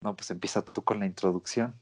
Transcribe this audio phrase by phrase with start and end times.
[0.00, 1.74] No, pues empieza tú con la introducción.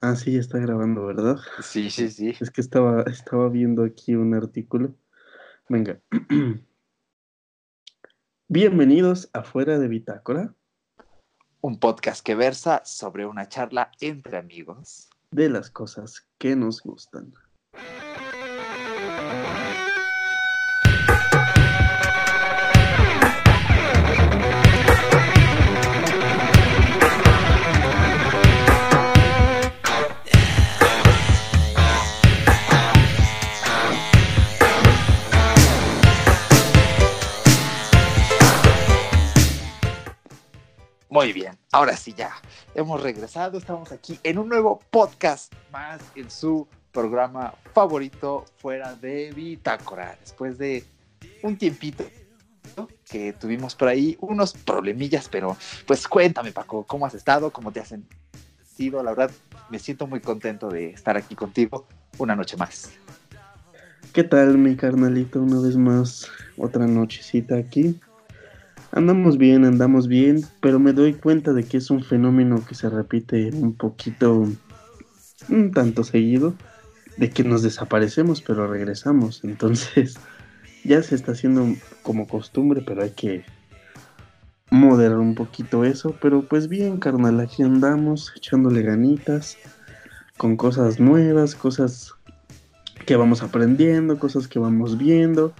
[0.00, 1.36] Ah, sí, ya está grabando, ¿verdad?
[1.62, 2.34] Sí, sí, sí.
[2.40, 4.94] Es que estaba, estaba viendo aquí un artículo.
[5.68, 6.00] Venga.
[8.48, 10.54] Bienvenidos a Fuera de Bitácora.
[11.60, 15.10] Un podcast que versa sobre una charla entre amigos.
[15.30, 17.34] De las cosas que nos gustan.
[41.26, 42.30] Muy bien, ahora sí ya
[42.72, 49.32] hemos regresado, estamos aquí en un nuevo podcast más en su programa favorito fuera de
[49.32, 50.16] Bitácora.
[50.20, 50.84] Después de
[51.42, 52.04] un tiempito
[53.04, 57.50] que tuvimos por ahí unos problemillas, pero pues cuéntame Paco, ¿cómo has estado?
[57.50, 59.02] ¿Cómo te has sentido?
[59.02, 59.32] La verdad
[59.68, 62.92] me siento muy contento de estar aquí contigo una noche más.
[64.12, 65.40] ¿Qué tal mi carnalito?
[65.40, 67.98] Una vez más, otra nochecita aquí
[68.96, 72.88] Andamos bien, andamos bien, pero me doy cuenta de que es un fenómeno que se
[72.88, 74.48] repite un poquito,
[75.50, 76.54] un tanto seguido,
[77.18, 79.44] de que nos desaparecemos pero regresamos.
[79.44, 80.18] Entonces
[80.84, 81.66] ya se está haciendo
[82.02, 83.44] como costumbre, pero hay que
[84.70, 86.16] moderar un poquito eso.
[86.18, 89.58] Pero pues bien, carnal, aquí andamos echándole ganitas
[90.38, 92.14] con cosas nuevas, cosas
[93.04, 95.52] que vamos aprendiendo, cosas que vamos viendo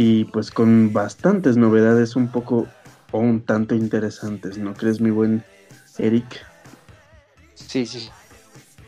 [0.00, 2.68] y pues con bastantes novedades un poco
[3.10, 5.42] o un tanto interesantes, ¿no crees mi buen
[5.98, 6.46] Eric?
[7.56, 8.08] Sí, sí.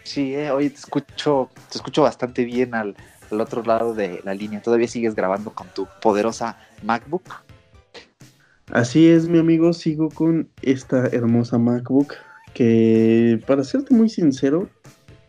[0.05, 2.95] Sí, eh, hoy te escucho, te escucho bastante bien al,
[3.29, 4.63] al otro lado de la línea.
[4.63, 7.25] ¿Todavía sigues grabando con tu poderosa MacBook?
[8.71, 12.15] Así es, mi amigo, sigo con esta hermosa MacBook
[12.55, 14.69] que, para serte muy sincero,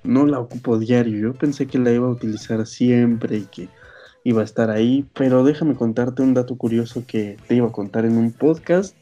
[0.04, 1.18] no la ocupo diario.
[1.18, 3.80] Yo pensé que la iba a utilizar siempre y que
[4.23, 8.05] iba a estar ahí, pero déjame contarte un dato curioso que te iba a contar
[8.05, 8.95] en un podcast,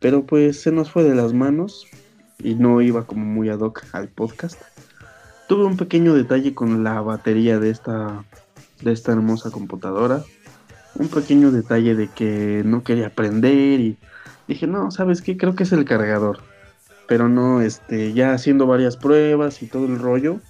[0.00, 1.86] pero pues se nos fue de las manos
[2.38, 4.60] y no iba como muy ad hoc al podcast.
[5.48, 8.24] Tuve un pequeño detalle con la batería de esta,
[8.80, 10.22] de esta hermosa computadora,
[10.96, 13.98] un pequeño detalle de que no quería prender y
[14.48, 15.36] dije, no, ¿sabes qué?
[15.36, 16.38] Creo que es el cargador.
[17.06, 20.40] Pero no, este, ya haciendo varias pruebas y todo el rollo,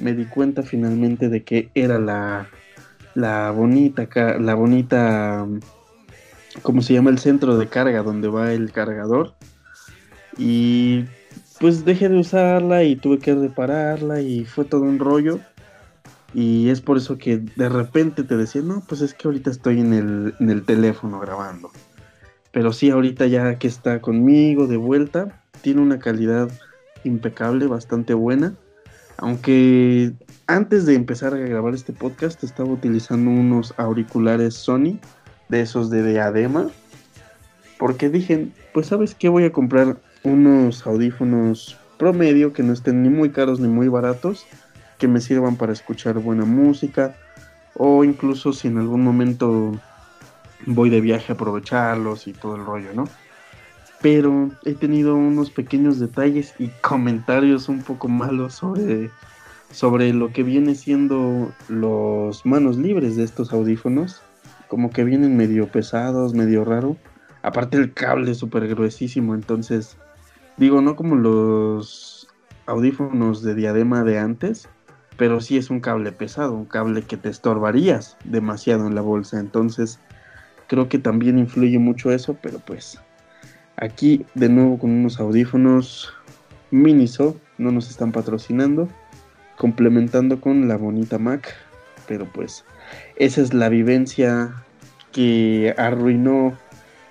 [0.00, 2.48] me di cuenta finalmente de que era la,
[3.16, 4.06] la bonita,
[4.38, 5.46] la bonita,
[6.60, 7.08] ¿cómo se llama?
[7.08, 9.32] El centro de carga donde va el cargador.
[10.36, 11.06] Y
[11.58, 15.40] pues dejé de usarla y tuve que repararla y fue todo un rollo.
[16.34, 19.80] Y es por eso que de repente te decía, no, pues es que ahorita estoy
[19.80, 21.70] en el, en el teléfono grabando.
[22.52, 26.50] Pero sí, ahorita ya que está conmigo de vuelta, tiene una calidad
[27.04, 28.52] impecable, bastante buena.
[29.16, 30.12] Aunque
[30.46, 34.98] antes de empezar a grabar este podcast estaba utilizando unos auriculares Sony,
[35.48, 36.68] de esos de diadema,
[37.78, 43.08] porque dije, pues sabes qué, voy a comprar unos audífonos promedio que no estén ni
[43.08, 44.46] muy caros ni muy baratos,
[44.98, 47.16] que me sirvan para escuchar buena música,
[47.74, 49.78] o incluso si en algún momento
[50.64, 53.04] voy de viaje aprovecharlos y todo el rollo, ¿no?
[54.00, 59.10] Pero he tenido unos pequeños detalles y comentarios un poco malos sobre
[59.70, 64.22] sobre lo que viene siendo los manos libres de estos audífonos.
[64.68, 66.96] Como que vienen medio pesados, medio raro.
[67.42, 69.96] Aparte el cable es súper gruesísimo, entonces
[70.56, 72.28] digo, no como los
[72.66, 74.68] audífonos de diadema de antes,
[75.16, 79.38] pero sí es un cable pesado, un cable que te estorbarías demasiado en la bolsa.
[79.38, 80.00] Entonces
[80.66, 82.98] creo que también influye mucho eso, pero pues
[83.76, 86.12] aquí de nuevo con unos audífonos
[86.72, 88.88] Miniso, no nos están patrocinando
[89.56, 91.54] complementando con la bonita Mac,
[92.06, 92.64] pero pues
[93.16, 94.64] esa es la vivencia
[95.12, 96.56] que arruinó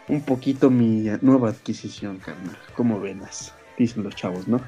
[0.07, 2.57] un poquito mi nueva adquisición, carnal.
[2.75, 4.61] Como venas, dicen los chavos, ¿no?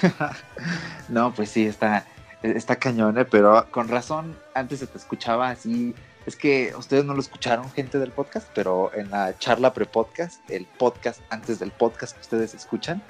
[1.08, 2.06] no, pues sí, está,
[2.42, 3.24] está cañón, ¿eh?
[3.24, 5.94] pero con razón, antes se te escuchaba así.
[6.26, 10.64] Es que ustedes no lo escucharon, gente del podcast, pero en la charla pre-podcast, el
[10.64, 13.02] podcast antes del podcast que ustedes escuchan,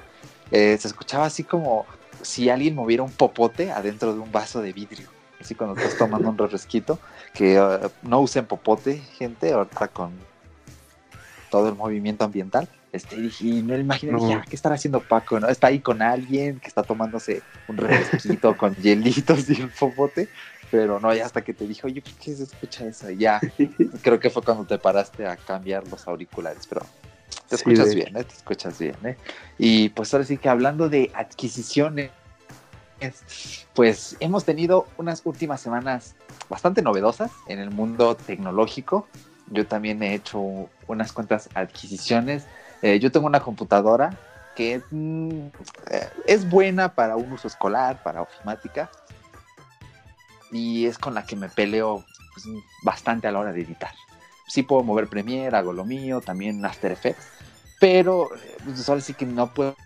[0.50, 1.86] eh, se escuchaba así como
[2.22, 5.08] si alguien moviera un popote adentro de un vaso de vidrio.
[5.40, 6.98] Así cuando estás tomando un refresquito,
[7.34, 10.12] que uh, no usen popote, gente, ahorita con
[11.50, 12.68] todo el movimiento ambiental.
[12.92, 14.28] Este, y no imaginé, no.
[14.28, 15.40] ya, ¿qué estará haciendo Paco?
[15.40, 15.48] ¿no?
[15.48, 20.28] Está ahí con alguien que está tomándose un refresquito con hielitos y el popote,
[20.70, 23.10] pero no, ya hasta que te dijo, oye, ¿por qué se escucha eso?
[23.10, 23.40] Y ya,
[24.02, 26.86] creo que fue cuando te paraste a cambiar los auriculares, pero
[27.48, 28.24] Te escuchas bien, ¿eh?
[28.24, 29.16] Te escuchas bien, ¿eh?
[29.58, 32.10] Y pues ahora sí que hablando de adquisiciones,
[33.74, 36.14] pues hemos tenido unas últimas semanas
[36.48, 39.06] bastante novedosas en el mundo tecnológico.
[39.50, 42.46] Yo también he hecho unas cuantas adquisiciones.
[42.82, 44.18] Eh, yo tengo una computadora
[44.54, 45.46] que mm,
[45.90, 48.90] eh, es buena para un uso escolar, para ofimática,
[50.52, 52.46] y es con la que me peleo pues,
[52.82, 53.92] bastante a la hora de editar.
[54.46, 57.26] Sí puedo mover Premiere, hago lo mío, también After Effects,
[57.80, 58.28] pero
[58.64, 59.76] pues, ahora sí que no puedo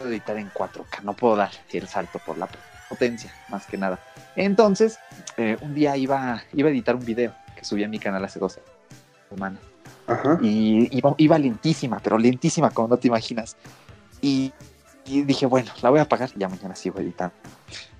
[0.00, 2.48] editar en 4K, no puedo dar el salto por la
[2.88, 3.98] potencia, más que nada.
[4.36, 4.98] Entonces,
[5.36, 8.38] eh, un día iba, iba a editar un video que subí a mi canal hace
[8.38, 8.58] dos
[9.28, 9.60] semanas.
[10.42, 13.56] Y iba, iba, lentísima, pero lentísima, como no te imaginas.
[14.20, 14.52] Y,
[15.06, 17.34] dije, bueno, la voy a apagar y ya mañana sigo editando.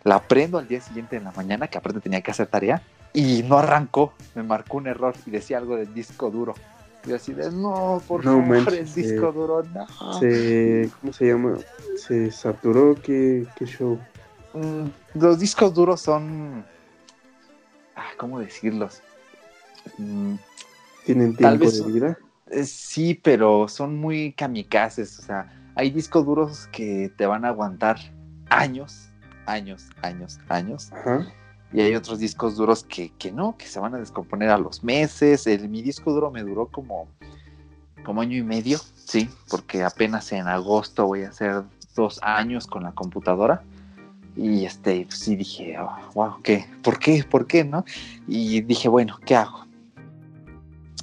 [0.02, 2.82] La prendo al día siguiente en la mañana, que aparte tenía que hacer tarea,
[3.14, 4.12] y no arrancó.
[4.34, 6.54] Me marcó un error y decía algo del disco duro.
[7.06, 9.86] Y así de, no, por favor, el disco duro, no.
[10.18, 11.58] Se, ¿Cómo se llama?
[11.96, 12.94] ¿Se saturó?
[12.94, 13.98] ¿Qué, qué show?
[14.54, 16.64] Mm, los discos duros son.
[17.94, 19.02] Ah, ¿Cómo decirlos?
[19.98, 20.34] Mm,
[21.04, 22.18] ¿Tienen tiempo de vida?
[22.50, 25.18] Eh, sí, pero son muy kamikazes.
[25.18, 27.98] O sea, hay discos duros que te van a aguantar
[28.48, 29.10] años,
[29.46, 30.90] años, años, años.
[31.74, 34.84] Y hay otros discos duros que, que, no, que se van a descomponer a los
[34.84, 35.48] meses.
[35.48, 37.08] El, mi disco duro me duró como,
[38.04, 41.64] como año y medio, sí, porque apenas en agosto voy a hacer
[41.96, 43.64] dos años con la computadora.
[44.36, 45.76] Y este, pues sí dije,
[46.14, 46.64] wow, ¿qué?
[46.84, 47.24] ¿Por qué?
[47.28, 47.64] ¿Por qué?
[47.64, 47.84] ¿No?
[48.28, 49.66] Y dije, bueno, ¿qué hago?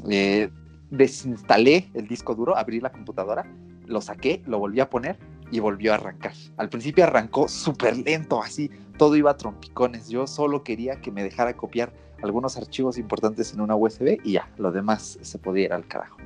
[0.09, 0.49] Eh,
[0.89, 3.45] desinstalé el disco duro, abrí la computadora,
[3.87, 5.19] lo saqué, lo volví a poner
[5.51, 6.33] y volvió a arrancar.
[6.57, 10.09] Al principio arrancó súper lento, así, todo iba a trompicones.
[10.09, 11.93] Yo solo quería que me dejara copiar
[12.23, 16.17] algunos archivos importantes en una USB y ya, lo demás se podía ir al carajo.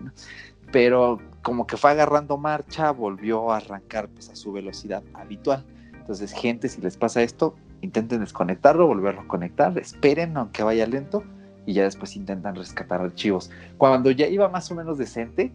[0.71, 5.65] Pero como que fue agarrando marcha, volvió a arrancar pues, a su velocidad habitual.
[5.93, 11.23] Entonces, gente, si les pasa esto, intenten desconectarlo, volverlo a conectar, esperen aunque vaya lento
[11.65, 13.49] y ya después intentan rescatar archivos.
[13.77, 15.51] Cuando ya iba más o menos decente,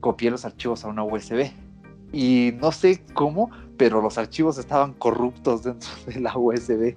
[0.00, 1.50] copié los archivos a una USB.
[2.12, 6.94] Y no sé cómo, pero los archivos estaban corruptos dentro de la USB.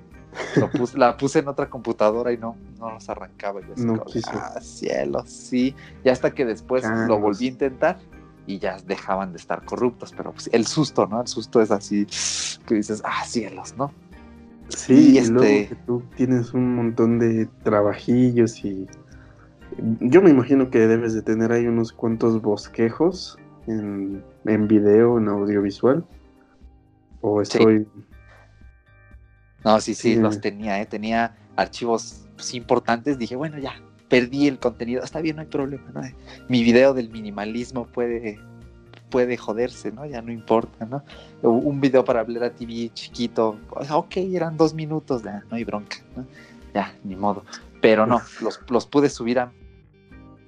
[0.96, 3.62] la puse en otra computadora y no, no los arrancaba.
[3.78, 5.76] no Ah, cielo, sí.
[6.04, 8.00] Y hasta que después ah, lo volví a intentar
[8.46, 11.22] y ya dejaban de estar corruptos, pero pues, el susto, ¿no?
[11.22, 12.08] El susto es así
[12.66, 13.92] que dices, ah, cielos, ¿no?
[14.70, 15.68] Sí, y este...
[15.68, 18.88] que tú tienes un montón de trabajillos y
[20.00, 23.38] yo me imagino que debes de tener ahí unos cuantos bosquejos
[23.70, 26.04] en, en video, en audiovisual.
[27.22, 27.88] O estoy...
[29.64, 30.86] No, sí, sí, los tenía, ¿eh?
[30.86, 33.20] tenía archivos pues, importantes.
[33.20, 33.74] Dije, bueno, ya,
[34.08, 36.02] perdí el contenido, está bien, no hay problema, ¿no?
[36.48, 38.40] Mi video del minimalismo puede,
[39.10, 40.06] puede joderse, ¿no?
[40.06, 41.04] Ya no importa, ¿no?
[41.42, 43.58] Un video para hablar a TV chiquito,
[43.92, 46.26] ok, eran dos minutos, ya, no hay bronca, ¿no?
[46.74, 47.44] Ya, ni modo.
[47.82, 49.52] Pero no, los, los pude subir a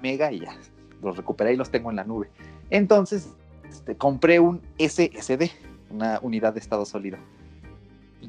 [0.01, 0.56] Mega y ya,
[1.01, 2.29] los recuperé y los tengo en la nube.
[2.71, 3.29] Entonces,
[3.69, 5.51] este, compré un SSD,
[5.91, 7.19] una unidad de estado sólido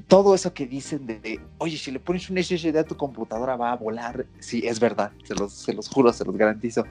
[0.08, 3.72] todo eso que dicen de, oye, si le pones un SSD a tu computadora va
[3.72, 6.84] a volar, sí, es verdad, se los, se los juro, se los garantizo.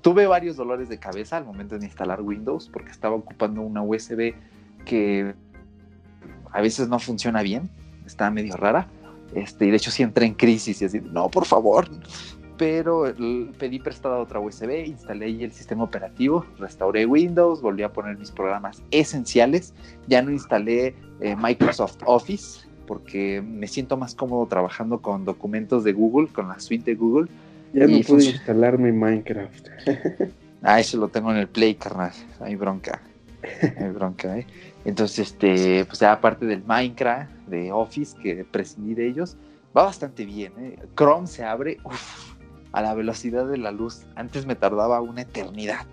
[0.00, 4.34] tuve varios dolores de cabeza al momento de instalar Windows porque estaba ocupando una USB
[4.84, 5.34] que
[6.52, 7.68] a veces no funciona bien,
[8.06, 8.88] está medio rara.
[9.34, 11.88] Este, y de hecho sí entré en crisis y así, no, por favor,
[12.56, 13.04] pero
[13.58, 18.82] pedí prestada otra USB, instalé el sistema operativo, restauré Windows, volví a poner mis programas
[18.90, 19.74] esenciales,
[20.06, 25.92] ya no instalé eh, Microsoft Office porque me siento más cómodo trabajando con documentos de
[25.92, 27.28] Google, con la suite de Google.
[27.72, 29.68] Ya no pude instalar mi Minecraft.
[30.62, 32.12] ah, eso lo tengo en el Play, carnal.
[32.40, 33.02] Hay bronca.
[33.78, 34.46] Hay bronca, ¿eh?
[34.84, 39.36] Entonces, este, pues ya aparte del Minecraft, de Office, que prescindí de ellos,
[39.76, 40.52] va bastante bien.
[40.58, 40.78] ¿eh?
[40.96, 42.35] Chrome se abre, uff,
[42.76, 44.04] a la velocidad de la luz.
[44.16, 45.86] Antes me tardaba una eternidad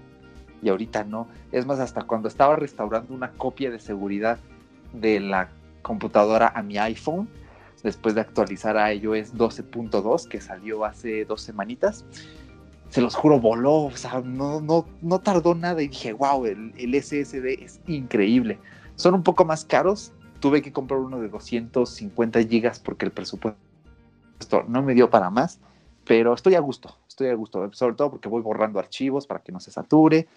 [0.62, 1.30] y ahorita no.
[1.54, 4.38] Es más, hasta cuando estaba restaurando una copia de seguridad
[4.92, 5.50] de la
[5.82, 7.30] computadora a mi iPhone,
[7.84, 12.04] después de actualizar a iOS 12.2, que salió hace dos semanitas,
[12.90, 16.74] se los juro, voló, o sea, no, no, no tardó nada y dije, wow, el,
[16.78, 18.60] el SSD es increíble.
[18.98, 20.12] Son un poco más caros,
[20.42, 23.58] tuve que comprar uno de 250 gigas porque el presupuesto
[24.68, 25.62] no me dio para más
[26.06, 29.52] pero estoy a gusto, estoy a gusto, sobre todo porque voy borrando archivos para que
[29.52, 30.28] no se sature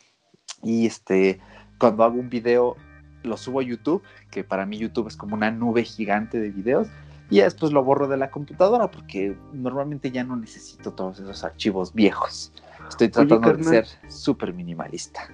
[0.62, 1.40] y este,
[1.78, 2.76] cuando hago un video
[3.22, 6.88] lo subo a YouTube, que para mí YouTube es como una nube gigante de videos,
[7.28, 11.92] y después lo borro de la computadora porque normalmente ya no necesito todos esos archivos
[11.92, 12.52] viejos.
[12.88, 15.28] Estoy tratando de ser súper minimalista.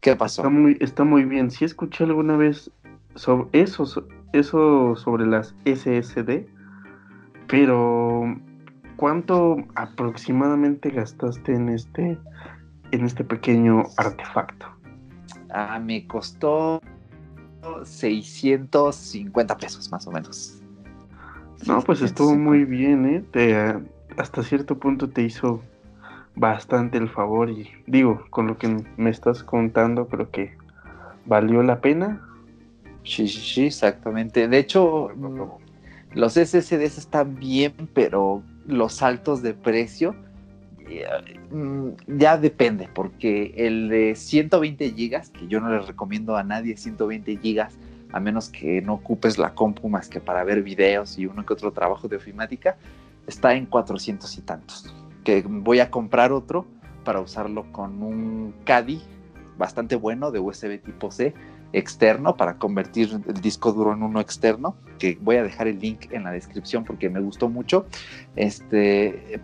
[0.00, 0.42] ¿Qué pasó?
[0.42, 1.50] Está muy, está muy bien.
[1.50, 2.70] Sí escuché alguna vez
[3.14, 6.46] sobre eso, eso sobre las SSD,
[7.46, 8.36] pero
[8.96, 12.18] ¿cuánto aproximadamente gastaste en este,
[12.90, 14.66] en este pequeño artefacto?
[15.50, 16.80] Ah, me costó
[17.84, 20.62] 650 pesos más o menos.
[21.66, 23.24] No, pues estuvo muy bien, ¿eh?
[23.30, 23.56] Te,
[24.16, 25.62] hasta cierto punto te hizo
[26.34, 30.56] bastante el favor y digo, con lo que me estás contando, creo que
[31.26, 32.20] valió la pena.
[33.04, 34.48] Sí, sí, sí, exactamente.
[34.48, 35.10] De hecho,
[36.14, 40.14] los SSDs están bien, pero los saltos de precio
[41.50, 41.88] mm,
[42.18, 47.36] ya depende, porque el de 120 gigas, que yo no les recomiendo a nadie 120
[47.38, 47.74] gigas,
[48.12, 51.54] a menos que no ocupes la compu más que para ver videos y uno que
[51.54, 52.76] otro trabajo de ofimática,
[53.26, 54.94] está en 400 y tantos.
[55.24, 56.66] Que voy a comprar otro
[57.04, 59.00] para usarlo con un Caddy
[59.56, 61.34] bastante bueno de USB tipo C
[61.72, 66.12] externo para convertir el disco duro en uno externo, que voy a dejar el link
[66.12, 67.86] en la descripción porque me gustó mucho.
[68.36, 69.40] Este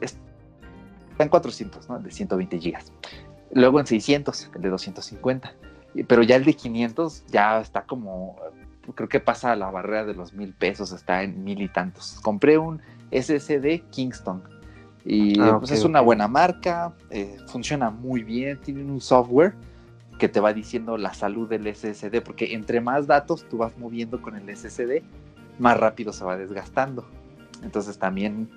[0.00, 1.98] está en 400, ¿no?
[1.98, 2.92] De 120 gigas.
[3.52, 5.52] Luego en 600, el de 250.
[6.06, 8.36] Pero ya el de 500 ya está como,
[8.94, 12.20] creo que pasa la barrera de los mil pesos, está en mil y tantos.
[12.22, 12.80] Compré un
[13.10, 14.42] SSD Kingston
[15.04, 19.54] y ah, pues es una buena marca, eh, funciona muy bien, tiene un software
[20.20, 24.22] que te va diciendo la salud del SSD, porque entre más datos tú vas moviendo
[24.22, 25.02] con el SSD,
[25.58, 27.08] más rápido se va desgastando.
[27.62, 28.48] Entonces también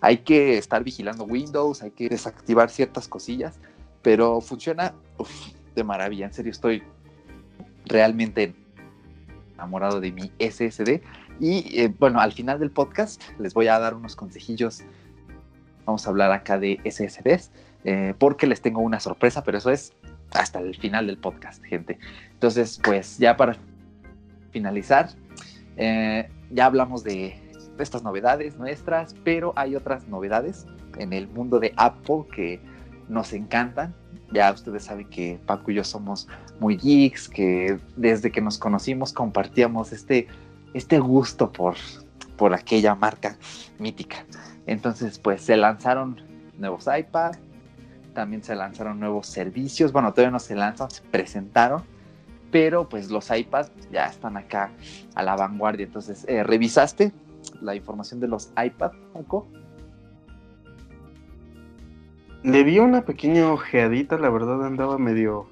[0.00, 3.58] hay que estar vigilando Windows, hay que desactivar ciertas cosillas,
[4.02, 4.94] pero funciona
[5.74, 6.26] de maravilla.
[6.26, 6.82] En serio, estoy
[7.86, 8.54] realmente
[9.54, 11.00] enamorado de mi SSD.
[11.40, 14.82] Y eh, bueno, al final del podcast les voy a dar unos consejillos.
[15.86, 17.50] Vamos a hablar acá de SSDs,
[17.84, 19.92] eh, porque les tengo una sorpresa, pero eso es
[20.32, 21.98] hasta el final del podcast, gente.
[22.32, 23.56] Entonces, pues ya para
[24.50, 25.10] finalizar,
[25.76, 27.38] eh, ya hablamos de
[27.78, 30.66] estas novedades nuestras, pero hay otras novedades
[30.98, 32.60] en el mundo de Apple que
[33.08, 33.94] nos encantan.
[34.32, 36.28] Ya ustedes saben que Paco y yo somos
[36.58, 40.26] muy geeks, que desde que nos conocimos compartíamos este,
[40.74, 41.74] este gusto por,
[42.36, 43.36] por aquella marca
[43.78, 44.24] mítica.
[44.66, 46.20] Entonces, pues se lanzaron
[46.58, 47.36] nuevos iPad,
[48.16, 49.92] también se lanzaron nuevos servicios.
[49.92, 51.82] Bueno, todavía no se lanzan, se presentaron,
[52.50, 54.72] pero pues los iPads ya están acá
[55.14, 55.84] a la vanguardia.
[55.84, 57.12] Entonces, eh, ¿revisaste
[57.60, 59.46] la información de los iPad, Paco?
[62.42, 65.46] Le vi una pequeña ojeadita, la verdad andaba medio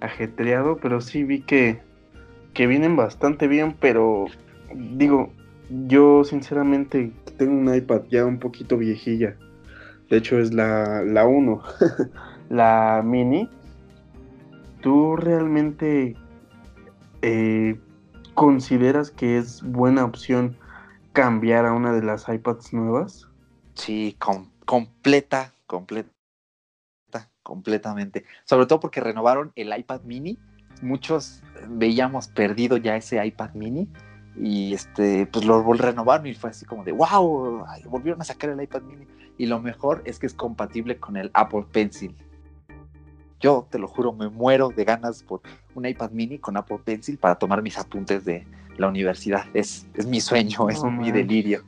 [0.00, 1.80] ajetreado, pero sí vi que,
[2.52, 4.26] que vienen bastante bien, pero
[4.74, 5.30] digo,
[5.86, 9.36] yo sinceramente tengo un iPad ya un poquito viejilla.
[10.12, 11.62] De hecho es la, la 1,
[12.50, 13.48] la mini.
[14.82, 16.14] ¿Tú realmente
[17.22, 17.80] eh,
[18.34, 20.54] consideras que es buena opción
[21.14, 23.26] cambiar a una de las iPads nuevas?
[23.72, 24.14] Sí,
[24.66, 26.10] completa, completa,
[27.42, 28.26] completamente.
[28.44, 30.38] Sobre todo porque renovaron el iPad mini.
[30.82, 33.88] Muchos veíamos perdido ya ese iPad mini
[34.36, 38.60] y este pues lo renovaron y fue así como de wow, volvieron a sacar el
[38.60, 39.06] iPad mini
[39.42, 42.14] y lo mejor es que es compatible con el Apple Pencil.
[43.40, 45.40] Yo te lo juro, me muero de ganas por
[45.74, 48.46] un iPad mini con Apple Pencil para tomar mis apuntes de
[48.76, 49.44] la universidad.
[49.52, 51.64] Es, es mi sueño, es mi delirio.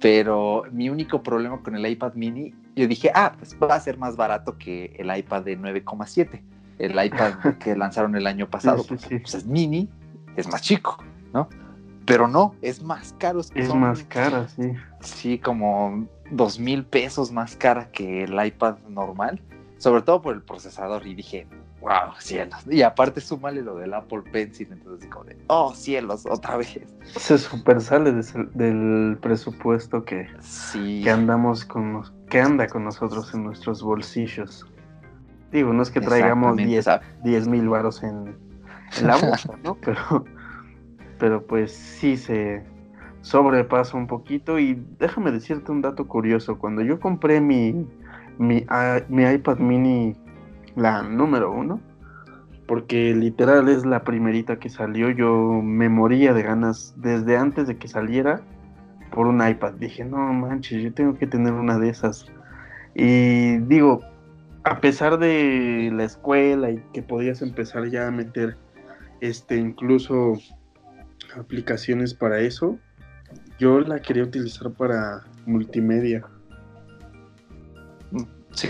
[0.00, 3.96] Pero mi único problema con el iPad mini, yo dije, ah, pues va a ser
[3.96, 6.42] más barato que el iPad de 9,7,
[6.80, 8.82] el iPad que lanzaron el año pasado.
[8.82, 9.88] Pues es mini,
[10.34, 10.98] es más chico,
[11.32, 11.48] ¿no?
[12.04, 13.38] Pero no, es más caro.
[13.38, 14.72] Es, más cara, sí.
[15.00, 19.40] Sí, como dos mil pesos más cara que el iPad normal,
[19.78, 21.06] sobre todo por el procesador.
[21.06, 21.46] Y dije,
[21.80, 22.58] wow, cielos.
[22.68, 26.78] Y aparte súmale lo del Apple Pencil, entonces digo, de, oh cielos, otra vez.
[27.04, 30.28] Se super sale del presupuesto que,
[30.72, 34.66] que andamos con que anda con nosotros en nuestros bolsillos.
[35.50, 38.36] Digo, no es que traigamos 10 mil varos en,
[38.98, 39.74] en, la bolsa, ¿no?
[39.80, 40.24] Pero,
[41.18, 42.64] pero pues sí se
[43.20, 44.58] sobrepasa un poquito.
[44.58, 46.58] Y déjame decirte un dato curioso.
[46.58, 47.86] Cuando yo compré mi,
[48.38, 50.16] mi, ah, mi iPad mini
[50.76, 51.80] la número uno,
[52.66, 55.10] porque literal es la primerita que salió.
[55.10, 58.40] Yo me moría de ganas desde antes de que saliera
[59.10, 59.74] por un iPad.
[59.74, 62.26] Dije, no manches, yo tengo que tener una de esas.
[62.94, 64.00] Y digo,
[64.64, 68.56] a pesar de la escuela y que podías empezar ya a meter
[69.20, 70.34] este incluso
[71.36, 72.78] aplicaciones para eso,
[73.58, 76.24] yo la quería utilizar para multimedia.
[78.52, 78.68] Sí,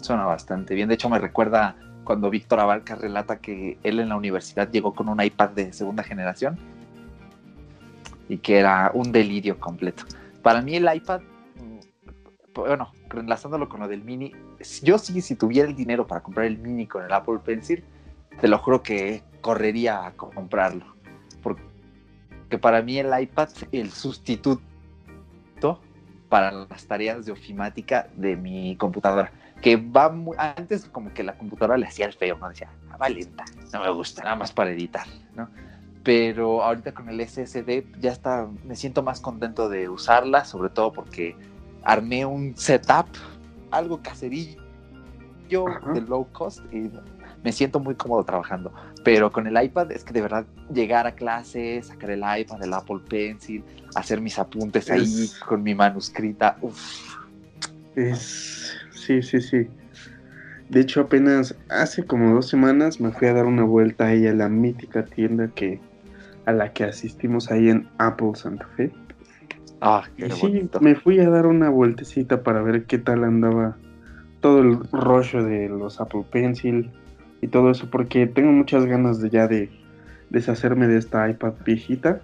[0.00, 0.88] suena bastante bien.
[0.88, 5.08] De hecho, me recuerda cuando Víctor Abarca relata que él en la universidad llegó con
[5.08, 6.58] un iPad de segunda generación
[8.28, 10.04] y que era un delirio completo.
[10.42, 11.22] Para mí el iPad,
[11.56, 11.78] mm,
[12.54, 14.32] bueno, enlazándolo con lo del mini,
[14.82, 17.82] yo sí, si tuviera el dinero para comprar el mini con el Apple Pencil,
[18.40, 20.93] te lo juro que correría a comprarlo.
[22.44, 24.60] Porque para mí el iPad, el sustituto
[26.28, 29.30] para las tareas de ofimática de mi computadora
[29.64, 32.50] que va muy, antes como que la computadora le hacía el feo, ¿no?
[32.50, 35.48] Decía, ah, va lenta, no me gusta, nada más para editar, ¿no?
[36.02, 40.92] Pero ahorita con el SSD ya está, me siento más contento de usarla, sobre todo
[40.92, 41.34] porque
[41.82, 43.06] armé un setup,
[43.70, 44.60] algo caserillo
[45.48, 46.90] de low cost y
[47.44, 48.72] me siento muy cómodo trabajando.
[49.04, 52.72] Pero con el iPad es que de verdad llegar a clase, sacar el iPad, el
[52.72, 53.62] Apple Pencil,
[53.94, 57.14] hacer mis apuntes ahí con mi manuscrita, uff.
[57.94, 58.74] Es
[59.04, 59.66] Sí, sí, sí.
[60.70, 64.32] De hecho, apenas hace como dos semanas me fui a dar una vuelta ahí a
[64.32, 65.78] la mítica tienda que
[66.46, 68.92] a la que asistimos ahí en Apple Santa Fe.
[69.82, 73.76] Ah, qué y sí, me fui a dar una vueltecita para ver qué tal andaba
[74.40, 76.90] todo el rollo de los Apple Pencil
[77.44, 79.70] y todo eso, porque tengo muchas ganas de ya de
[80.30, 82.20] deshacerme de esta iPad viejita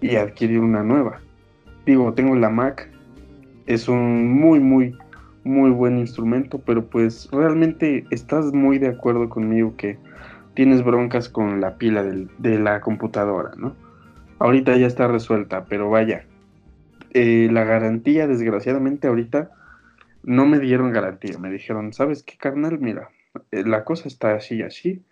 [0.00, 1.20] y adquirir una nueva.
[1.84, 2.88] Digo, tengo la Mac,
[3.66, 4.94] es un muy, muy
[5.44, 9.98] muy buen instrumento, pero pues realmente estás muy de acuerdo conmigo que
[10.54, 13.76] tienes broncas con la pila de la computadora, ¿no?
[14.38, 16.24] Ahorita ya está resuelta, pero vaya,
[17.12, 19.50] eh, la garantía, desgraciadamente ahorita
[20.22, 22.78] no me dieron garantía, me dijeron, ¿sabes qué, carnal?
[22.78, 23.10] Mira,
[23.50, 25.02] la cosa está así y así,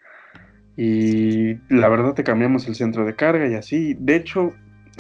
[0.76, 4.52] y la verdad te cambiamos el centro de carga y así, de hecho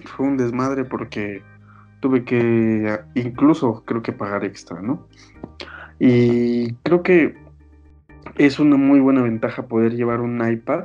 [0.04, 1.42] fue un desmadre porque
[2.00, 5.06] tuve que incluso creo que pagar extra, ¿no?
[5.98, 7.36] Y creo que
[8.36, 10.84] es una muy buena ventaja poder llevar un iPad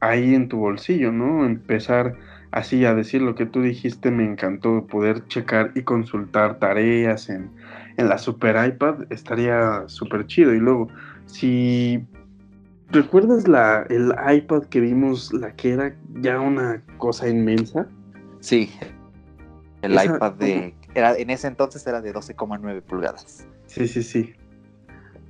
[0.00, 1.44] ahí en tu bolsillo, ¿no?
[1.44, 2.14] Empezar
[2.52, 7.50] así a decir lo que tú dijiste, me encantó poder checar y consultar tareas en,
[7.96, 10.54] en la super iPad, estaría súper chido.
[10.54, 10.88] Y luego,
[11.26, 12.04] si
[12.90, 17.86] recuerdas la, el iPad que vimos, la que era ya una cosa inmensa.
[18.40, 18.70] Sí,
[19.82, 20.74] el iPad de.
[20.94, 23.46] Era, en ese entonces era de 12,9 pulgadas.
[23.66, 24.34] Sí, sí, sí.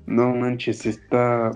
[0.06, 1.50] No manches, está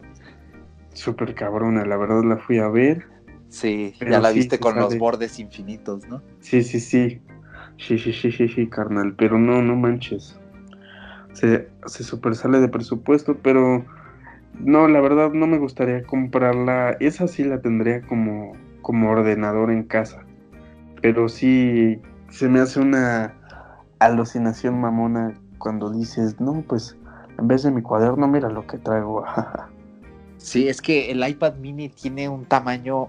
[0.94, 1.84] súper cabrona.
[1.84, 3.06] La verdad la fui a ver.
[3.48, 6.22] Sí, ya la viste con los bordes infinitos, ¿no?
[6.40, 7.20] Sí, sí, sí.
[7.78, 9.14] Sí, sí, sí, sí, sí, carnal.
[9.16, 10.38] Pero no, no manches.
[11.32, 13.86] Se, se super sale de presupuesto, pero
[14.58, 16.96] no, la verdad no me gustaría comprarla.
[17.00, 20.22] Esa sí la tendría como, como ordenador en casa.
[21.00, 23.34] Pero sí se me hace una
[23.98, 26.96] alucinación mamona cuando dices, no, pues
[27.38, 29.24] en vez de mi cuaderno, mira lo que traigo.
[30.36, 33.08] sí, es que el iPad mini tiene un tamaño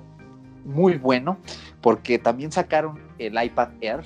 [0.63, 1.37] muy bueno,
[1.81, 4.03] porque también sacaron el iPad Air,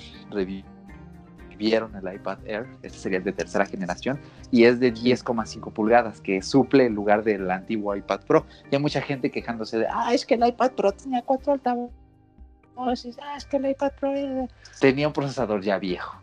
[1.56, 4.18] revivieron el iPad Air, este sería el de tercera generación,
[4.50, 8.46] y es de 10,5 pulgadas, que suple el lugar del antiguo iPad Pro.
[8.70, 13.16] Y hay mucha gente quejándose de, ah, es que el iPad Pro tenía cuatro altavoces
[13.22, 14.12] Ah, es que el iPad Pro
[14.80, 16.20] tenía un procesador ya viejo.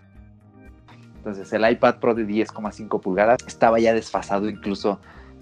[1.17, 4.99] Entonces el iPad Pro de 10,5 pulgadas estaba ya desfasado incluso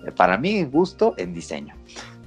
[0.07, 1.75] eh, para mi gusto en diseño.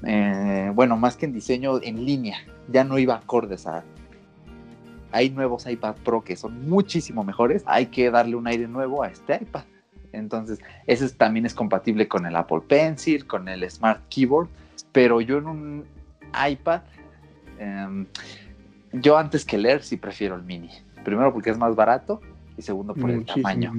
[0.07, 2.37] Eh, bueno, más que en diseño, en línea.
[2.69, 3.85] Ya no iba acordes a...
[5.15, 7.63] Hay nuevos iPad Pro que son muchísimo mejores.
[7.67, 9.63] Hay que darle un aire nuevo a este iPad.
[10.11, 14.49] Entonces, ese también es compatible con el Apple Pencil, con el Smart Keyboard.
[14.91, 15.85] Pero yo en un
[16.51, 16.83] iPad...
[17.61, 18.07] Em,
[18.93, 20.71] yo antes que leer sí prefiero el mini.
[21.05, 22.21] Primero porque es más barato
[22.59, 23.73] y segundo por el tamaño.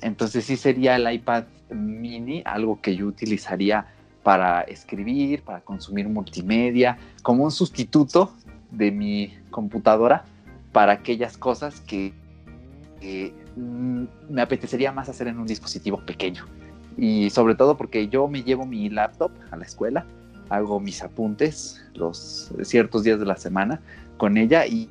[0.00, 3.86] Entonces sí sería el iPad mini algo que yo utilizaría
[4.22, 8.32] para escribir, para consumir multimedia, como un sustituto
[8.70, 10.24] de mi computadora
[10.74, 12.12] para aquellas cosas que,
[13.56, 16.44] mm, me apetecería más hacer en un dispositivo pequeño.
[16.98, 20.04] Y sobre todo porque yo me llevo mi laptop a la escuela,
[20.48, 23.80] hago mis apuntes los ciertos días de la semana
[24.16, 24.90] con ella y,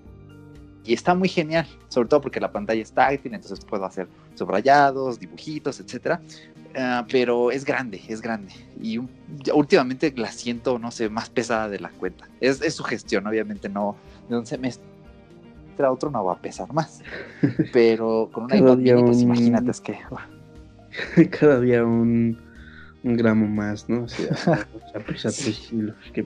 [0.86, 5.80] está muy genial, sobre todo porque la pantalla es táctil, entonces puedo hacer subrayados, dibujitos,
[5.80, 6.22] etcétera.
[6.76, 8.54] Ah, pero es grande, es grande.
[8.82, 9.00] Y
[9.54, 12.28] últimamente la siento, no sé, más pesada de la cuenta.
[12.42, 13.96] Es, su gestión, obviamente no,
[14.30, 14.93] de un semestre
[15.82, 17.02] a otro no va a pesar más.
[17.74, 19.98] Pero con una iPad mini, pues imagínate, es que...
[21.40, 22.38] Cada día un,
[23.04, 24.04] un gramo más, ¿no?
[24.04, 24.66] O sea,
[25.08, 26.26] pesa kilos, qué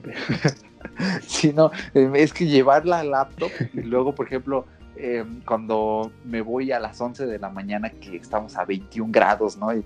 [1.26, 6.40] Sí, no, em, es que llevar la laptop y luego, por ejemplo, eh, cuando me
[6.40, 9.74] voy a las 11 de la mañana que estamos a 21 grados, ¿no?
[9.74, 9.84] Y,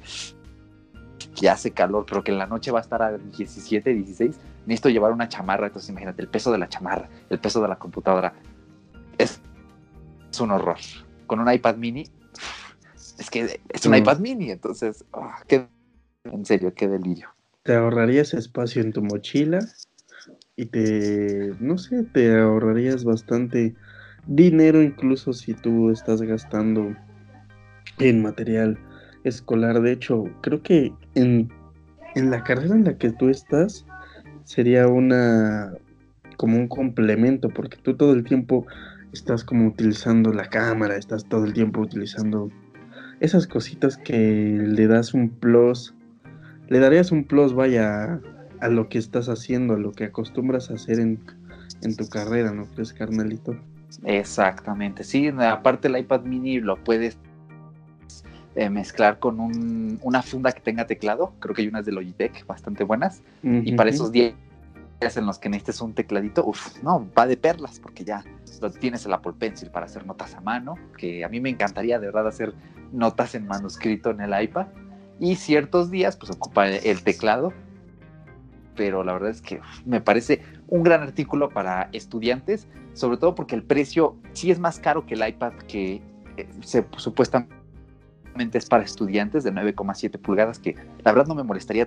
[1.37, 4.89] ya hace calor, pero que en la noche va a estar a 17, 16, necesito
[4.89, 8.35] llevar una chamarra, entonces imagínate el peso de la chamarra, el peso de la computadora.
[9.19, 9.41] Es,
[10.33, 10.77] es un horror.
[11.27, 12.05] Con un iPad mini,
[13.19, 13.97] es que es un Mm.
[13.97, 15.69] iPad mini, entonces, ah, qué-
[16.25, 17.29] en serio, qué delirio.
[17.63, 19.61] Te ahorrarías espacio en tu mochila
[20.57, 23.75] y te, no sé, te ahorrarías bastante
[24.27, 26.97] dinero incluso si tú estás gastando
[27.99, 28.79] en material
[29.25, 29.81] escolar.
[29.81, 31.51] De hecho, creo que en,
[32.15, 33.85] en la carrera en la que tú estás
[34.45, 35.73] sería una
[36.37, 38.67] como un complemento porque tú todo el tiempo
[39.13, 42.51] estás como utilizando la cámara, estás todo el tiempo utilizando
[43.21, 44.15] esas cositas que
[44.67, 45.95] le das un plus,
[46.69, 48.21] le darías un plus, vaya,
[48.61, 51.21] a lo que estás haciendo, a lo que acostumbras a hacer en,
[51.83, 53.57] en tu carrera, ¿no crees, carnalito?
[54.05, 57.19] Exactamente, sí, aparte el iPad mini lo puedes
[58.55, 62.47] eh, mezclar con un- una funda que tenga teclado, creo que hay unas de Logitech
[62.47, 64.35] bastante buenas, y para esos días
[65.03, 68.25] en los que necesites un tecladito, uff, no, va de perlas, porque ya
[68.79, 72.07] tienes el Apple Pencil para hacer notas a mano, que a mí me encantaría de
[72.07, 72.55] verdad hacer
[72.93, 74.69] notas en manuscrito en el iPad,
[75.19, 77.53] y ciertos días pues ocupa el, teclado,
[78.77, 83.55] pero la verdad es que me parece un gran artículo para estudiantes, sobre todo porque
[83.55, 86.03] el precio sí es más caro que el iPad que
[86.37, 86.49] eh,
[86.97, 87.53] supuestamente
[88.53, 91.87] es para estudiantes de 9,7 pulgadas, que la verdad no me molestaría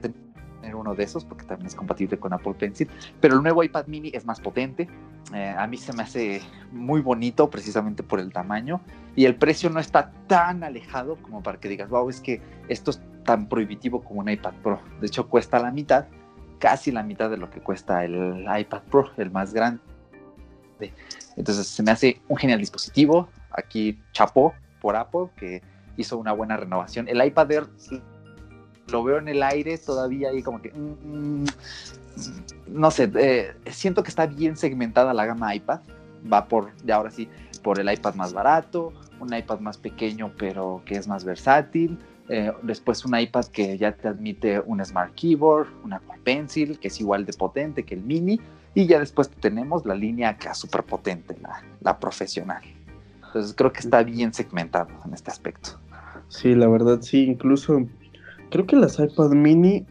[0.66, 2.90] tener uno de esos porque también es compatible con Apple Pencil,
[3.22, 4.88] pero el nuevo iPad mini es más potente,
[5.34, 8.82] eh, a mí se me hace muy bonito precisamente por el tamaño
[9.16, 12.92] y el precio no está tan alejado como para que digas, wow, es que esto
[12.92, 16.06] es tan prohibitivo como un iPad Pro, de hecho cuesta la mitad,
[16.58, 19.82] casi la mitad de lo que cuesta el iPad Pro, el más grande.
[21.38, 23.30] Entonces se me hace un genial dispositivo.
[23.52, 25.62] Aquí chapó por Apple que
[25.98, 27.08] hizo una buena renovación.
[27.08, 27.68] El iPad Air
[28.92, 31.46] lo veo en el aire todavía ahí como que mm,
[32.68, 35.82] no sé, eh, siento que está bien segmentada la gama iPad.
[36.32, 37.30] Va por, ya ahora sí,
[37.62, 41.98] por el iPad más barato, un iPad más pequeño pero que es más versátil.
[42.28, 46.88] eh, después un iPad que ya te admite un Smart Keyboard, un Apple Pencil, que
[46.88, 48.42] es igual de potente que el mini.
[48.74, 52.64] Y ya después tenemos la línea acá súper potente, la, la profesional.
[53.28, 55.80] Entonces creo que está bien segmentado en este aspecto.
[56.28, 57.86] Sí, la verdad sí, incluso
[58.56, 59.86] creo que las iPad mini,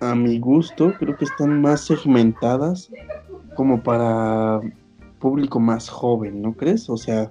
[0.00, 2.90] a mi gusto, creo que están más segmentadas
[3.54, 4.62] como para
[5.18, 6.88] público más joven, ¿no crees?
[6.88, 7.30] O sea,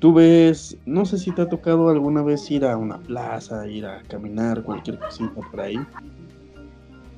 [0.00, 3.86] tú ves, no sé si te ha tocado alguna vez ir a una plaza, ir
[3.86, 5.78] a caminar, cualquier cosita por ahí,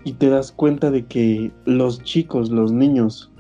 [0.05, 3.33] y te das cuenta de que los chicos, los niños,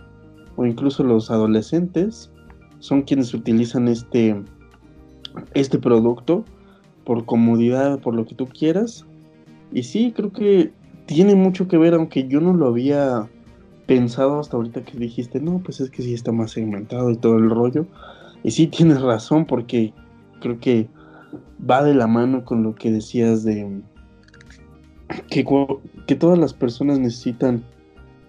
[0.56, 2.32] o incluso los adolescentes,
[2.78, 4.42] son quienes utilizan este,
[5.52, 6.46] este producto
[7.04, 9.06] por comodidad, por lo que tú quieras.
[9.72, 10.72] Y sí, creo que
[11.06, 13.28] tiene mucho que ver, aunque yo no lo había
[13.86, 17.36] pensado hasta ahorita que dijiste, no, pues es que sí está más segmentado y todo
[17.36, 17.86] el rollo.
[18.42, 19.92] Y sí tienes razón, porque
[20.40, 20.88] creo que
[21.68, 23.82] va de la mano con lo que decías de
[25.28, 25.44] que,
[26.06, 27.64] que todas las personas necesitan,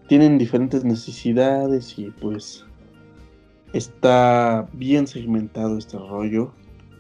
[0.08, 2.66] tienen diferentes necesidades y pues
[3.74, 6.52] está bien segmentado este rollo,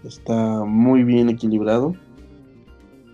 [0.06, 1.96] está muy bien equilibrado.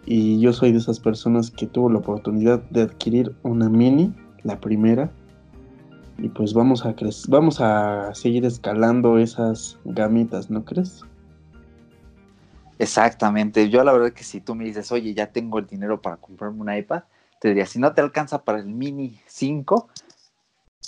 [0.05, 4.59] Y yo soy de esas personas que tuvo la oportunidad de adquirir una mini, la
[4.59, 5.11] primera.
[6.17, 11.03] Y pues vamos a crec- vamos a seguir escalando esas gamitas, ¿no crees?
[12.79, 13.69] Exactamente.
[13.69, 16.61] Yo la verdad que si tú me dices, oye, ya tengo el dinero para comprarme
[16.61, 17.03] un iPad,
[17.39, 19.87] te diría, si no te alcanza para el mini 5,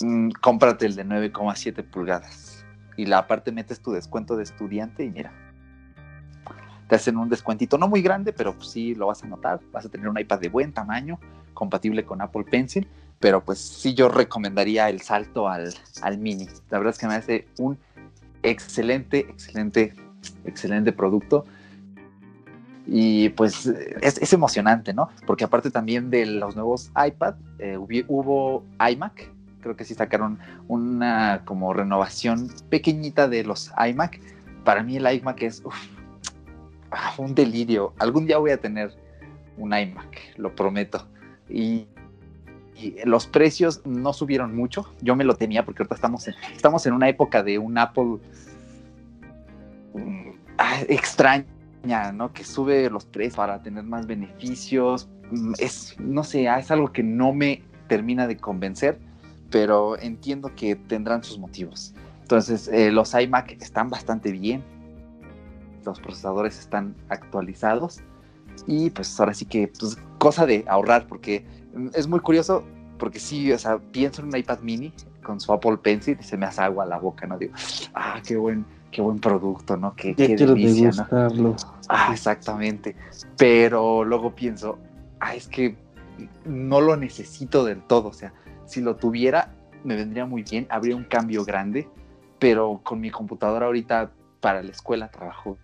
[0.00, 2.64] mm, cómprate el de 9,7 pulgadas.
[2.96, 5.32] Y la aparte metes tu descuento de estudiante y mira,
[6.88, 9.60] te hacen un descuentito, no muy grande, pero pues sí lo vas a notar.
[9.72, 11.18] Vas a tener un iPad de buen tamaño,
[11.54, 12.86] compatible con Apple Pencil,
[13.20, 16.46] pero pues sí yo recomendaría el salto al, al mini.
[16.70, 17.78] La verdad es que me hace un
[18.42, 19.94] excelente, excelente,
[20.44, 21.44] excelente producto.
[22.86, 23.66] Y pues
[24.02, 25.08] es, emocionante, ¿no?
[25.26, 29.30] Porque aparte también de los nuevos iPad, eh, hubo iMac,
[29.62, 34.20] creo que sí sacaron una como renovación pequeñita de los iMac.
[34.64, 35.74] Para mí el iMac es uf,
[36.96, 37.92] ah, un delirio.
[37.98, 38.92] Algún día voy a tener
[39.56, 41.06] un iMac, lo prometo.
[41.48, 41.86] Y,
[43.04, 44.92] los precios no subieron mucho.
[45.00, 48.18] Yo me lo tenía porque ahorita estamos en, estamos en una época de un Apple
[49.94, 51.46] mm, ah, extraña,
[52.12, 52.32] ¿no?
[52.32, 55.08] Que sube los precios para tener más beneficios.
[55.30, 58.98] Mm, Es, no sé, ah, es algo que no me termina de convencer,
[59.50, 61.94] pero entiendo que tendrán sus motivos.
[62.22, 64.64] Entonces, eh, los iMac están bastante bien.
[65.84, 68.00] Los procesadores están actualizados.
[68.66, 71.44] Y pues ahora sí que, pues, cosa de ahorrar, porque
[71.92, 72.64] es muy curioso,
[72.98, 74.92] porque sí, o sea, pienso en un iPad mini
[75.22, 77.38] con su Apple Pencil y se me hace agua a la boca, ¿no?
[77.38, 77.54] Digo,
[77.94, 79.94] ah, qué buen, qué buen producto, ¿no?
[79.96, 81.56] Qué, qué delicia, ¿no?
[81.88, 82.94] Ah, exactamente.
[83.36, 84.78] Pero luego pienso,
[85.20, 85.76] ah, es que
[86.44, 88.32] no lo necesito del todo, o sea,
[88.66, 91.88] si lo tuviera, me vendría muy bien, habría un cambio grande,
[92.38, 95.58] pero con mi computadora ahorita para la escuela trabajo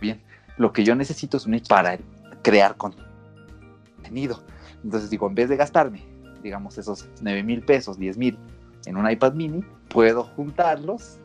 [0.00, 0.22] bien.
[0.56, 1.98] Lo que yo necesito es un para
[2.42, 4.42] crear contenido.
[4.82, 6.02] Entonces digo, en vez de gastarme,
[6.42, 8.38] digamos, esos 9 mil pesos, 10 mil
[8.86, 11.18] en un iPad mini, puedo juntarlos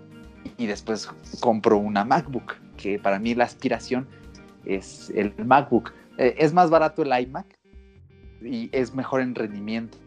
[0.58, 1.08] y después
[1.40, 4.08] compro una MacBook, que para mí la aspiración
[4.66, 5.94] es el MacBook.
[6.18, 7.46] Eh, es más barato el iMac
[8.42, 9.98] y es mejor en rendimiento.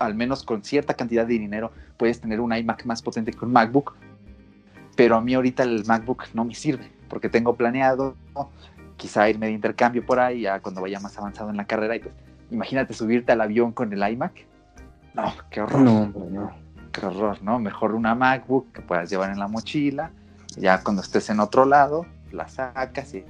[0.00, 3.52] Al menos con cierta cantidad de dinero puedes tener un iMac más potente que un
[3.52, 3.94] MacBook,
[4.96, 8.16] pero a mí ahorita el MacBook no me sirve porque tengo planeado
[8.96, 12.00] quizá irme de intercambio por ahí ya cuando vaya más avanzado en la carrera y
[12.00, 12.12] pues
[12.50, 14.32] imagínate subirte al avión con el iMac.
[15.14, 15.80] No, qué horror.
[15.80, 16.50] No, no.
[16.90, 17.60] Qué horror, ¿no?
[17.60, 20.10] Mejor una MacBook que puedas llevar en la mochila.
[20.56, 23.24] Ya cuando estés en otro lado, la sacas y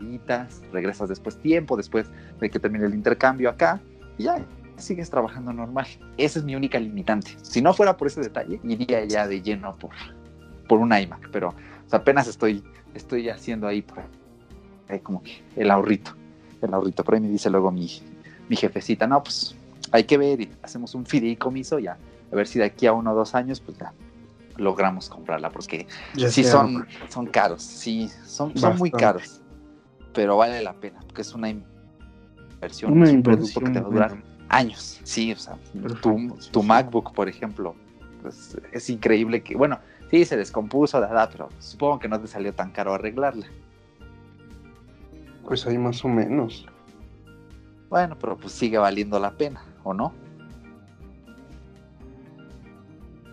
[0.00, 3.82] editas, regresas después tiempo, después de que termine el intercambio acá,
[4.16, 4.42] y ya
[4.76, 5.86] sigues trabajando normal.
[6.16, 7.36] Esa es mi única limitante.
[7.42, 9.90] Si no fuera por ese detalle, iría ya de lleno por,
[10.66, 11.54] por un iMac, pero
[11.90, 12.62] apenas estoy,
[12.94, 15.00] estoy haciendo ahí por ahí.
[15.00, 16.12] Como que el ahorrito,
[16.62, 17.04] el ahorrito.
[17.04, 17.90] Por ahí me dice luego mi,
[18.48, 19.54] mi jefecita, no, pues
[19.92, 21.96] hay que ver y hacemos un fideicomiso ya,
[22.30, 23.92] a ver si de aquí a uno o dos años, pues ya
[24.56, 25.86] logramos comprarla, porque
[26.28, 29.40] sí son, son caros, sí, son, son muy caros,
[30.12, 33.90] pero vale la pena, porque es una inversión, una un producto que te va a
[33.90, 35.56] durar años, sí, o sea,
[36.02, 37.76] tu, tu, MacBook, por ejemplo,
[38.22, 39.78] pues es increíble que, bueno,
[40.10, 43.46] sí, se descompuso, da, pero supongo que no te salió tan caro arreglarla.
[45.46, 46.66] Pues ahí más o menos.
[47.88, 50.12] Bueno, pero pues sigue valiendo la pena, ¿o no?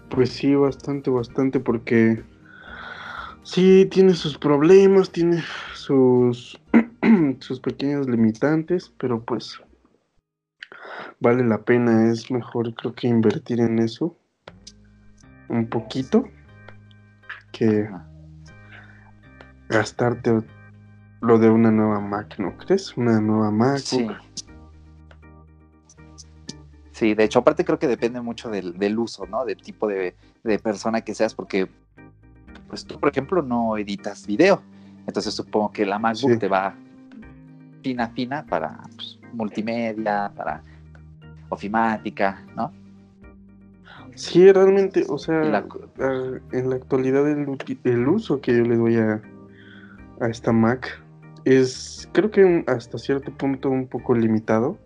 [0.10, 2.24] Pues sí, bastante, bastante, porque
[3.44, 6.58] sí tiene sus problemas, tiene sus,
[7.40, 9.60] sus pequeños limitantes, pero pues
[11.20, 14.16] vale la pena, es mejor creo que invertir en eso
[15.50, 16.28] un poquito
[17.58, 17.90] que
[19.70, 20.44] gastarte
[21.22, 22.96] lo de una nueva Mac, ¿no crees?
[22.98, 23.78] Una nueva Mac.
[23.78, 24.08] Sí.
[26.92, 29.44] Sí, de hecho, aparte creo que depende mucho del, uso, ¿no?
[29.44, 30.16] Del tipo de,
[30.64, 31.70] persona que seas, porque
[32.68, 34.62] pues tú, por ejemplo, no editas video.
[35.06, 36.74] Entonces supongo que la MacBook te va
[37.84, 40.64] fina, fina para pues, multimedia, para
[41.50, 42.72] ofimática, ¿no?
[44.16, 45.42] Sí, realmente, o sea,
[46.52, 49.22] en la actualidad el, uso que yo le doy a,
[50.22, 51.04] a esta Mac
[51.44, 54.78] es, creo que hasta cierto punto un poco limitado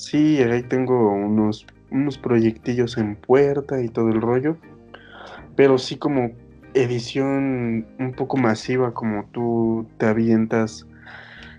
[0.00, 4.56] Sí, ahí tengo unos, unos proyectillos en puerta y todo el rollo.
[5.56, 6.30] Pero sí como
[6.72, 10.86] edición un poco masiva como tú te avientas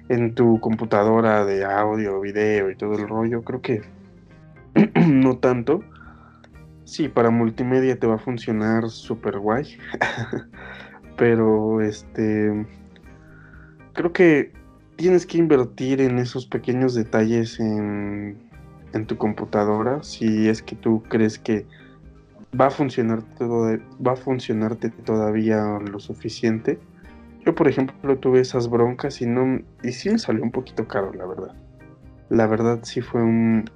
[0.10, 3.84] en tu computadora de audio, video y todo el rollo, creo que
[4.96, 5.84] no tanto.
[6.92, 9.78] Sí, para multimedia te va a funcionar súper guay.
[11.18, 12.68] Pero este
[13.94, 14.52] creo que
[14.98, 18.38] tienes que invertir en esos pequeños detalles en,
[19.08, 21.66] tu computadora si es que tú crees que
[22.60, 26.78] va a funcionar todo, va a funcionarte todavía lo suficiente.
[27.46, 31.14] Yo, por ejemplo, tuve esas broncas y no y sí me salió un poquito caro,
[31.14, 31.56] la verdad.
[32.28, 33.72] La verdad sí fue un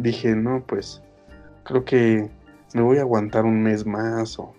[0.00, 1.00] dije, no, pues
[1.62, 2.28] creo que
[2.74, 4.54] me voy a aguantar un mes más o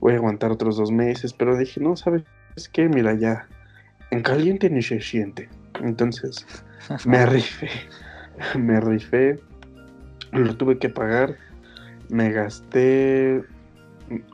[0.00, 2.24] voy a aguantar otros dos meses, pero dije, no, ¿sabes
[2.72, 2.88] qué?
[2.88, 3.48] Mira, ya
[4.10, 5.48] en caliente ni se siente.
[5.82, 6.46] Entonces
[7.06, 7.70] me rifé,
[8.58, 9.40] me rifé,
[10.32, 11.36] lo tuve que pagar,
[12.08, 13.42] me gasté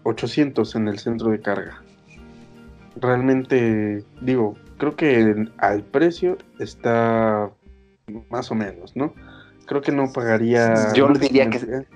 [0.03, 1.83] 800 en el centro de carga.
[2.97, 7.51] Realmente, digo, creo que al precio está
[8.31, 9.13] más o menos, ¿no?
[9.67, 10.93] Creo que no pagaría.
[10.93, 11.87] Yo diría que.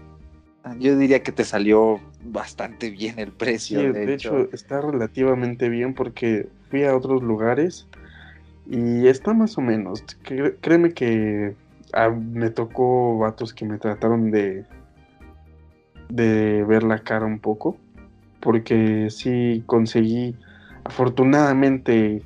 [0.79, 3.93] Yo diría que te salió bastante bien el precio.
[3.93, 4.49] de, hecho.
[4.53, 7.87] está relativamente bien porque fui a otros lugares
[8.67, 10.05] y está más o menos.
[10.61, 11.55] Créeme que
[11.93, 14.65] ah, me tocó vatos que me trataron de,
[16.09, 17.77] de ver la cara un poco.
[18.41, 20.37] Porque sí conseguí,
[20.85, 22.23] afortunadamente,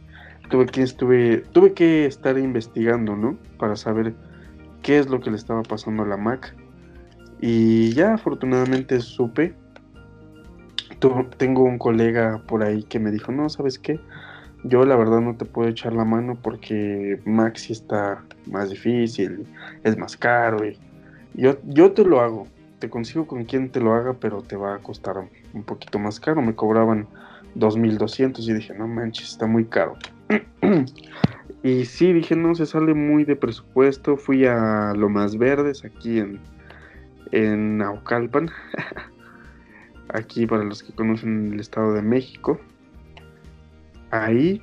[0.51, 3.39] tuve que, estuve, tuve que estar investigando, ¿no?
[3.59, 4.15] Para saber
[4.83, 6.55] qué es lo que le estaba pasando a la Mac.
[7.43, 9.55] Y ya afortunadamente supe
[11.37, 13.99] tengo un colega por ahí que me dijo, no, ¿sabes qué?
[14.65, 19.45] Yo la verdad no te puedo echar la mano porque Maxi está más difícil,
[19.83, 20.79] es más caro y
[21.35, 22.47] yo, yo te lo hago,
[22.79, 25.17] te consigo con quien te lo haga, pero te va a costar
[25.53, 26.43] un poquito más caro.
[26.43, 27.09] Me cobraban
[27.57, 29.97] 2.200 y dije, no manches, está muy caro.
[31.63, 34.17] y sí, dije, no, se sale muy de presupuesto.
[34.17, 36.39] Fui a Lo Más Verdes, aquí en,
[37.33, 38.51] en Naucalpan.
[40.09, 42.61] aquí para los que conocen el Estado de México.
[44.11, 44.63] Ahí,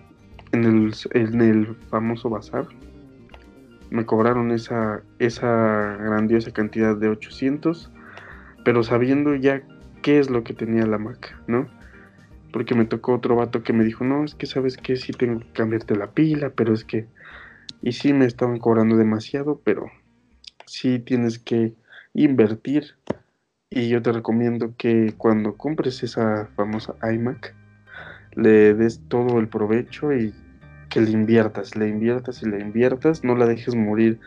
[0.51, 2.67] en el, en el famoso bazar,
[3.89, 7.91] me cobraron esa, esa grandiosa cantidad de 800
[8.63, 9.63] pero sabiendo ya
[10.01, 11.67] qué es lo que tenía la Mac, ¿no?
[12.51, 15.39] Porque me tocó otro vato que me dijo, no, es que sabes que sí tengo
[15.39, 17.07] que cambiarte la pila, pero es que...
[17.81, 19.89] Y sí me estaban cobrando demasiado, pero
[20.65, 21.73] sí tienes que
[22.23, 22.95] invertir.
[23.69, 27.55] Y yo te recomiendo que cuando compres esa famosa iMac,
[28.35, 30.33] le des todo el provecho y
[30.89, 34.19] que le inviertas, le inviertas y le inviertas, no la dejes morir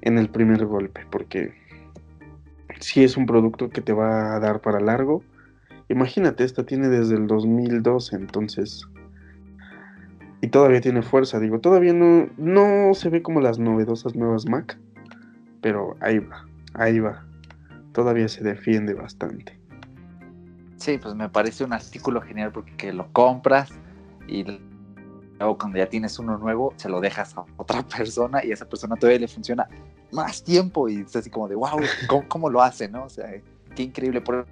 [0.00, 1.52] en el primer golpe, porque
[2.78, 5.22] si es un producto que te va a dar para largo.
[5.88, 8.86] Imagínate, esta tiene desde el 2012, entonces...
[10.40, 14.78] Y todavía tiene fuerza, digo, todavía no, no se ve como las novedosas nuevas Mac,
[15.60, 16.46] pero ahí va,
[16.78, 17.24] ahí va.
[17.92, 19.58] Todavía se defiende bastante.
[20.76, 23.70] Sí, pues me parece un artículo genial porque lo compras
[24.28, 24.44] y
[25.38, 28.68] luego cuando ya tienes uno nuevo se lo dejas a otra persona y a esa
[28.68, 29.68] persona todavía le funciona
[30.12, 31.80] más tiempo y es así como de, wow,
[32.28, 33.04] ¿cómo, lo hace, no?
[33.04, 33.26] O sea,
[33.74, 34.20] qué increíble.
[34.20, 34.46] Por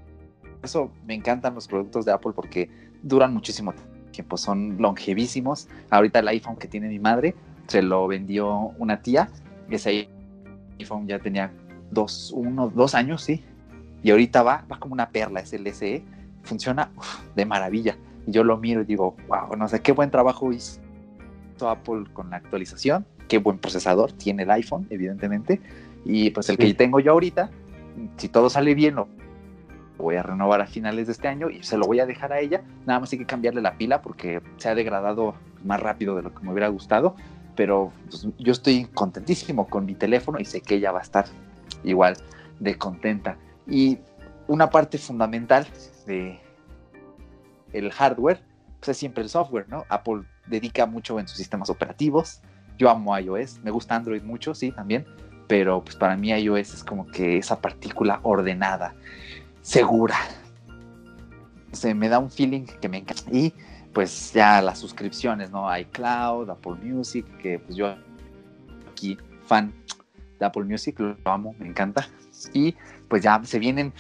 [0.63, 2.69] eso me encantan los productos de Apple porque
[3.03, 3.73] duran muchísimo
[4.11, 5.69] tiempo, son longevísimos.
[5.91, 7.37] Ahorita el iPhone que tiene mi madre
[7.69, 9.29] se lo vendió una tía,
[9.71, 10.09] ese
[10.79, 11.53] iPhone ya tenía
[11.91, 13.45] dos, uno, dos años, sí,
[14.03, 16.05] y ahorita va, va como una perla, es el SE,
[16.43, 16.91] funciona
[17.35, 17.97] de maravilla.
[18.27, 20.81] Y yo lo miro y digo, wow, no sé, qué buen trabajo hizo
[21.61, 25.61] Apple con la actualización qué buen procesador tiene el iPhone, evidentemente.
[26.05, 27.51] Y pues el que tengo yo ahorita,
[28.17, 29.09] si todo sale bien, lo
[29.99, 32.41] voy a renovar a finales de este año y se lo voy a dejar a
[32.41, 32.63] ella.
[32.87, 36.35] Nada más hay que cambiarle la pila porque se ha degradado más rápido de lo
[36.35, 37.17] que me hubiera gustado.
[37.57, 41.27] Pero pues, yo estoy contentísimo con mi teléfono y sé que ella va a estar
[41.85, 42.17] igual
[42.61, 43.39] de contenta.
[43.67, 43.99] Y
[44.47, 45.67] una parte fundamental
[46.07, 46.41] de
[47.73, 48.43] el hardware
[48.81, 49.85] pues es siempre el software, ¿no?
[49.89, 52.41] Apple dedica mucho en sus sistemas operativos,
[52.79, 55.07] yo amo iOS, me gusta Android mucho, sí, también,
[55.49, 58.95] pero pues para mí iOS es como que esa partícula ordenada,
[59.63, 60.17] segura.
[61.73, 63.25] Se me da un feeling que me encanta.
[63.31, 63.53] Y
[63.93, 65.75] pues ya las suscripciones, ¿no?
[65.77, 67.95] iCloud, Apple Music, que pues yo
[68.91, 69.73] aquí fan
[70.39, 72.09] de Apple Music, lo amo, me encanta.
[72.53, 72.75] Y
[73.09, 73.93] pues ya se vienen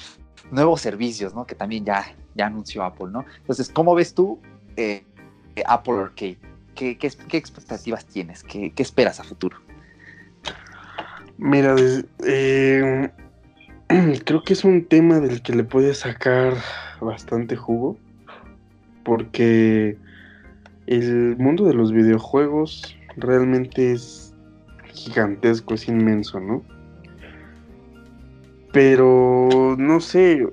[0.50, 1.46] nuevos servicios, ¿no?
[1.46, 3.24] Que también ya, ya anunció Apple, ¿no?
[3.38, 4.40] Entonces, ¿cómo ves tú
[4.76, 5.04] eh,
[5.66, 6.38] Apple Arcade?
[6.74, 8.42] ¿Qué, expectativas tienes?
[8.42, 9.56] ¿Qué, esperas a futuro?
[11.38, 11.74] Mira,
[12.24, 13.10] eh,
[14.24, 16.54] creo que es un tema del que le puedes sacar
[17.00, 17.96] bastante jugo,
[19.04, 19.96] porque
[20.86, 24.25] el mundo de los videojuegos realmente es
[24.96, 26.64] gigantesco, es inmenso, ¿no?
[28.72, 30.46] Pero no sé,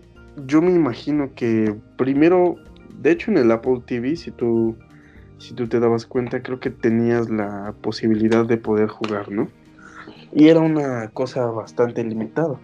[0.46, 2.56] yo me imagino que primero,
[3.02, 4.78] de hecho en el Apple TV, si tú
[5.44, 9.50] si tú te dabas cuenta, creo que tenías la posibilidad de poder jugar, ¿no?
[10.32, 12.58] Y era una cosa bastante limitada.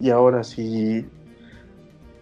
[0.00, 1.06] Y ahora si,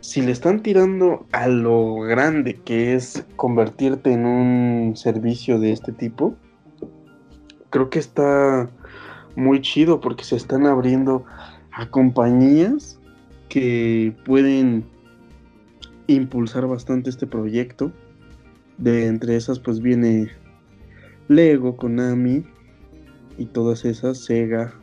[0.00, 5.92] si le están tirando a lo grande que es convertirte en un servicio de este
[5.92, 6.36] tipo,
[7.70, 8.70] creo que está
[9.36, 11.24] muy chido porque se están abriendo
[11.72, 12.98] a compañías
[13.48, 14.84] que pueden
[16.06, 17.92] impulsar bastante este proyecto
[18.78, 20.30] de entre esas pues viene
[21.28, 22.44] Lego, Konami
[23.36, 24.74] y todas esas, Sega.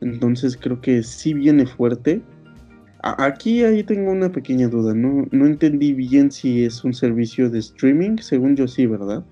[0.00, 2.22] Entonces creo que sí viene fuerte.
[3.02, 4.94] aquí ahí tengo una pequeña duda.
[4.94, 8.18] No, no entendí bien si es un servicio de streaming.
[8.18, 9.24] Según yo sí, ¿verdad?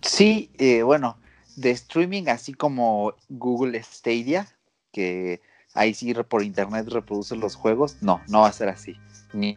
[0.00, 1.18] Sí, eh, bueno,
[1.56, 4.48] de streaming así como Google Stadia,
[4.92, 5.40] que
[5.74, 7.96] ahí sí por internet reproduce los juegos.
[8.00, 8.96] No, no va a ser así
[9.34, 9.56] ni,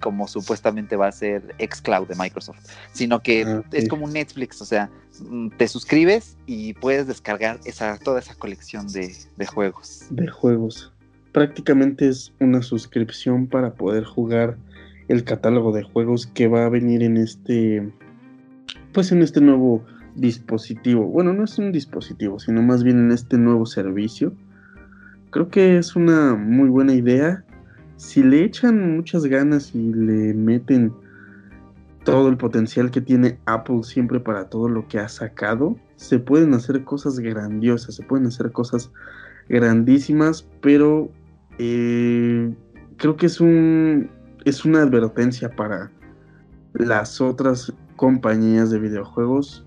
[0.00, 2.58] como supuestamente va a ser xCloud de Microsoft,
[2.92, 4.90] sino que ah, es como un Netflix, o sea,
[5.20, 9.14] mm, te suscribes y puedes descargar esa, toda esa colección de,
[9.46, 10.06] juegos.
[10.10, 10.92] De juegos.
[11.32, 14.56] Prácticamente es una suscripción para poder jugar
[15.08, 17.90] el catálogo de juegos que va a venir en este,
[18.98, 19.84] pues en este nuevo
[20.16, 21.06] dispositivo.
[21.06, 24.32] Bueno, no es un dispositivo, sino más bien en este nuevo servicio
[25.30, 27.44] Creo que es una muy buena idea.
[27.94, 30.92] Si le echan muchas ganas y le meten
[32.02, 36.52] todo el potencial que tiene Apple siempre para todo lo que ha sacado, se pueden
[36.52, 38.90] hacer cosas grandiosas, se pueden hacer cosas
[39.48, 41.08] grandísimas, pero
[41.60, 42.52] eh,
[42.96, 44.10] creo que es un
[44.44, 45.92] es una advertencia para
[46.74, 49.66] las otras compañías de videojuegos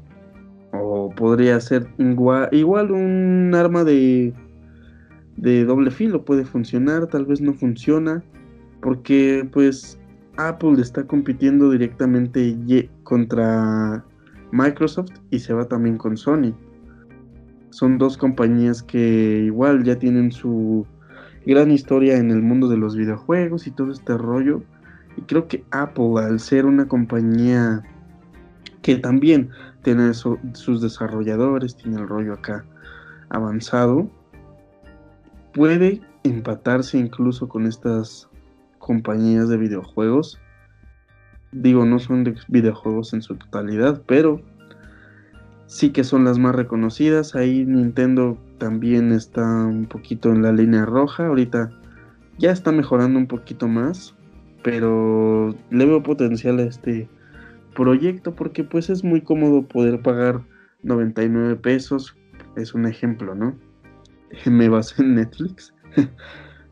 [0.73, 4.33] o podría ser igual, un arma de
[5.37, 8.23] de doble filo puede funcionar, tal vez no funciona,
[8.81, 9.99] porque pues
[10.37, 14.05] Apple está compitiendo directamente contra
[14.51, 16.53] Microsoft y se va también con Sony.
[17.71, 20.85] Son dos compañías que igual ya tienen su
[21.45, 24.61] gran historia en el mundo de los videojuegos y todo este rollo.
[25.17, 27.83] Y creo que Apple, al ser una compañía
[28.81, 29.49] que también
[29.83, 32.65] tiene sus desarrolladores, tiene el rollo acá
[33.29, 34.09] avanzado,
[35.53, 38.29] puede empatarse incluso con estas
[38.79, 40.39] compañías de videojuegos.
[41.51, 44.41] Digo, no son de videojuegos en su totalidad, pero
[45.67, 47.35] sí que son las más reconocidas.
[47.35, 51.27] Ahí Nintendo también está un poquito en la línea roja.
[51.27, 51.71] Ahorita
[52.37, 54.15] ya está mejorando un poquito más,
[54.63, 57.09] pero le veo potencial a este
[57.75, 60.41] proyecto porque pues es muy cómodo poder pagar
[60.83, 62.15] 99 pesos.
[62.55, 63.55] Es un ejemplo, ¿no?
[64.45, 65.73] Me basé en Netflix.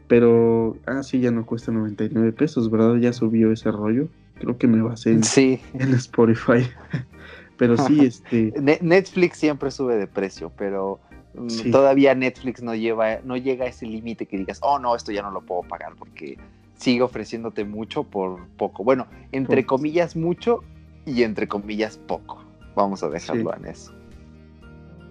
[0.07, 2.95] Pero, ah, sí, ya no cuesta 99 pesos, ¿verdad?
[2.95, 4.07] Ya subió ese rollo.
[4.39, 5.59] Creo que me basé en, sí.
[5.73, 6.67] en Spotify.
[7.59, 8.51] pero sí, este.
[8.81, 10.99] Netflix siempre sube de precio, pero
[11.35, 15.11] mm, todavía Netflix no, lleva, no llega a ese límite que digas, oh no, esto
[15.11, 16.39] ya no lo puedo pagar porque
[16.75, 18.83] sigue ofreciéndote mucho por poco.
[18.83, 20.63] Bueno, entre comillas mucho
[21.09, 22.43] y entre comillas poco.
[22.75, 23.93] Vamos a dejarlo en eso.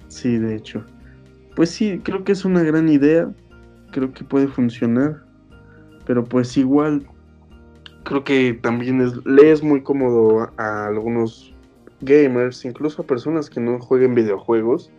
[0.09, 0.85] Sí, de hecho.
[1.55, 3.31] Pues sí, creo que es una gran idea
[3.91, 5.23] creo que puede funcionar.
[6.07, 7.07] Pero pues igual,
[8.05, 11.55] creo que también es, le es muy cómodo a, algunos
[12.01, 14.91] gamers, incluso a personas que no jueguen videojuegos,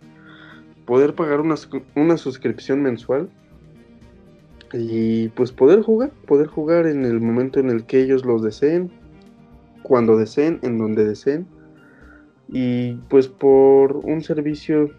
[0.86, 1.56] poder pagar una,
[1.96, 3.30] una suscripción mensual
[4.74, 8.92] y pues poder jugar, poder jugar en el momento en el que ellos los deseen,
[9.90, 11.48] cuando deseen, en donde deseen.
[12.48, 14.92] Y pues por un servicio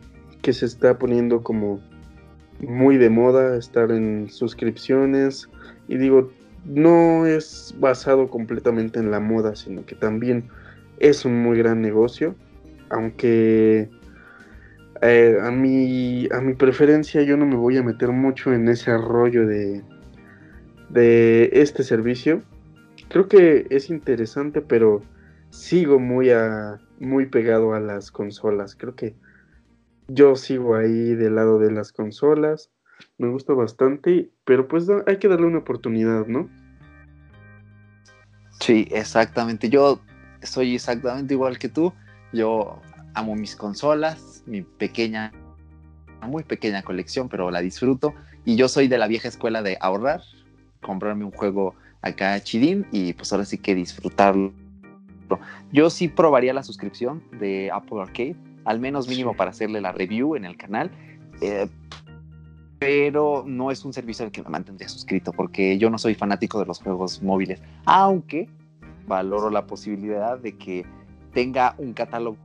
[0.42, 1.80] que se está poniendo como
[2.58, 5.48] muy de moda estar en suscripciones
[5.86, 6.32] y digo,
[6.64, 10.48] no es basado completamente en la moda, sino que también
[10.98, 12.34] es un muy gran negocio,
[12.90, 13.88] aunque
[15.02, 18.96] eh, a, mi, a mi preferencia yo no me voy a meter mucho en ese
[18.98, 19.82] rollo de,
[20.88, 22.42] de este servicio.
[23.10, 25.02] Creo que es interesante, pero
[25.50, 28.76] sigo muy, a, muy pegado a las consolas.
[28.76, 29.16] Creo que
[30.06, 32.70] yo sigo ahí del lado de las consolas.
[33.18, 36.48] Me gusta bastante, pero pues hay que darle una oportunidad, ¿no?
[38.60, 39.68] Sí, exactamente.
[39.68, 40.00] Yo
[40.42, 41.92] soy exactamente igual que tú.
[42.32, 42.80] Yo
[43.14, 45.32] amo mis consolas, mi pequeña,
[46.22, 48.14] muy pequeña colección, pero la disfruto.
[48.44, 50.22] Y yo soy de la vieja escuela de ahorrar,
[50.80, 54.52] comprarme un juego acá chidín y pues ahora sí que disfrutarlo.
[55.72, 60.36] Yo sí probaría la suscripción de Apple Arcade al menos mínimo para hacerle la review
[60.36, 60.90] en el canal.
[61.40, 61.68] Eh,
[62.78, 66.58] pero no es un servicio al que me mantendría suscrito porque yo no soy fanático
[66.58, 68.48] de los juegos móviles, aunque
[69.06, 70.86] valoro la posibilidad de que
[71.34, 72.38] tenga un catálogo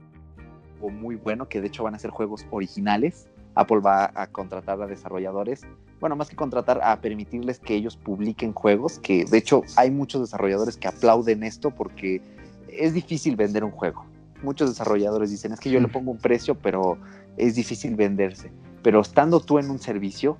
[0.91, 3.29] muy bueno, que de hecho van a ser juegos originales.
[3.55, 5.61] Apple va a contratar a desarrolladores,
[5.99, 10.21] bueno, más que contratar, a permitirles que ellos publiquen juegos, que de hecho hay muchos
[10.21, 12.21] desarrolladores que aplauden esto porque
[12.67, 14.05] es difícil vender un juego
[14.45, 16.97] muchos desarrolladores dicen, es que yo le pongo un precio, pero
[17.35, 18.51] es difícil venderse.
[18.81, 20.37] Pero estando tú en un servicio,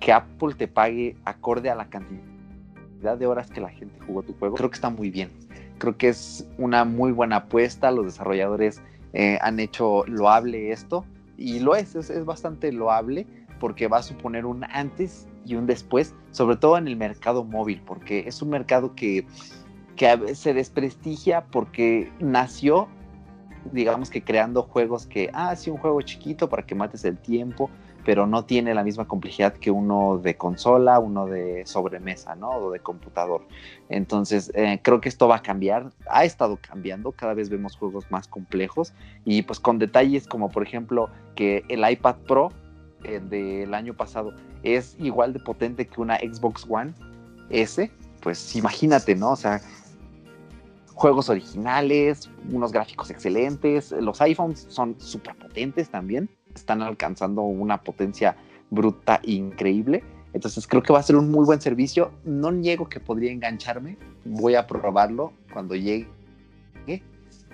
[0.00, 4.32] que Apple te pague acorde a la cantidad de horas que la gente jugó tu
[4.34, 5.30] juego, creo que está muy bien.
[5.78, 7.90] Creo que es una muy buena apuesta.
[7.90, 8.80] Los desarrolladores
[9.12, 11.04] eh, han hecho loable esto
[11.36, 13.26] y lo es, es, es bastante loable
[13.58, 17.82] porque va a suponer un antes y un después, sobre todo en el mercado móvil,
[17.86, 19.26] porque es un mercado que,
[19.96, 22.88] que se desprestigia porque nació
[23.72, 27.70] digamos que creando juegos que, ah, sí, un juego chiquito para que mates el tiempo,
[28.04, 32.50] pero no tiene la misma complejidad que uno de consola, uno de sobremesa, ¿no?
[32.50, 33.46] O de computador.
[33.88, 38.10] Entonces, eh, creo que esto va a cambiar, ha estado cambiando, cada vez vemos juegos
[38.10, 38.94] más complejos
[39.24, 42.52] y pues con detalles como por ejemplo que el iPad Pro
[43.04, 44.32] eh, del año pasado
[44.62, 46.92] es igual de potente que una Xbox One
[47.50, 47.90] S,
[48.20, 49.32] pues imagínate, ¿no?
[49.32, 49.60] O sea,
[50.94, 53.92] juegos originales, unos gráficos excelentes.
[53.92, 58.36] Los iPhones son súper potentes también, están alcanzando una potencia
[58.70, 60.02] bruta increíble.
[60.32, 62.10] Entonces creo que va a ser un muy buen servicio.
[62.24, 63.96] No niego que podría engancharme.
[64.24, 66.08] Voy a probarlo cuando llegue.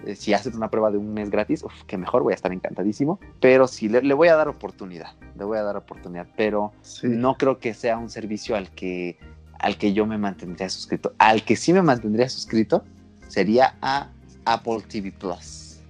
[0.07, 2.53] Eh, si hacen una prueba de un mes gratis, uf, que mejor, voy a estar
[2.53, 3.19] encantadísimo.
[3.41, 5.13] Pero sí, le, le, voy a dar oportunidad.
[5.37, 6.27] Le voy a dar oportunidad.
[6.37, 7.09] Pero sí.
[7.09, 9.19] no creo que sea un servicio al que,
[9.59, 11.13] al que yo me mantendría suscrito.
[11.19, 12.85] Al que sí me mantendría suscrito
[13.29, 14.11] sería a
[14.45, 15.81] Apple TV Plus.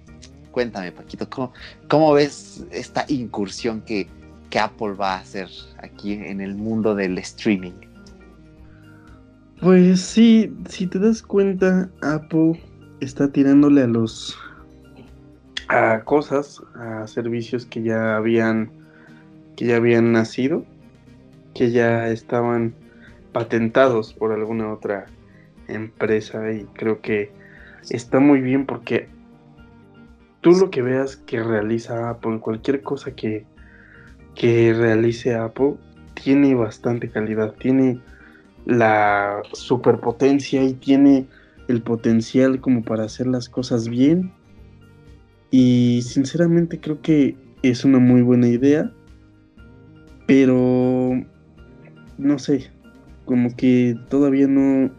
[0.51, 1.51] Cuéntame, Paquito, ¿cómo,
[1.89, 4.07] cómo ves esta incursión que,
[4.49, 5.49] que Apple va a hacer
[5.79, 7.73] aquí en el mundo del streaming?
[9.59, 12.61] Pues sí, si te das cuenta, Apple
[12.99, 14.37] está tirándole a los
[15.67, 18.69] a cosas, a servicios que ya habían
[19.55, 20.65] que ya habían nacido,
[21.53, 22.75] que ya estaban
[23.31, 25.07] patentados por alguna otra
[25.67, 27.31] empresa y creo que
[27.89, 29.07] está muy bien porque
[30.41, 33.45] tú lo que veas que realiza Apple, cualquier cosa que,
[34.35, 35.75] que realice Apple,
[36.13, 37.99] tiene bastante calidad, tiene
[38.65, 41.25] la superpotencia y tiene
[41.67, 44.33] el potencial como para hacer las cosas bien.
[45.51, 48.91] Y sinceramente creo que es una muy buena idea.
[50.27, 51.11] Pero
[52.17, 52.71] no sé,
[53.25, 54.91] como que todavía no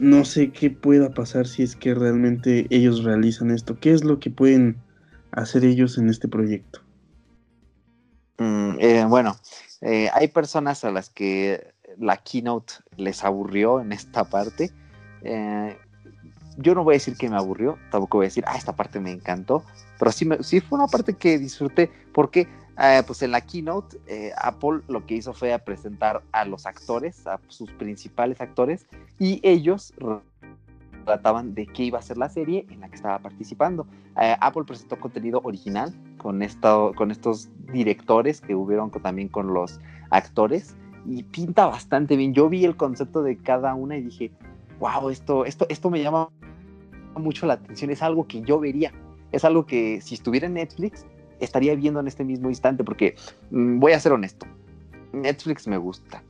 [0.00, 3.78] no sé qué pueda pasar si es que realmente ellos realizan esto.
[3.78, 4.78] ¿Qué es lo que pueden
[5.30, 6.80] hacer ellos en este proyecto?
[8.38, 9.36] Mm, eh, bueno,
[9.82, 14.70] eh, hay personas a las que la keynote les aburrió en esta parte.
[15.22, 15.76] Eh,
[16.56, 19.00] yo no voy a decir que me aburrió, tampoco voy a decir, ah, esta parte
[19.00, 19.64] me encantó,
[19.98, 22.48] pero sí, me, sí fue una parte que disfruté porque
[22.82, 27.26] eh, pues en la keynote eh, Apple lo que hizo fue presentar a los actores,
[27.26, 28.86] a sus principales actores,
[29.18, 29.92] y ellos
[31.04, 33.86] trataban de qué iba a ser la serie en la que estaba participando.
[34.20, 39.80] Eh, Apple presentó contenido original con, esto, con estos directores que hubieron también con los
[40.10, 42.34] actores y pinta bastante bien.
[42.34, 44.30] Yo vi el concepto de cada una y dije,
[44.80, 46.30] wow, esto, esto, esto me llama
[47.14, 48.92] mucho la atención, es algo que yo vería,
[49.30, 51.06] es algo que si estuviera en Netflix
[51.38, 53.14] estaría viendo en este mismo instante, porque
[53.50, 54.46] mm, voy a ser honesto,
[55.12, 56.22] Netflix me gusta,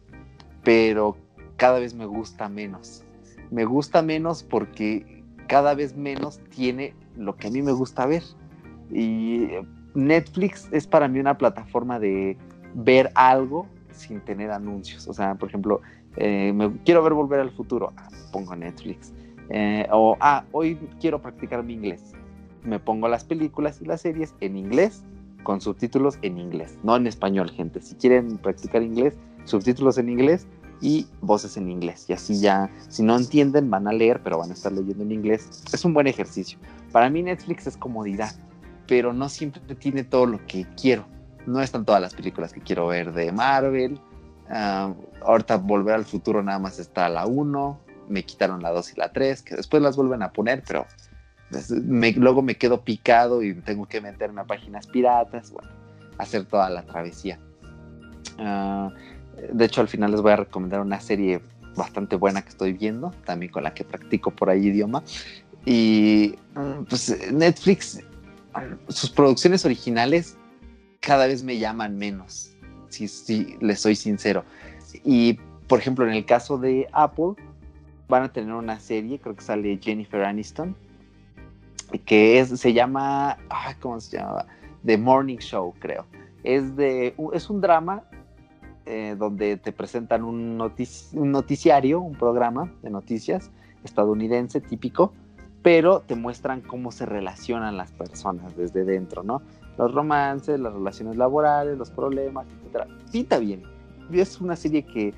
[0.62, 1.16] pero
[1.56, 3.04] cada vez me gusta menos.
[3.50, 8.22] Me gusta menos porque cada vez menos tiene lo que a mí me gusta ver.
[8.90, 9.48] Y
[9.94, 12.38] Netflix es para mí una plataforma de
[12.74, 15.08] ver algo sin tener anuncios.
[15.08, 15.80] O sea, por ejemplo,
[16.16, 19.12] eh, me, quiero ver Volver al Futuro, ah, pongo Netflix.
[19.48, 22.12] Eh, o, ah, hoy quiero practicar mi inglés.
[22.62, 25.02] Me pongo las películas y las series en inglés
[25.42, 27.80] con subtítulos en inglés, no en español, gente.
[27.80, 30.46] Si quieren practicar inglés, subtítulos en inglés
[30.80, 32.06] y voces en inglés.
[32.08, 35.12] Y así ya, si no entienden, van a leer, pero van a estar leyendo en
[35.12, 35.48] inglés.
[35.72, 36.58] Es un buen ejercicio.
[36.92, 38.34] Para mí Netflix es comodidad,
[38.86, 41.06] pero no siempre tiene todo lo que quiero.
[41.46, 43.98] No están todas las películas que quiero ver de Marvel.
[44.50, 44.94] Uh,
[45.24, 47.80] ahorita Volver al Futuro nada más está la 1.
[48.08, 50.86] Me quitaron la 2 y la 3, que después las vuelven a poner, pero
[51.84, 55.70] me, luego me quedo picado y tengo que meterme a páginas piratas, bueno,
[56.18, 57.38] hacer toda la travesía.
[58.38, 58.90] Uh,
[59.52, 61.40] de hecho, al final les voy a recomendar una serie
[61.76, 65.02] bastante buena que estoy viendo, también con la que practico por ahí idioma.
[65.64, 68.00] Y mm, pues Netflix,
[68.88, 70.36] sus producciones originales
[71.00, 72.52] cada vez me llaman menos,
[72.90, 74.44] si, si les soy sincero.
[75.04, 75.38] Y
[75.70, 77.34] por ejemplo, en el caso de Apple,
[78.08, 80.76] van a tener una serie, creo que sale Jennifer Aniston,
[82.04, 83.38] que es, se llama,
[83.80, 84.46] ¿cómo se llama?
[84.84, 86.06] The Morning Show, creo.
[86.42, 88.02] Es, de, es un drama
[88.84, 93.52] eh, donde te presentan un, un noticiario, un programa de noticias
[93.84, 95.12] estadounidense típico,
[95.62, 99.42] pero te muestran cómo se relacionan las personas desde dentro, ¿no?
[99.80, 102.84] Los romances, las relaciones laborales, los problemas, etc.
[103.10, 103.62] Pinta bien.
[104.12, 105.14] Es una serie que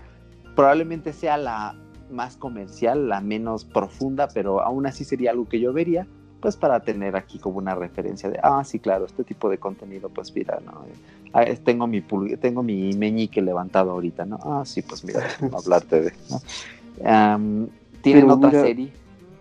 [0.54, 1.74] probablemente sea la
[2.12, 6.06] más comercial, la menos profunda, pero aún así sería algo que yo vería,
[6.40, 10.08] pues para tener aquí como una referencia de, ah, sí, claro, este tipo de contenido,
[10.10, 10.84] pues mira, ¿no?
[11.32, 12.00] Ah, tengo mi,
[12.40, 14.38] tengo mi meñique levantado ahorita, ¿no?
[14.44, 15.26] Ah, sí, pues mira,
[15.58, 17.68] hablarte de, ¿no?
[18.00, 18.92] Tienen otra serie.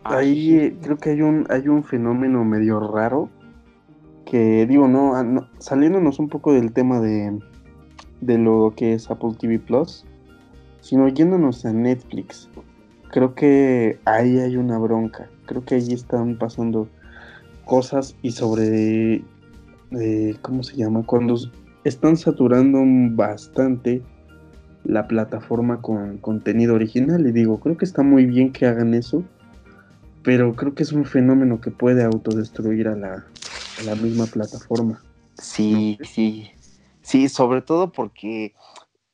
[0.04, 3.30] ahí creo que hay un, hay un fenómeno medio raro
[4.26, 7.40] que digo, no, no, saliéndonos un poco del tema de,
[8.22, 10.06] de lo que es Apple TV Plus,
[10.80, 12.50] sino yéndonos a Netflix
[13.12, 15.30] creo que ahí hay una bronca.
[15.46, 16.88] Creo que ahí están pasando
[17.66, 19.24] cosas y sobre,
[19.92, 21.04] eh, ¿cómo se llama?
[21.06, 21.36] Cuando
[21.84, 22.80] están saturando
[23.16, 24.02] bastante
[24.84, 27.28] la plataforma con contenido original.
[27.28, 29.24] Y digo, creo que está muy bien que hagan eso,
[30.24, 33.26] pero creo que es un fenómeno que puede autodestruir a la,
[33.78, 35.02] a la misma plataforma.
[35.36, 36.52] Sí, sí,
[37.02, 38.54] sí, sobre todo porque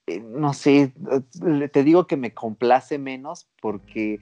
[0.08, 0.94] eh, no sé,
[1.72, 4.22] te digo que me complace menos porque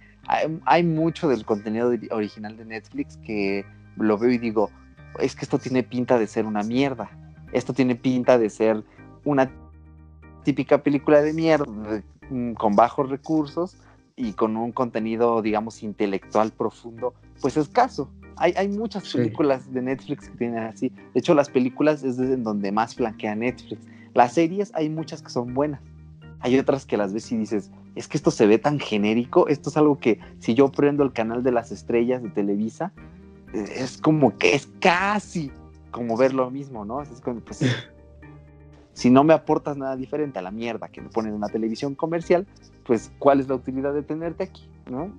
[0.66, 3.64] hay, mucho del contenido original de Netflix que
[3.96, 4.72] lo veo y digo,
[5.20, 7.12] es que esto tiene pinta de ser una mierda.
[7.52, 8.84] Esto tiene pinta de ser
[9.24, 9.52] una
[10.44, 11.66] típica película de mierda
[12.30, 13.78] mm, con bajos recursos
[14.16, 18.10] y con un contenido, digamos, intelectual profundo, pues escaso.
[18.38, 20.90] Hay, hay muchas películas de Netflix que tienen así.
[20.90, 23.82] De hecho, las películas es desde donde más flanquea Netflix.
[24.14, 25.82] Las series hay muchas que son buenas.
[26.40, 29.48] Hay otras que las ves y dices, es que esto se ve tan genérico.
[29.48, 32.92] Esto es algo que si yo prendo el canal de las estrellas de Televisa,
[33.54, 35.52] eh, es como que es casi
[35.92, 37.02] como ver lo mismo, ¿no?
[37.02, 37.62] Es como, pues,
[38.94, 41.96] si no me aportas nada diferente a la mierda que me ponen en una televisión
[41.96, 42.46] comercial,
[42.86, 44.70] pues ¿cuál es la utilidad de tenerte aquí?
[44.90, 45.12] ¿no?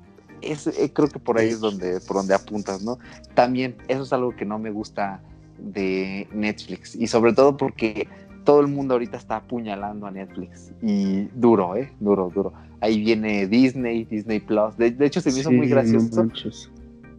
[0.42, 2.98] Es, eh, creo que por ahí es donde, por donde apuntas, ¿no?
[3.34, 5.20] También eso es algo que no me gusta
[5.58, 8.08] de Netflix y sobre todo porque
[8.44, 11.92] todo el mundo ahorita está apuñalando a Netflix y duro, ¿eh?
[12.00, 12.52] Duro, duro.
[12.80, 14.76] Ahí viene Disney, Disney Plus.
[14.76, 16.28] De, hecho, se me hizo muy gracioso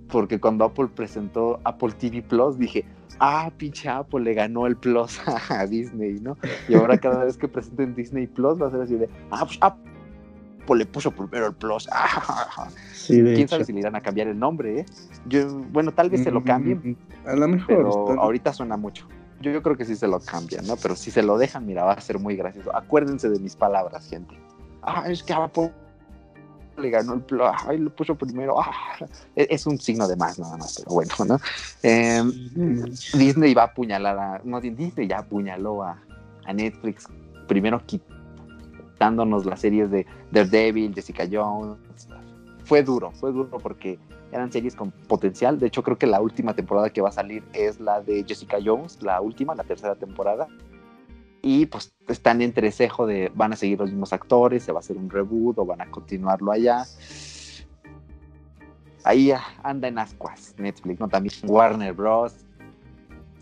[0.09, 2.85] porque cuando Apple presentó Apple TV Plus dije,
[3.19, 6.37] ah, pinche Apple le ganó el Plus a Disney, ¿no?
[6.67, 9.59] Y ahora cada vez que presenten Disney Plus va a ser así de, ah, pues
[10.67, 11.87] Apple le puso primero el Plus.
[12.93, 14.85] Sí, ¿Quién sabe si le irán a cambiar el nombre, eh?
[15.27, 16.97] Yo, bueno, tal vez se lo cambien.
[17.25, 17.67] A lo mejor.
[17.67, 19.07] Pero ahorita suena mucho.
[19.39, 20.75] Yo, yo creo que sí se lo cambian, ¿no?
[20.75, 22.75] Pero si se lo dejan, mira, va a ser muy gracioso.
[22.75, 24.37] Acuérdense de mis palabras, gente.
[24.81, 25.71] Ah, es que Apple
[26.77, 28.71] le ganó el plus, ay, lo puso primero, ah,
[29.35, 31.39] e-, es un signo de más nada más, pero bueno, ¿no?
[31.81, 32.31] Em,
[33.13, 36.01] Disney va a apuñalar a, no, Disney ya apuñaló a,
[36.45, 37.07] a, Netflix,
[37.47, 37.81] primero
[38.97, 41.77] quitándonos las series de Daredevil, Jessica Jones,
[42.63, 43.99] fue duro, fue duro porque
[44.31, 47.43] eran series con potencial, de hecho creo que la última temporada que va a salir
[47.53, 50.47] es la de Jessica Jones, la última, la tercera temporada,
[51.43, 54.81] y pues están entre cejo de van a seguir los mismos actores, se va a
[54.81, 56.83] hacer un reboot o van a continuarlo allá.
[59.03, 59.31] Ahí
[59.61, 61.07] anda en ascuas Netflix, ¿no?
[61.07, 62.33] También Warner Bros.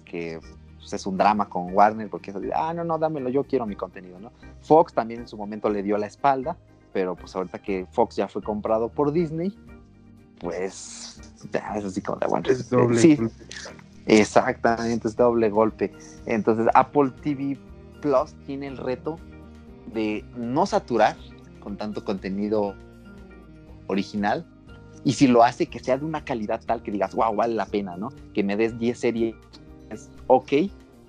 [0.04, 0.40] que
[0.86, 3.76] pues, es un drama con Warner porque es ah, no, no, dámelo, yo quiero mi
[3.76, 4.32] contenido, ¿no?
[4.62, 6.58] Fox también en su momento le dio la espalda,
[6.94, 9.58] pero pues ahorita que Fox ya fue comprado por Disney,
[10.40, 11.20] pues
[11.52, 12.48] es así como de bueno.
[12.48, 13.18] Es doble sí,
[14.06, 15.92] Exactamente, es doble golpe.
[16.28, 17.58] Entonces Apple TV
[18.00, 19.18] Plus tiene el reto
[19.92, 21.18] de no saturar
[21.62, 22.76] con tanto contenido
[23.88, 24.46] original
[25.04, 27.66] y si lo hace que sea de una calidad tal que digas, wow, vale la
[27.66, 28.12] pena, ¿no?
[28.36, 29.36] Que me des 10 series
[30.28, 30.54] ok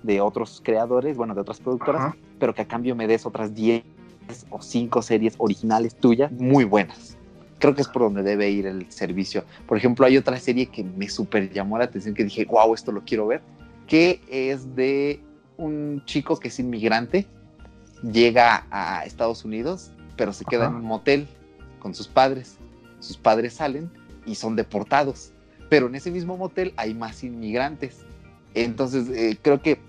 [0.03, 3.83] de otros creadores, bueno, de otras productoras, pero que a cambio me des otras 10
[4.49, 7.17] o 5 series originales tuyas muy buenas.
[7.59, 9.43] Creo que es por donde debe ir el servicio.
[9.65, 12.91] Por ejemplo, hay otra serie que me super llamó la atención, que dije, wow, esto
[12.91, 13.41] lo quiero ver,
[13.87, 15.19] que es de
[15.57, 17.25] un chico que es inmigrante,
[18.03, 21.27] llega a Estados Unidos, pero se queda en un motel
[21.79, 22.57] con sus padres.
[22.99, 23.89] Sus padres salen
[24.25, 25.31] y son deportados,
[25.69, 28.05] pero en ese mismo motel hay más inmigrantes.
[28.63, 29.79] Entonces, eh, creo que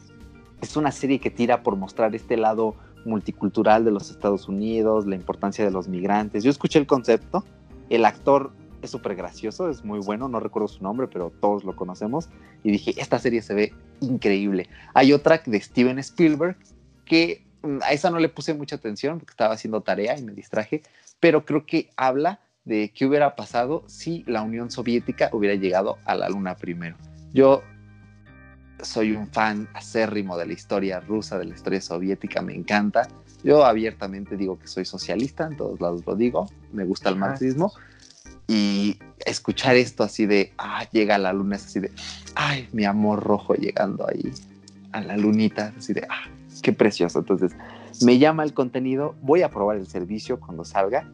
[0.60, 5.14] es una serie que tira por mostrar este lado multicultural de los Estados Unidos, la
[5.14, 6.44] importancia de los migrantes.
[6.44, 7.44] Yo escuché el concepto,
[7.88, 8.52] el actor
[8.82, 12.28] es súper gracioso, es muy bueno, no recuerdo su nombre, pero todos lo conocemos.
[12.62, 14.68] Y dije, esta serie se ve increíble.
[14.94, 16.56] Hay otra de Steven Spielberg
[17.04, 20.32] que mm, a esa no le puse mucha atención porque estaba haciendo tarea y me
[20.32, 20.82] distraje,
[21.20, 26.14] pero creo que habla de qué hubiera pasado si la Unión Soviética hubiera llegado a
[26.14, 26.96] la Luna primero.
[27.32, 27.62] Yo
[28.82, 33.08] soy un fan acérrimo de la historia rusa, de la historia soviética, me encanta.
[33.42, 37.72] Yo abiertamente digo que soy socialista, en todos lados lo digo, me gusta el marxismo,
[38.46, 41.92] y escuchar esto así de, ah, llega la luna, es así de,
[42.34, 44.32] ay, mi amor rojo llegando ahí
[44.92, 46.28] a la lunita, así de, ah,
[46.62, 47.18] qué precioso.
[47.18, 47.52] Entonces,
[48.02, 51.10] me llama el contenido, voy a probar el servicio cuando salga.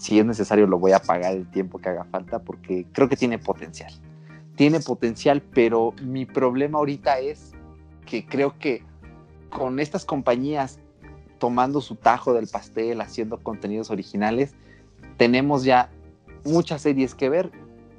[0.00, 3.16] Si es necesario, lo voy a pagar el tiempo que haga falta porque creo que
[3.16, 3.92] tiene potencial.
[4.60, 7.52] Tiene potencial, pero mi problema ahorita es
[8.04, 8.82] que creo que
[9.48, 10.78] con estas compañías
[11.38, 14.52] tomando su tajo del pastel, haciendo contenidos originales,
[15.16, 15.88] tenemos ya
[16.44, 17.50] muchas series que ver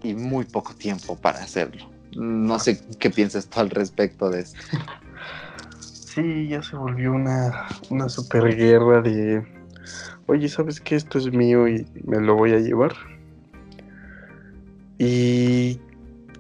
[0.04, 1.90] y muy poco tiempo para hacerlo.
[2.16, 4.60] No sé qué piensas tú al respecto de esto.
[5.80, 9.44] Sí, ya se volvió una, una super guerra de,
[10.28, 12.94] oye, ¿sabes que esto es mío y me lo voy a llevar?
[15.00, 15.80] Y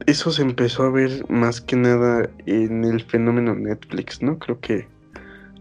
[0.08, 4.39] eso se empezó a ver más que nada en el fenómeno Netflix, ¿no?
[4.39, 4.88] Creo que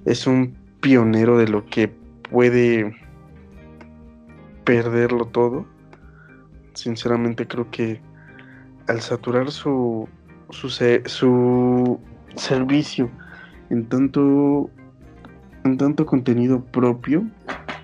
[0.04, 1.88] es un pionero de lo que
[2.30, 2.96] puede
[4.64, 5.66] perderlo todo
[6.74, 8.00] sinceramente creo que
[8.88, 10.08] al saturar su,
[10.50, 12.00] su, su
[12.34, 13.10] servicio
[13.70, 14.70] en tanto
[15.64, 17.26] en tanto contenido propio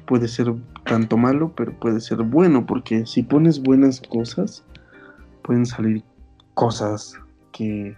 [0.06, 0.54] puede ser
[0.84, 4.64] tanto malo, pero puede ser bueno, porque si pones buenas cosas,
[5.42, 6.02] pueden salir
[6.56, 7.14] cosas
[7.52, 7.94] que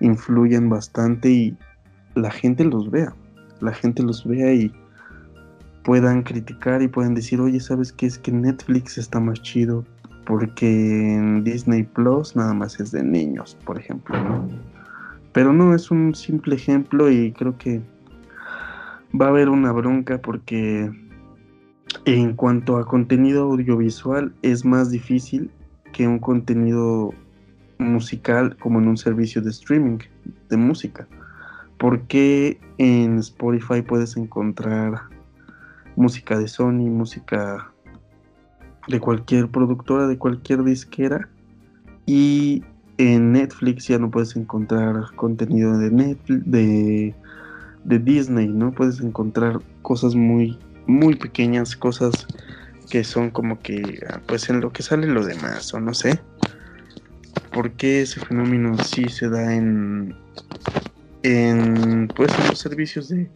[0.00, 1.56] influyen bastante y
[2.14, 3.12] la gente los vea,
[3.60, 4.72] la gente los vea y
[5.82, 8.06] puedan criticar y puedan decir, oye, ¿sabes qué?
[8.06, 9.84] Es que Netflix está más chido
[10.26, 14.16] porque en Disney Plus nada más es de niños, por ejemplo.
[15.32, 17.82] Pero no, es un simple ejemplo y creo que
[19.20, 20.88] va a haber una bronca porque
[22.04, 25.50] en cuanto a contenido audiovisual es más difícil
[25.92, 27.12] que un contenido
[27.78, 29.98] musical como en un servicio de streaming
[30.48, 31.06] de música.
[31.78, 35.02] Porque en Spotify puedes encontrar
[35.96, 37.72] música de Sony, música
[38.88, 41.28] de cualquier productora, de cualquier disquera.
[42.06, 42.64] Y
[42.96, 47.14] en Netflix ya no puedes encontrar contenido de Netflix, de,
[47.84, 48.72] de Disney, ¿no?
[48.72, 52.26] Puedes encontrar cosas muy, muy pequeñas, cosas
[52.90, 56.20] que son como que, ah, pues en lo que sale lo demás, o no sé.
[57.52, 60.14] ¿Por qué ese fenómeno sí se da en,
[61.22, 63.28] en, pues, en los servicios de,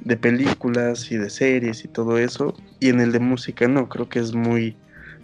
[0.00, 2.54] de películas y de series y todo eso?
[2.80, 4.76] Y en el de música no, creo que es muy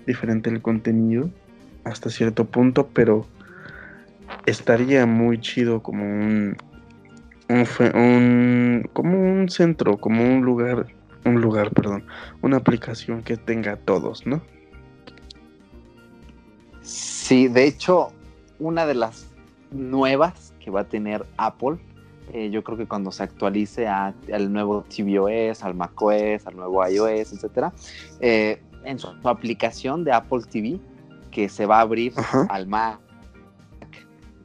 [0.06, 1.30] diferente el contenido
[1.84, 3.26] hasta cierto punto, pero
[4.46, 6.56] estaría muy chido como un,
[7.48, 10.86] un, como un centro, como un lugar,
[11.24, 12.04] un lugar, perdón,
[12.42, 14.42] una aplicación que tenga todos, ¿no?
[16.90, 18.10] Sí, de hecho,
[18.58, 19.28] una de las
[19.70, 21.78] nuevas que va a tener Apple,
[22.32, 26.84] eh, yo creo que cuando se actualice a, al nuevo tvOS, al macOS, al nuevo
[26.84, 27.72] iOS, etcétera,
[28.20, 30.80] eh, en su, su, aplicación de Apple TV,
[31.30, 32.48] que se va a abrir Ajá.
[32.50, 32.98] al Mac,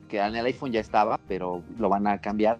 [0.08, 2.60] que en el iPhone ya estaba, pero lo van a cambiar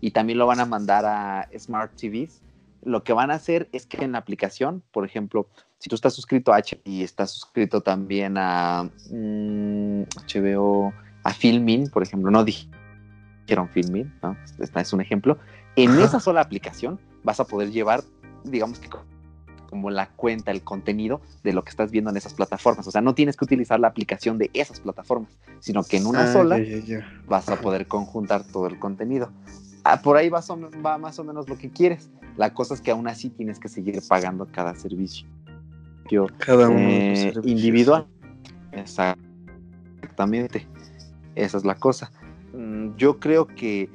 [0.00, 2.42] y también lo van a mandar a Smart TVs.
[2.84, 5.48] Lo que van a hacer es que en la aplicación, por ejemplo,
[5.80, 10.92] si tú estás suscrito a H y estás suscrito también a mmm, HBO,
[11.24, 14.36] a Filmin, por ejemplo, no dijeron Filmin, ¿no?
[14.58, 15.38] Esta es un ejemplo.
[15.76, 16.04] En Ajá.
[16.04, 18.04] esa sola aplicación vas a poder llevar,
[18.44, 18.90] digamos que
[19.70, 22.86] como la cuenta, el contenido de lo que estás viendo en esas plataformas.
[22.86, 26.24] O sea, no tienes que utilizar la aplicación de esas plataformas, sino que en una
[26.24, 27.22] ah, sola yeah, yeah, yeah.
[27.26, 29.30] vas a poder conjuntar todo el contenido.
[29.84, 30.42] Ah, por ahí va,
[30.84, 32.10] va más o menos lo que quieres.
[32.36, 35.26] La cosa es que aún así tienes que seguir pagando cada servicio.
[36.38, 38.06] Cada uno eh, individual.
[38.72, 40.66] Exactamente.
[41.34, 42.10] Esa es la cosa.
[42.52, 43.88] Mm, yo creo que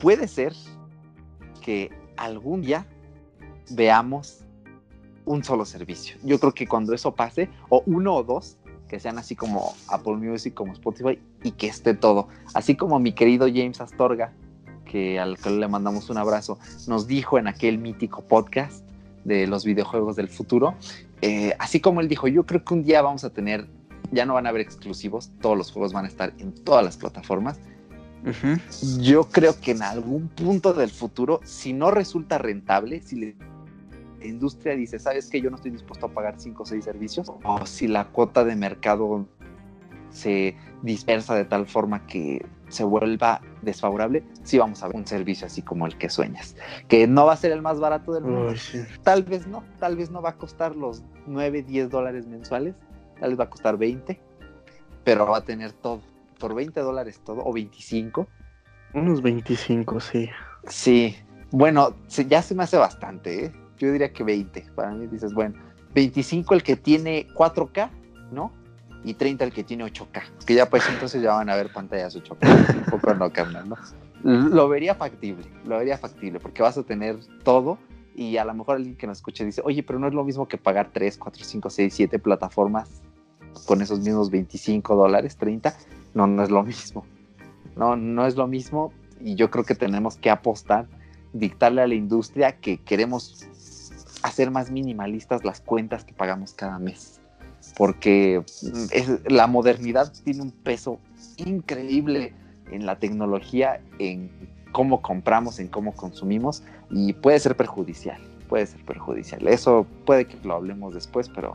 [0.00, 0.54] puede ser
[1.60, 2.86] que algún día
[3.70, 4.44] veamos
[5.24, 6.16] un solo servicio.
[6.22, 8.56] Yo creo que cuando eso pase, o uno o dos,
[8.88, 12.28] que sean así como Apple Music, como Spotify, y que esté todo.
[12.54, 14.32] Así como mi querido James Astorga,
[14.86, 18.82] que al que le mandamos un abrazo, nos dijo en aquel mítico podcast
[19.24, 20.74] de los videojuegos del futuro,
[21.22, 23.68] eh, así como él dijo, yo creo que un día vamos a tener,
[24.12, 26.96] ya no van a haber exclusivos, todos los juegos van a estar en todas las
[26.96, 27.58] plataformas.
[28.24, 29.00] Uh -huh.
[29.00, 33.36] Yo creo que en algún punto del futuro, si no resulta rentable, si le
[34.20, 37.30] la industria dice, ¿sabes que Yo no estoy dispuesto a pagar 5 o 6 servicios.
[37.44, 39.26] O si la cuota de mercado
[40.10, 45.46] se dispersa de tal forma que se vuelva desfavorable, sí vamos a ver un servicio
[45.46, 46.56] así como el que sueñas.
[46.88, 48.54] Que no va a ser el más barato del mundo.
[49.02, 52.74] Tal vez no, tal vez no va a costar los 9, 10 dólares mensuales,
[53.20, 54.20] tal vez va a costar 20,
[55.04, 56.00] pero va a tener todo.
[56.38, 58.28] Por 20 dólares todo, o 25.
[58.94, 60.30] Unos 25, sí.
[60.68, 61.16] Sí,
[61.50, 61.94] bueno,
[62.28, 63.52] ya se me hace bastante, ¿eh?
[63.78, 64.66] yo diría que 20.
[64.74, 65.54] Para mí dices, bueno,
[65.94, 67.90] 25 el que tiene 4K,
[68.32, 68.52] ¿no?
[69.04, 70.44] Y 30 el que tiene 8K.
[70.46, 72.76] Que ya pues entonces ya van a ver pantallas 8K.
[72.76, 73.76] Un poco no cambian, ¿no?
[74.24, 77.78] Lo vería factible, lo vería factible, porque vas a tener todo
[78.16, 80.48] y a lo mejor alguien que nos escuche dice, oye, pero no es lo mismo
[80.48, 83.00] que pagar 3, 4, 5, 6, 7 plataformas
[83.64, 85.72] con esos mismos 25 dólares, 30.
[86.14, 87.06] No, no es lo mismo.
[87.76, 90.88] No, no es lo mismo y yo creo que tenemos que apostar,
[91.32, 93.46] dictarle a la industria que queremos
[94.22, 97.17] hacer más minimalistas las cuentas que pagamos cada mes.
[97.78, 98.42] Porque
[98.90, 101.00] es, la modernidad tiene un peso
[101.36, 102.34] increíble
[102.70, 104.30] en la tecnología, en
[104.72, 109.48] cómo compramos, en cómo consumimos, y puede ser perjudicial, puede ser perjudicial.
[109.48, 111.54] Eso puede que lo hablemos después, pero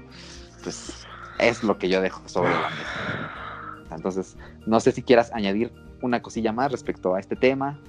[0.63, 1.05] pues
[1.39, 3.95] es lo que yo dejo sobre la mesa.
[3.95, 5.71] Entonces, no sé si quieras añadir
[6.01, 7.79] una cosilla más respecto a este tema.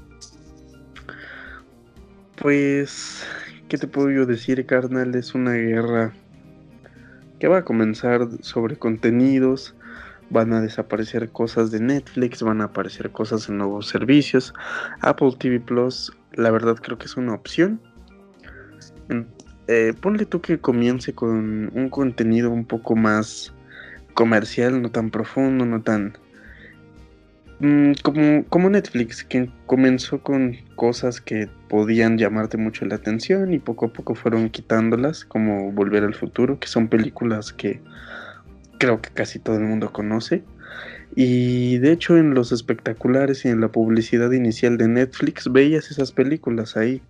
[2.37, 3.25] Pues
[3.69, 5.15] ¿qué te puedo yo decir, carnal?
[5.15, 6.13] Es una guerra
[7.39, 9.75] que va a comenzar sobre contenidos,
[10.31, 14.55] van a desaparecer cosas de Netflix, van a aparecer cosas en nuevos servicios.
[15.01, 17.81] Apple TV Plus la verdad creo que es una opción.
[19.67, 23.55] Eh, ponle tú que comience con un contenido un poco más
[24.15, 26.19] comercial, no tan profundo, no tan...
[27.61, 33.59] Mm, como, como Netflix, que comenzó con cosas que podían llamarte mucho la atención y
[33.59, 37.81] poco a poco fueron quitándolas, como Volver al Futuro, que son películas que
[38.79, 40.43] creo que casi todo el mundo conoce.
[41.17, 46.13] Y de hecho en los espectaculares y en la publicidad inicial de Netflix veías esas
[46.13, 47.03] películas ahí.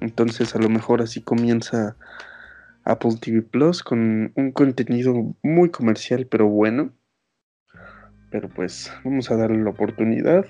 [0.00, 1.96] Entonces a lo mejor así comienza
[2.84, 6.92] Apple TV Plus con un contenido muy comercial pero bueno.
[8.32, 10.46] Pero pues vamos a darle la oportunidad.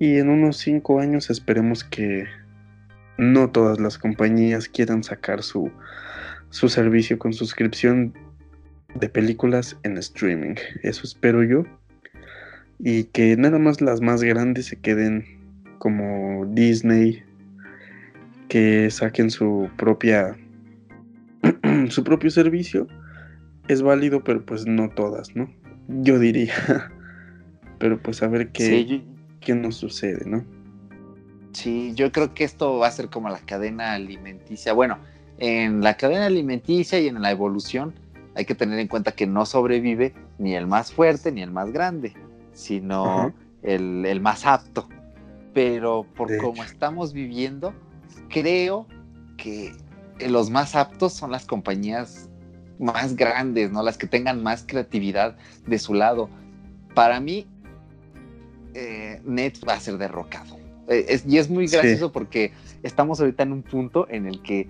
[0.00, 2.24] Y en unos 5 años esperemos que
[3.18, 5.70] no todas las compañías quieran sacar su,
[6.50, 8.14] su servicio con suscripción
[8.94, 10.54] de películas en streaming.
[10.82, 11.64] Eso espero yo.
[12.78, 15.24] Y que nada más las más grandes se queden
[15.78, 17.22] como Disney,
[18.48, 20.36] que saquen su propia
[21.90, 22.86] su propio servicio.
[23.68, 25.52] Es válido, pero pues no todas, ¿no?
[25.88, 26.54] Yo diría.
[27.78, 29.02] pero pues a ver qué,
[29.40, 30.44] qué nos sucede, ¿no?
[31.52, 34.72] Sí, yo creo que esto va a ser como la cadena alimenticia.
[34.72, 34.98] Bueno,
[35.38, 37.92] en la cadena alimenticia y en la evolución
[38.36, 41.72] hay que tener en cuenta que no sobrevive ni el más fuerte ni el más
[41.72, 42.14] grande,
[42.52, 44.88] sino el, más apto.
[45.52, 47.74] Pero por cómo estamos viviendo,
[48.28, 48.86] creo
[49.36, 49.72] que
[50.28, 52.30] los más aptos son las compañías
[52.82, 53.82] más grandes, ¿no?
[53.82, 56.28] Las que tengan más creatividad de su lado.
[56.94, 57.46] Para mí,
[58.74, 60.58] eh, Net va a ser derrocado.
[60.88, 62.52] Eh, y es muy gracioso porque
[62.82, 64.68] estamos ahorita en un punto en el que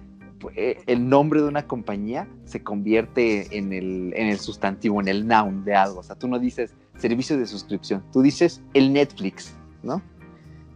[0.56, 5.26] eh, el nombre de una compañía se convierte en el, en el sustantivo, en el
[5.26, 6.00] noun de algo.
[6.00, 10.02] O sea, tú no dices servicio de suscripción, tú dices el Netflix, ¿no?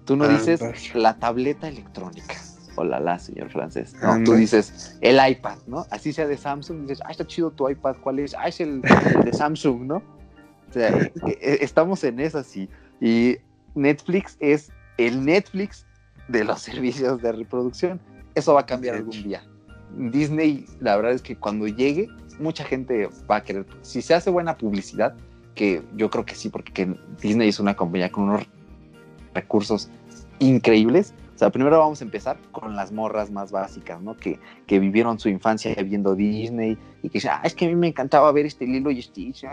[0.07, 0.61] Tú no ah, dices
[0.95, 2.35] la tableta electrónica.
[2.77, 3.95] Hola, la, señor francés.
[4.03, 5.87] No, tú dices el iPad, ¿no?
[5.91, 8.35] Así sea de Samsung, dices, ah, está chido tu iPad, ¿cuál es?
[8.35, 9.97] Ah, es el, de Samsung, ¿no?
[9.97, 12.69] O sea, eh, eh, estamos en eso así.
[13.01, 13.37] Y
[13.75, 15.87] Netflix es el Netflix
[16.29, 18.01] de los servicios de reproducción.
[18.35, 19.43] Eso va a cambiar algún día.
[19.97, 22.09] Disney, la verdad es que cuando llegue,
[22.39, 25.15] mucha gente va a querer, si se hace buena publicidad,
[25.55, 28.47] que yo creo que sí, porque Disney es una compañía con unos
[29.35, 29.89] recursos
[30.39, 31.15] increíbles.
[31.37, 34.17] O sea, primero vamos a empezar con las morras más básicas, ¿no?
[34.17, 37.89] Que, que vivieron su infancia viendo Disney y que ah, es que a mí me
[37.89, 39.45] encantaba ver este Lilo y Stitch,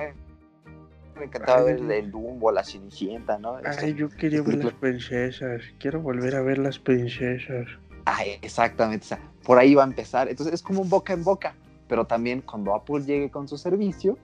[1.19, 3.57] me encantaba ver el Dumbo, la Cenicienta, ¿no?
[3.65, 7.67] Ay, yo quería ver las princesas, quiero volver a ver las princesas.
[8.05, 10.29] Ay, exactamente, o sea, por ahí va a empezar.
[10.29, 11.53] Entonces es como un boca en boca,
[11.89, 14.17] pero también cuando Apple llegue con su servicio,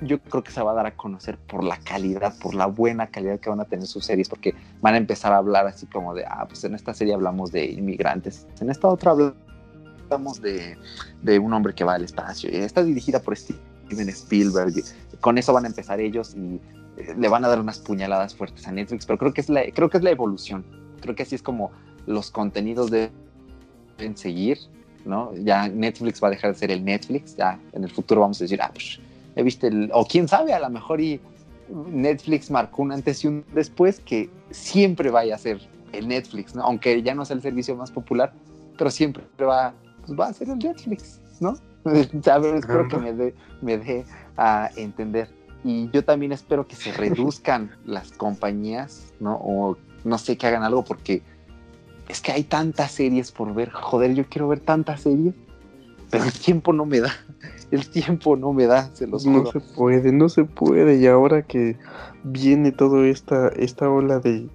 [0.00, 3.06] yo creo que se va a dar a conocer por la calidad, por la buena
[3.06, 6.14] calidad que van a tener sus series, porque van a empezar a hablar así como
[6.14, 10.76] de, ah, pues en esta serie hablamos de inmigrantes, en esta otra hablamos de,
[11.22, 14.74] de un hombre que va al espacio, y está dirigida por Steven Spielberg,
[15.20, 16.60] con eso van a empezar ellos y
[16.98, 19.62] eh, le van a dar unas puñaladas fuertes a Netflix, pero creo que es la,
[19.72, 20.64] creo que es la evolución,
[21.00, 21.70] creo que así es como
[22.06, 24.58] los contenidos deben seguir,
[25.06, 25.34] ¿no?
[25.34, 28.44] Ya Netflix va a dejar de ser el Netflix, ya en el futuro vamos a
[28.44, 29.00] decir, ah, pues
[29.36, 31.20] he visto el, o quién sabe, a lo mejor y
[31.68, 35.60] Netflix marcó un antes y un después que siempre vaya a ser
[35.92, 36.62] el Netflix, ¿no?
[36.62, 38.32] Aunque ya no sea el servicio más popular,
[38.76, 39.74] pero siempre va,
[40.04, 41.56] pues va a ser el Netflix, ¿no?
[41.84, 44.04] espero que me dé me dé
[44.36, 45.30] a entender.
[45.64, 49.36] Y yo también espero que se reduzcan las compañías, ¿no?
[49.36, 51.22] O no sé, que hagan algo porque
[52.08, 53.70] es que hay tantas series por ver.
[53.70, 55.34] Joder, yo quiero ver tantas series,
[56.10, 57.12] pero el tiempo no me da.
[57.70, 59.42] El tiempo no me da, se los juro.
[59.42, 60.96] No se puede, no se puede.
[60.96, 61.76] Y ahora que
[62.22, 64.48] viene toda esta, esta ola de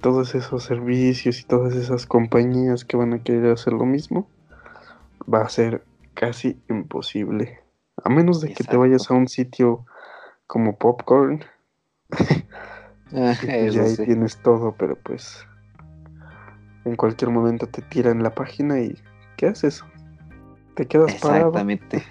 [0.00, 4.28] todos esos servicios y todas esas compañías que van a querer hacer lo mismo,
[5.32, 7.60] va a ser casi imposible.
[8.04, 9.84] A menos de que te vayas a un sitio
[10.46, 11.44] como Popcorn.
[13.10, 15.46] Ah, y ahí tienes todo, pero pues
[16.84, 18.98] en cualquier momento te tiran la página y
[19.38, 19.82] ¿qué haces?
[20.74, 22.02] Te quedas Exactamente.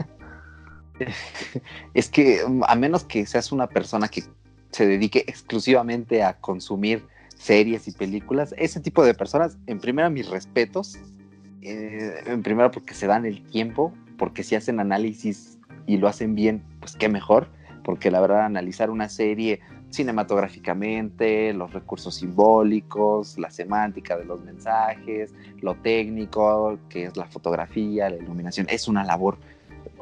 [1.94, 4.24] es que a menos que seas una persona que
[4.72, 7.06] se dedique exclusivamente a consumir
[7.38, 10.98] series y películas, ese tipo de personas, en primera mis respetos,
[11.62, 16.36] eh, en primera porque se dan el tiempo, porque si hacen análisis y lo hacen
[16.36, 17.50] bien, pues qué mejor,
[17.84, 25.34] porque la verdad analizar una serie cinematográficamente, los recursos simbólicos, la semántica de los mensajes,
[25.62, 29.38] lo técnico, que es la fotografía, la iluminación, es una labor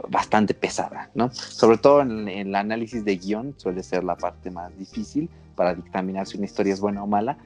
[0.09, 1.31] bastante pesada, ¿no?
[1.33, 6.27] Sobre todo en, el análisis de guion suele ser la parte más difícil para dictaminar
[6.27, 7.37] si una historia es buena o mala,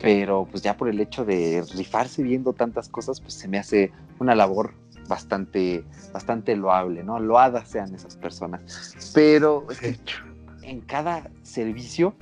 [0.00, 3.92] pero pues ya por el hecho de rifarse viendo tantas cosas, pues se me hace
[4.18, 4.74] una labor
[5.08, 7.18] bastante, bastante loable, ¿no?
[7.18, 8.94] Loadas sean esas personas.
[9.14, 9.96] Pero es que
[10.62, 12.14] en cada servicio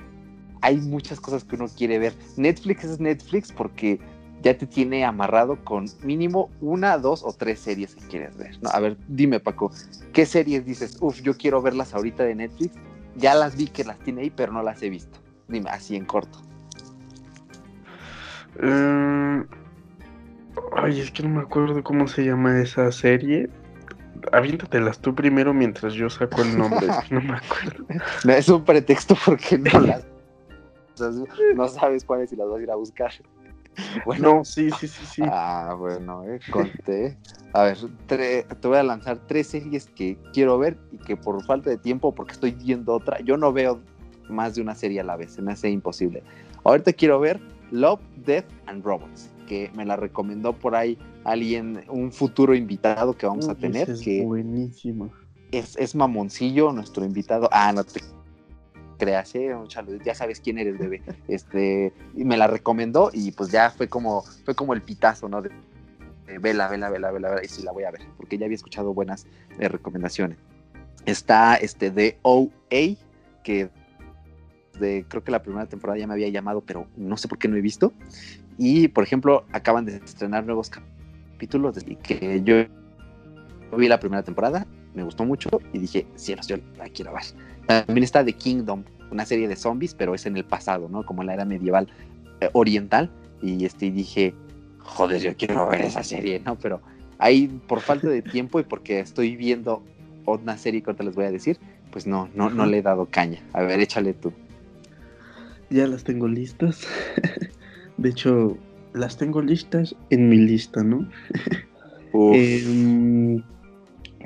[0.61, 2.13] hay muchas cosas que uno quiere ver.
[2.37, 3.99] Netflix es Netflix porque
[4.41, 8.57] ya te tiene amarrado con mínimo una, dos o tres series que quieres ver.
[8.61, 8.69] ¿no?
[8.69, 9.71] A ver, dime Paco,
[10.13, 10.97] ¿qué series dices?
[11.01, 12.75] Uf, yo quiero verlas ahorita de Netflix.
[13.15, 15.17] Ya las vi que las tiene ahí, pero no las he visto.
[15.47, 16.39] Dime, así en corto.
[18.61, 19.43] Eh,
[20.75, 23.49] ay, es que no me acuerdo cómo se llama esa serie.
[24.31, 26.87] Aviéntatelas tú primero mientras yo saco el nombre.
[27.09, 27.85] no me acuerdo.
[28.23, 30.05] No, es un pretexto porque no las.
[31.55, 33.11] no sabes cuáles y las vas a ir a buscar.
[34.05, 35.21] Bueno, sí, sí, sí, sí.
[35.25, 37.17] Ah, bueno, eh, conté.
[37.53, 41.69] A ver, te voy a lanzar tres series que quiero ver y que por falta
[41.69, 43.81] de tiempo, porque estoy viendo otra, yo no veo
[44.29, 46.23] más de una serie a la vez, se me hace imposible.
[46.63, 47.39] Ahorita quiero ver
[47.71, 53.25] Love, Death and Robots, que me la recomendó por ahí alguien, un futuro invitado que
[53.25, 53.89] vamos a tener.
[53.89, 55.11] Es que buenísimo.
[55.51, 57.49] Es, es mamoncillo nuestro invitado.
[57.51, 58.01] Ah, no te
[58.97, 59.55] creas, ¿eh?
[60.03, 61.01] ya sabes quién eres, bebé.
[61.27, 65.41] Este, y me la recomendó y pues ya fue como, fue como el pitazo, ¿no?
[65.41, 65.51] De,
[66.39, 68.93] vela, vela, vela, vela, vela, y sí la voy a ver, porque ya había escuchado
[68.93, 69.27] buenas
[69.59, 70.37] eh, recomendaciones.
[71.05, 72.97] Está este de OA,
[73.43, 73.69] que
[74.79, 77.47] de, creo que la primera temporada ya me había llamado, pero no sé por qué
[77.47, 77.93] no he visto.
[78.57, 82.55] Y, por ejemplo, acaban de estrenar nuevos capítulos y que yo
[83.77, 87.23] vi la primera temporada, me gustó mucho y dije, cielos, yo la quiero ver.
[87.67, 91.05] También está The Kingdom, una serie de zombies, pero es en el pasado, ¿no?
[91.05, 91.87] Como la era medieval
[92.41, 93.11] eh, oriental.
[93.41, 94.33] Y este, dije,
[94.79, 96.55] joder, yo quiero ver esa serie, ¿no?
[96.55, 96.81] Pero
[97.19, 99.83] ahí, por falta de tiempo y porque estoy viendo
[100.25, 101.59] una serie que ahorita les voy a decir,
[101.91, 103.41] pues no, no, no le he dado caña.
[103.53, 104.33] A ver, échale tú
[105.69, 106.87] ya las tengo listas.
[107.97, 108.57] De hecho,
[108.93, 111.07] las tengo listas en mi lista, ¿no?
[112.13, 113.41] Em,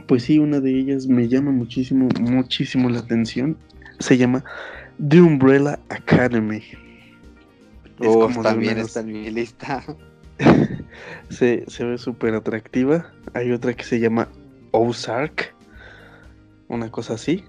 [0.08, 3.58] pues sí, una de ellas me llama muchísimo, muchísimo la atención.
[4.00, 4.44] Se llama
[5.08, 6.64] The Umbrella Academy.
[8.00, 9.84] Es también está en mi lista.
[11.30, 13.12] se, se ve súper atractiva.
[13.34, 14.28] Hay otra que se llama
[14.72, 15.54] Ozark.
[16.68, 17.44] Una cosa así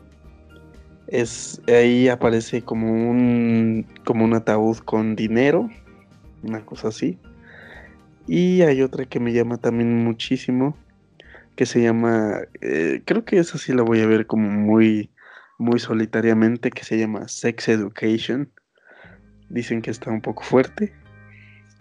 [1.13, 5.69] es ahí aparece como un como un ataúd con dinero,
[6.43, 7.19] una cosa así.
[8.27, 10.75] Y hay otra que me llama también muchísimo,
[11.57, 15.11] que se llama, eh, creo que esa sí la voy a ver como muy,
[15.59, 18.51] muy solitariamente, que se llama Sex Education.
[19.49, 20.93] Dicen que está un poco fuerte,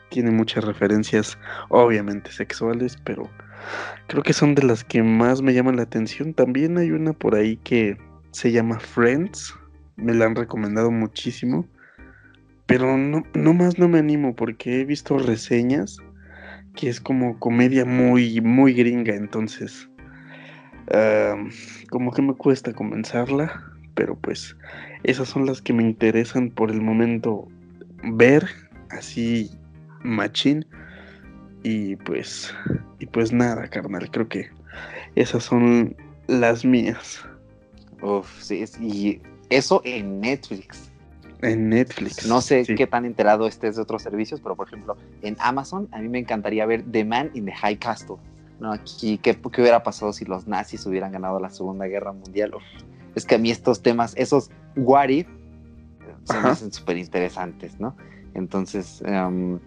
[0.10, 1.38] tiene muchas referencias,
[1.70, 3.30] obviamente sexuales, pero
[4.08, 6.34] creo que son de las que más me llaman la atención.
[6.34, 7.98] También hay una por ahí que
[8.32, 9.56] se llama Friends.
[9.96, 11.66] Me la han recomendado muchísimo.
[12.66, 15.98] Pero no, no más no me animo porque he visto reseñas
[16.76, 19.16] que es como comedia muy, muy gringa.
[19.16, 19.90] Entonces,
[21.90, 23.64] como que me cuesta comenzarla.
[23.94, 24.56] Pero pues
[25.04, 27.48] esas son las que me interesan por el momento
[28.04, 28.48] ver
[28.90, 29.52] así
[30.04, 30.66] machín.
[31.64, 32.54] Y pues,
[33.00, 34.10] y pues nada, carnal.
[34.10, 34.50] Creo que
[35.16, 35.96] esas son
[36.28, 37.24] las mías.
[38.02, 40.91] Uf, sí, y eso en Netflix.
[41.42, 42.26] En Netflix.
[42.28, 46.00] No sé qué tan enterado estés de otros servicios, pero por ejemplo, en Amazon a
[46.00, 48.18] mí me encantaría ver The Man in the High Castle.
[48.60, 48.72] ¿no?
[48.72, 52.54] Aquí, ¿qué, ¿qué, hubiera pasado si los nazis hubieran ganado la Segunda Guerra Mundial?
[53.16, 55.28] es que a mí estos temas, esos what if,
[56.24, 57.96] se me hacen súper interesantes, ¿no?
[58.34, 59.60] Entonces, em,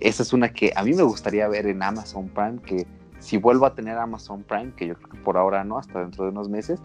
[0.00, 2.86] esa es una que a mí me gustaría ver en Amazon Prime, que
[3.18, 6.24] si vuelvo a tener Amazon Prime, que yo creo que por ahora no, hasta dentro
[6.24, 6.80] de unos meses,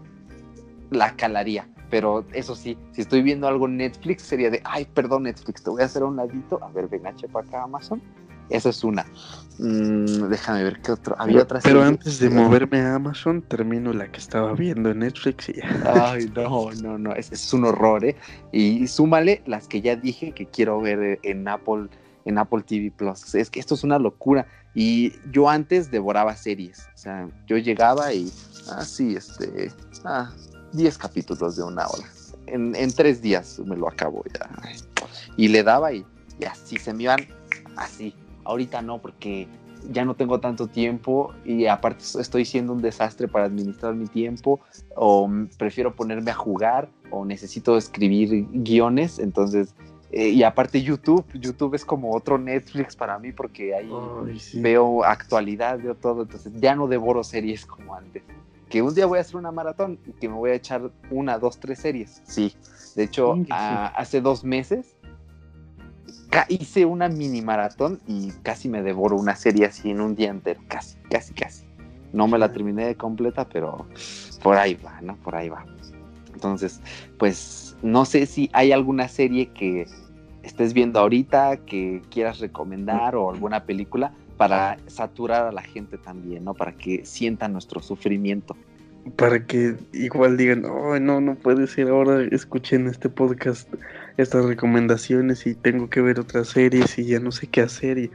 [0.90, 1.68] la calaría.
[1.90, 5.70] Pero eso sí, si estoy viendo algo en Netflix, sería de, ay, perdón Netflix, te
[5.70, 6.58] voy a hacer un ladito.
[6.62, 8.02] A ver, venga, chepa acá Amazon.
[8.48, 9.04] Esa es una.
[9.58, 11.16] Mm, déjame ver qué otro.
[11.18, 15.48] Había otra Pero antes de moverme a Amazon, termino la que estaba viendo en Netflix
[15.48, 16.12] y ya.
[16.12, 17.12] Ay, no, no, no.
[17.14, 18.16] Es, es un horror, ¿eh?
[18.52, 21.88] Y súmale las que ya dije que quiero ver en Apple,
[22.24, 23.34] en Apple TV Plus.
[23.34, 24.46] Es que esto es una locura.
[24.74, 26.86] Y yo antes devoraba series.
[26.94, 28.30] O sea, yo llegaba y.
[28.70, 29.72] Ah, sí, este.
[30.04, 30.30] Ah,
[30.76, 32.04] 10 capítulos de una hora.
[32.46, 34.48] En, tres días me lo acabo ya.
[35.36, 36.04] Y le daba y,
[36.38, 37.26] y así se me iban
[37.76, 38.14] así.
[38.44, 39.48] Ahorita no, porque
[39.90, 44.60] ya no tengo tanto tiempo y aparte estoy siendo un desastre para administrar mi tiempo
[44.94, 49.74] o prefiero ponerme a jugar o necesito escribir guiones, entonces
[50.12, 53.90] eh, y aparte YouTube, YouTube es como otro Netflix para mí porque ahí
[54.54, 58.22] veo actualidad, veo todo, entonces ya no devoro series como antes
[58.68, 61.38] que un día voy a hacer una maratón y que me voy a echar una,
[61.38, 62.22] dos, tres series.
[62.24, 62.54] Sí.
[62.94, 64.96] De hecho, hace dos meses
[66.48, 70.60] hice una mini maratón y casi me devoro una serie así en un día entero,
[70.68, 71.66] casi, casi, casi.
[72.12, 73.86] No me la terminé de completa, pero
[74.42, 75.16] por ahí va, ¿no?
[75.16, 75.64] Por ahí va.
[76.32, 76.80] Entonces,
[77.18, 79.86] pues no sé si hay alguna serie que
[80.42, 86.44] estés viendo ahorita que quieras recomendar o alguna película para saturar a la gente también,
[86.44, 86.54] ¿no?
[86.54, 88.56] Para que sientan nuestro sufrimiento.
[89.16, 93.72] Para que igual digan, oh, no, no puede ser, ahora escuchen este podcast,
[94.16, 98.10] estas recomendaciones y tengo que ver otras series y ya no sé qué hacer y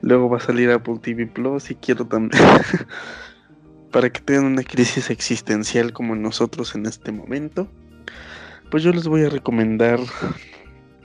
[0.00, 2.42] luego va a salir Apple TV Plus y quiero también.
[3.92, 7.68] Para que tengan una crisis existencial como nosotros en este momento,
[8.70, 10.00] pues yo les voy a recomendar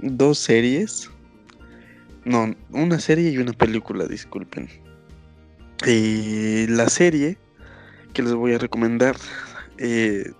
[0.02, 1.12] dos series
[2.28, 4.68] no, una serie y una película, disculpen.
[5.86, 7.38] Eh, la serie
[8.14, 9.16] que les voy a recomendar,
[9.78, 10.32] eh,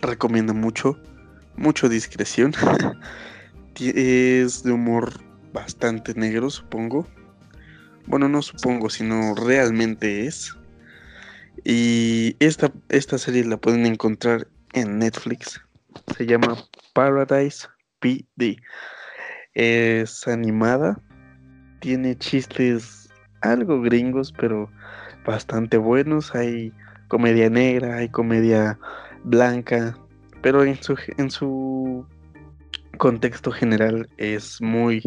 [0.00, 0.98] recomienda mucho,
[1.56, 2.52] mucho discreción.
[3.80, 5.12] es de humor
[5.52, 7.06] bastante negro, supongo.
[8.06, 10.56] Bueno, no supongo, sino realmente es.
[11.64, 15.60] Y esta, esta serie la pueden encontrar en Netflix.
[16.16, 16.56] Se llama
[16.94, 17.68] Paradise
[18.00, 18.56] PD.
[19.54, 21.00] Es animada,
[21.82, 23.10] tiene chistes
[23.40, 24.70] algo gringos, pero
[25.26, 26.34] bastante buenos.
[26.34, 26.72] Hay
[27.08, 28.78] comedia negra, hay comedia
[29.24, 29.98] blanca,
[30.40, 32.06] pero en su, en su
[32.98, 35.02] contexto general es muy,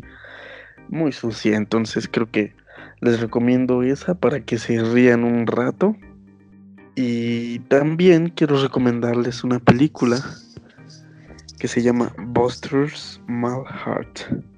[0.89, 1.55] muy sucia.
[1.55, 2.53] Entonces creo que
[2.99, 5.95] les recomiendo esa para que se rían un rato.
[6.95, 10.17] Y también quiero recomendarles una película
[11.57, 14.54] que se llama Buster's Malheart.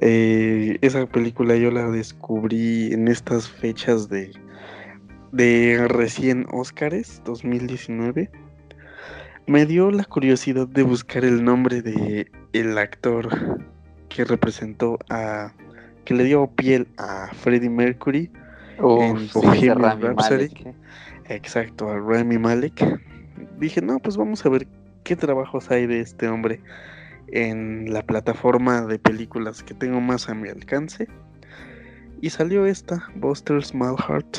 [0.00, 4.32] Eh, esa película yo la descubrí en estas fechas de,
[5.32, 8.30] de recién Óscares 2019.
[9.46, 13.60] Me dio la curiosidad de buscar el nombre de el actor
[14.08, 15.52] que representó a
[16.04, 18.30] que le dio piel a Freddie Mercury
[18.78, 20.44] en Bohemian Rhapsody.
[20.44, 20.74] ¿eh?
[21.28, 23.00] Exacto, a Rami Malek.
[23.58, 24.66] Dije, no, pues vamos a ver
[25.04, 26.60] qué trabajos hay de este hombre
[27.28, 31.08] en la plataforma de películas que tengo más a mi alcance.
[32.20, 34.38] Y salió esta, Buster's Malheart.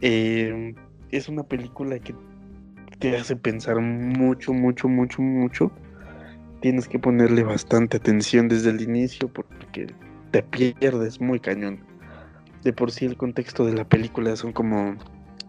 [0.00, 0.74] Eh,
[1.10, 2.14] es una película que
[2.98, 5.70] te hace pensar mucho, mucho, mucho, mucho.
[6.60, 9.94] Tienes que ponerle bastante atención desde el inicio porque
[10.32, 11.80] te pierdes muy cañón.
[12.64, 14.96] De por sí el contexto de la película son como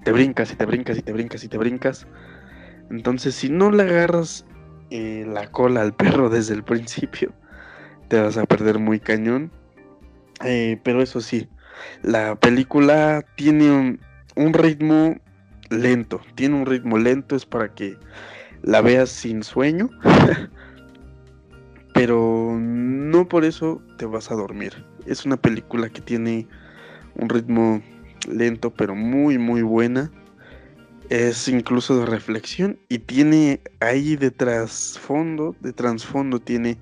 [0.03, 2.07] te brincas y te brincas y te brincas y te brincas.
[2.91, 4.45] Entonces si no la agarras
[4.91, 7.31] la cola al perro desde el principio,
[8.07, 9.51] te vas a perder muy cañón.
[10.43, 11.49] Eh, pero eso sí,
[12.01, 13.99] la película tiene
[14.35, 15.17] un, ritmo
[15.69, 17.97] lento, tiene un ritmo lento, es para que
[18.61, 19.89] la veas sin sueño,
[21.93, 24.85] pero no por eso te vas a dormir.
[25.05, 26.47] Es una película que tiene
[27.15, 27.81] un ritmo
[28.29, 30.11] lento, pero muy, muy buena
[31.09, 36.77] es incluso de reflexión y tiene ahí de trasfondo, de trasfondo tiene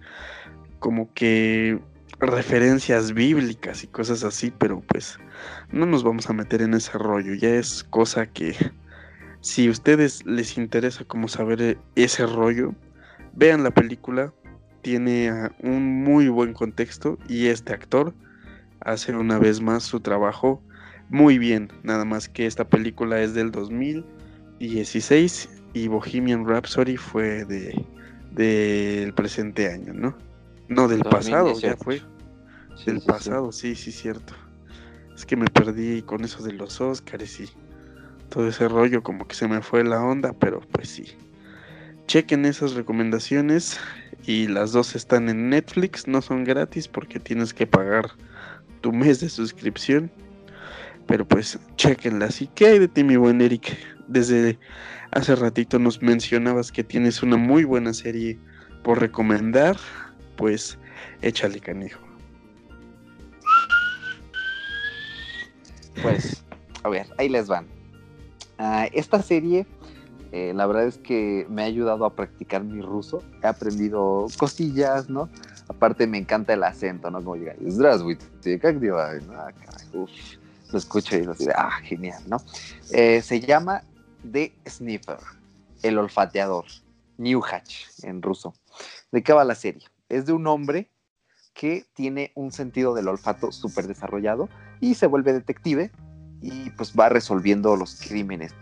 [0.79, 1.79] como que
[2.19, 5.17] referencias bíblicas y cosas así, pero pues
[5.71, 8.55] no nos vamos a meter en ese rollo, ya es cosa que
[9.39, 12.75] si a ustedes les interesa como saber ese rollo,
[13.33, 14.33] vean la película,
[14.81, 18.13] tiene un muy buen contexto y este actor
[18.81, 20.61] hace una vez más su trabajo
[21.09, 24.16] muy bien, nada más que esta película es del 2000
[24.59, 27.85] 16 y Bohemian Rhapsody fue de
[28.37, 30.15] del presente año, ¿no?
[30.69, 32.01] No, del pasado, ya fue.
[32.85, 33.75] del pasado, sí.
[33.75, 34.33] sí, cierto.
[35.15, 37.49] Es que me perdí con eso de los Oscars y
[38.29, 41.05] todo ese rollo, como que se me fue la onda, pero pues sí.
[42.05, 43.79] Chequen esas recomendaciones
[44.25, 48.11] y las dos están en Netflix, no son gratis porque tienes que pagar
[48.81, 50.11] tu mes de suscripción.
[51.06, 52.40] Pero pues chequenlas.
[52.42, 53.76] ¿Y qué hay de ti, mi buen Eric?
[54.12, 54.58] desde
[55.10, 58.38] hace ratito nos mencionabas que tienes una muy buena serie
[58.82, 59.76] por recomendar,
[60.36, 60.78] pues
[61.22, 62.00] échale canijo.
[66.02, 66.42] Pues,
[66.82, 67.66] a ver, ahí les van.
[68.58, 69.66] Ah, esta serie,
[70.32, 73.22] eh, la verdad es que me ha ayudado a practicar mi ruso.
[73.42, 75.28] He aprendido cosillas, ¿no?
[75.68, 77.22] Aparte me encanta el acento, ¿no?
[77.22, 79.20] Como llega, Здравствуйте, как дела?
[80.71, 82.37] lo escucho y digo ah, genial, ¿no?
[82.91, 83.83] Eh, se llama
[84.23, 85.19] de Sniffer,
[85.83, 86.65] el olfateador,
[87.17, 88.53] Newhatch en ruso.
[89.11, 89.87] ¿De qué va la serie?
[90.09, 90.89] Es de un hombre
[91.53, 94.47] que tiene un sentido del olfato súper desarrollado
[94.79, 95.91] y se vuelve detective
[96.41, 98.53] y pues va resolviendo los crímenes.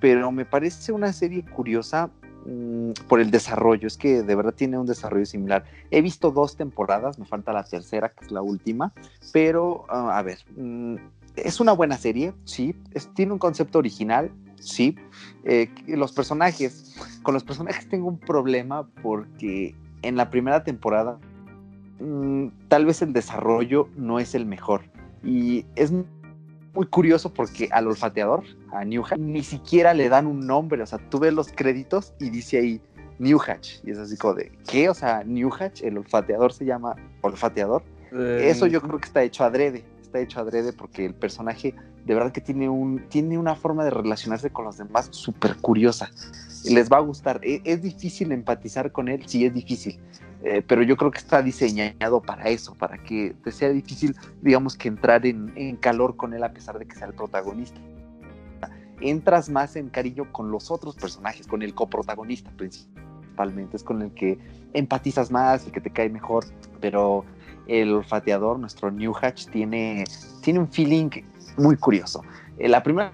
[0.00, 2.10] Pero me parece una serie curiosa
[2.46, 5.64] mm, por el desarrollo, es que de verdad tiene un desarrollo similar.
[5.90, 8.92] He visto dos temporadas, me falta la tercera, que es la última,
[9.32, 10.96] pero ah, a ver, mm,
[11.36, 12.74] es una buena serie, sí,
[13.14, 14.96] tiene un concepto original, sí.
[15.44, 21.18] Eh, los personajes, con los personajes tengo un problema porque en la primera temporada
[22.00, 24.82] mm, tal vez el desarrollo no es el mejor.
[25.22, 25.92] Y es
[26.74, 30.82] muy curioso porque al olfateador, a Newhatch, ni siquiera le dan un nombre.
[30.82, 32.80] O sea, tú ves los créditos y dice ahí
[33.18, 33.78] Newhatch.
[33.84, 34.88] Y es así como de, ¿qué?
[34.88, 37.82] O sea, Newhatch, el olfateador se llama olfateador.
[38.12, 39.84] Eh, Eso yo creo que está hecho adrede.
[40.14, 41.74] Está hecho adrede porque el personaje
[42.04, 46.08] de verdad que tiene, un, tiene una forma de relacionarse con los demás súper curiosa.
[46.70, 47.40] Les va a gustar.
[47.42, 49.24] ¿Es, ¿Es, difícil empatizar con él?
[49.26, 49.98] Sí, es difícil.
[50.44, 54.76] Eh, pero yo creo que está diseñado para eso, para que te sea difícil, digamos,
[54.76, 57.80] que entrar en, en, calor con él a pesar de que sea el protagonista.
[59.00, 64.12] Entras más en cariño con los otros personajes, con el coprotagonista principalmente, es con el
[64.12, 64.38] que
[64.74, 66.44] empatizas más, el que te cae mejor,
[66.80, 67.24] pero
[67.66, 70.04] el olfateador, nuestro New Hatch, tiene,
[70.42, 71.10] tiene un feeling
[71.56, 72.22] muy curioso.
[72.58, 73.12] Eh, la primera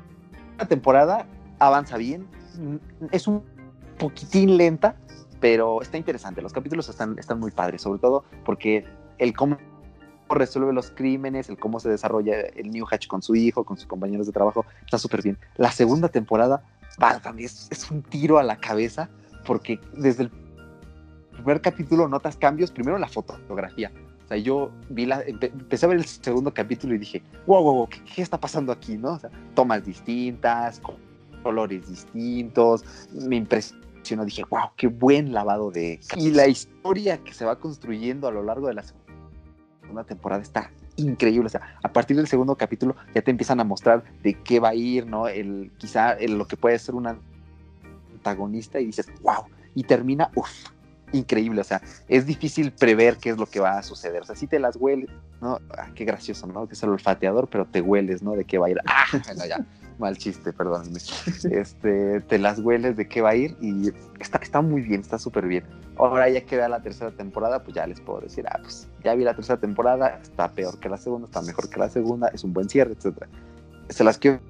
[0.69, 1.27] temporada
[1.59, 2.27] avanza bien,
[3.13, 3.43] es un
[3.99, 4.97] poquitín lenta,
[5.41, 6.43] pero está interesante.
[6.43, 8.85] Los capítulos están, están muy padres, sobre todo porque
[9.19, 9.59] el cómo
[10.29, 13.87] resuelve los crímenes, el cómo se desarrolla el New Hatch con su hijo, con sus
[13.87, 15.39] compañeros de trabajo, está súper bien.
[15.57, 16.63] La segunda temporada,
[17.39, 19.09] es, es, un tiro a la cabeza,
[19.47, 20.31] porque desde el
[21.33, 23.91] primer capítulo notas cambios, primero la fotografía.
[24.31, 27.75] O sea, yo vi la, empecé a ver el segundo capítulo y dije, wow, wow,
[27.75, 28.97] wow, ¿qué, está pasando aquí?
[28.97, 29.15] ¿no?
[29.15, 30.81] O sea, tomas distintas,
[31.43, 35.99] colores distintos, me impresionó dije, wow, qué buen lavado de...
[36.17, 38.85] Y la historia que se va construyendo a lo largo de la
[39.83, 41.47] segunda temporada está increíble.
[41.47, 44.69] O sea, a partir del segundo capítulo ya te empiezan a mostrar de qué va
[44.69, 45.27] a ir, ¿no?
[45.27, 47.09] El, quizá lo que puede ser un
[48.15, 49.45] antagonista y dices, wow,
[49.75, 50.71] y termina, uff,
[51.13, 51.61] increíble.
[51.61, 54.23] O sea, es difícil prever qué es lo que va a suceder.
[54.23, 55.11] O sea, si te las hueles,
[55.41, 55.61] ¿no?
[55.77, 56.67] Ah, qué gracioso, ¿no?
[56.67, 58.33] Que es el olfateador, pero te hueles, ¿no?
[58.33, 58.79] De qué va a ir.
[58.87, 59.65] Ah, bueno, ya
[60.01, 60.99] mal chiste, perdónenme.
[61.51, 65.19] Este, te las hueles de qué va a ir y está, está muy bien, está
[65.19, 65.65] súper bien.
[65.97, 69.15] Ahora ya que vea la tercera temporada, pues ya les puedo decir, ah, pues ya
[69.15, 72.43] vi la tercera temporada, está peor que la segunda, está mejor que la segunda, es
[72.43, 73.27] un buen cierre, etc.
[73.91, 74.41] Se las quiero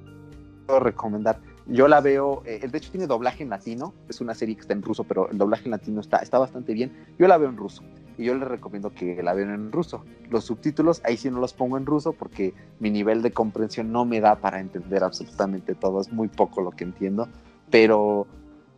[0.79, 1.41] recomendar.
[1.71, 4.73] Yo la veo, eh, de hecho tiene doblaje en latino, es una serie que está
[4.73, 6.91] en ruso, pero el doblaje en latino está, está bastante bien.
[7.17, 7.85] Yo la veo en ruso
[8.19, 10.05] y yo les recomiendo que la vean en ruso.
[10.31, 14.05] Los subtítulos, ahí sí no los pongo en ruso porque mi nivel de comprensión no
[14.05, 17.29] me da para entender absolutamente todo, es muy poco lo que entiendo,
[17.71, 18.27] pero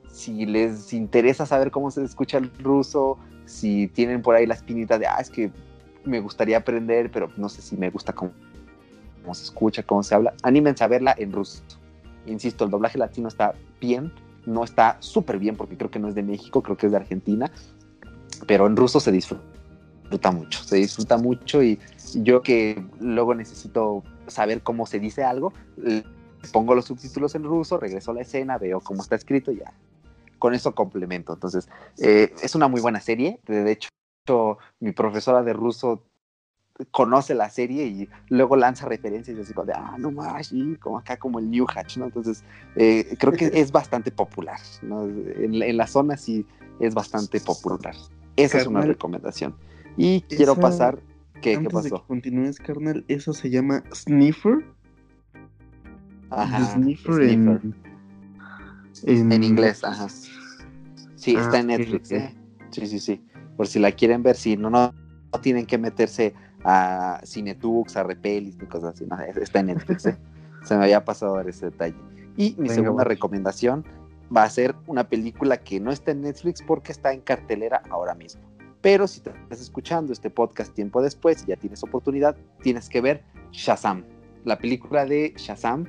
[0.07, 3.17] si les interesa saber cómo se escucha el ruso,
[3.47, 5.51] si tienen por ahí la espinita de, ah, es que
[6.05, 8.33] me gustaría aprender, pero no sé si me gusta cómo,
[9.23, 11.63] cómo se escucha, cómo se habla, anímense a verla en ruso.
[12.27, 14.13] Insisto, el doblaje latino está bien,
[14.47, 16.99] no está súper bien porque creo que no es de México, creo que es de
[16.99, 17.51] Argentina,
[18.47, 19.43] pero en ruso se disfruta
[20.33, 21.79] mucho, se disfruta mucho y
[22.15, 25.53] yo que luego necesito saber cómo se dice algo,
[26.53, 29.73] pongo los subtítulos en ruso, regreso a la escena, veo cómo está escrito y ya.
[30.39, 31.35] Con eso complemento.
[31.35, 31.69] Entonces,
[31.99, 33.39] eh, es una muy buena serie.
[33.47, 33.89] De hecho,
[34.81, 36.03] mi profesora de ruso
[36.91, 40.77] conoce la serie y luego lanza referencias y así como de, ah, no más, y
[40.77, 42.07] como acá como el New Hatch, ¿no?
[42.07, 42.45] Entonces,
[42.77, 45.05] eh, creo que es bastante popular, ¿no?
[45.05, 46.47] En, en, la zona sí
[46.81, 47.95] es bastante popular.
[48.37, 49.55] Esa es una recomendación.
[49.97, 50.99] Y quiero pasar.
[51.41, 51.83] ¿Qué, ¿qué pasó?
[51.83, 54.65] De que continúes, carnal, eso se llama Sniffer.
[56.31, 56.73] Ajá.
[56.75, 57.75] Sniffer, En,
[59.05, 60.09] en, inglés, ajá.
[61.17, 62.35] Sí, está en ah, Netflix, ¿eh?
[62.71, 63.21] Sí, sí, sí.
[63.57, 64.95] Por si la quieren ver, sí, no, no,
[65.33, 66.35] no tienen que meterse
[66.65, 69.07] a Cinetux, a Repelis, ni cosas así.
[69.07, 70.17] No, está en Netflix, ¿eh?
[70.65, 71.97] Se me había pasado ver ese detalle.
[72.37, 73.85] Y mi segunda recomendación
[74.35, 78.15] va a ser una película que no está en Netflix porque está en cartelera ahora
[78.15, 78.43] mismo.
[78.81, 83.01] Pero si te estás escuchando este podcast tiempo después y ya tienes oportunidad, tienes que
[83.01, 83.23] ver
[83.53, 84.05] Shazam.
[84.45, 85.87] La película de Shazam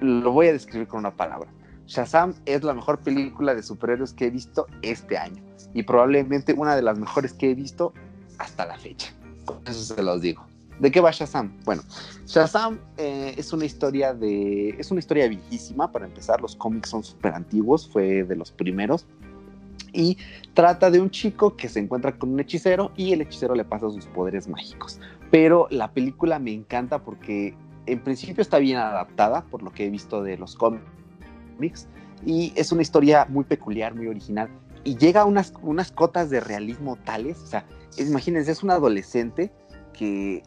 [0.00, 1.50] lo voy a describir con una palabra.
[1.86, 5.42] Shazam es la mejor película de superhéroes que he visto este año
[5.74, 7.92] y probablemente una de las mejores que he visto
[8.38, 9.12] hasta la fecha.
[9.66, 10.44] Eso se los digo.
[10.78, 11.52] ¿De qué va Shazam?
[11.64, 11.82] Bueno,
[12.26, 14.70] Shazam eh, es una historia de.
[14.78, 15.90] Es una historia viejísima.
[15.90, 19.04] Para empezar, los cómics son súper antiguos, fue de los primeros.
[19.92, 20.18] Y
[20.54, 23.90] trata de un chico que se encuentra con un hechicero y el hechicero le pasa
[23.90, 25.00] sus poderes mágicos.
[25.30, 27.54] Pero la película me encanta porque
[27.86, 31.88] en principio está bien adaptada, por lo que he visto de los cómics.
[32.24, 34.48] Y es una historia muy peculiar, muy original.
[34.84, 37.38] Y llega a unas, unas cotas de realismo tales.
[37.38, 37.66] O sea,
[37.98, 39.52] imagínense, es un adolescente
[39.92, 40.42] que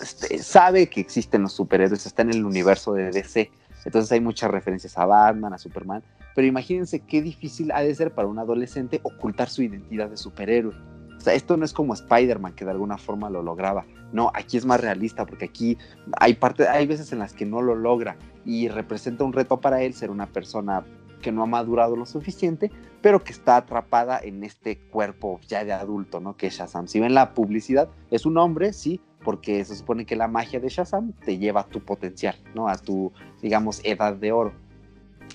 [0.00, 3.50] este, sabe que existen los superhéroes, está en el universo de DC.
[3.84, 6.02] Entonces hay muchas referencias a Batman, a Superman,
[6.34, 10.74] pero imagínense qué difícil ha de ser para un adolescente ocultar su identidad de superhéroe.
[11.16, 13.84] O sea, esto no es como Spider-Man que de alguna forma lo lograba.
[14.12, 15.76] No, aquí es más realista porque aquí
[16.18, 19.82] hay, parte, hay veces en las que no lo logra y representa un reto para
[19.82, 20.84] él ser una persona
[21.18, 22.70] que no ha madurado lo suficiente,
[23.00, 26.36] pero que está atrapada en este cuerpo ya de adulto, ¿no?
[26.36, 26.88] Que es Shazam.
[26.88, 30.68] Si ven la publicidad, es un hombre, sí, porque se supone que la magia de
[30.68, 32.68] Shazam te lleva a tu potencial, ¿no?
[32.68, 33.12] A tu,
[33.42, 34.52] digamos, edad de oro.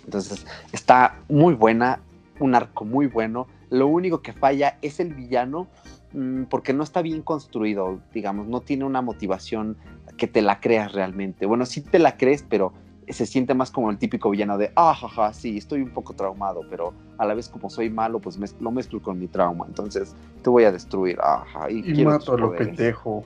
[0.05, 2.01] Entonces, está muy buena,
[2.39, 3.47] un arco muy bueno.
[3.69, 5.68] Lo único que falla es el villano,
[6.14, 9.77] mm, porque no está bien construido, digamos, no tiene una motivación
[10.18, 11.45] que te la creas realmente.
[11.45, 12.73] Bueno, sí te la crees, pero
[13.09, 16.61] se siente más como el típico villano de, ah, jaja, sí, estoy un poco traumado,
[16.69, 19.65] pero a la vez como soy malo, pues lo mezclo con mi trauma.
[19.67, 21.69] Entonces te voy a destruir, ajá.
[21.69, 23.23] Y, y mato a lo pendejo.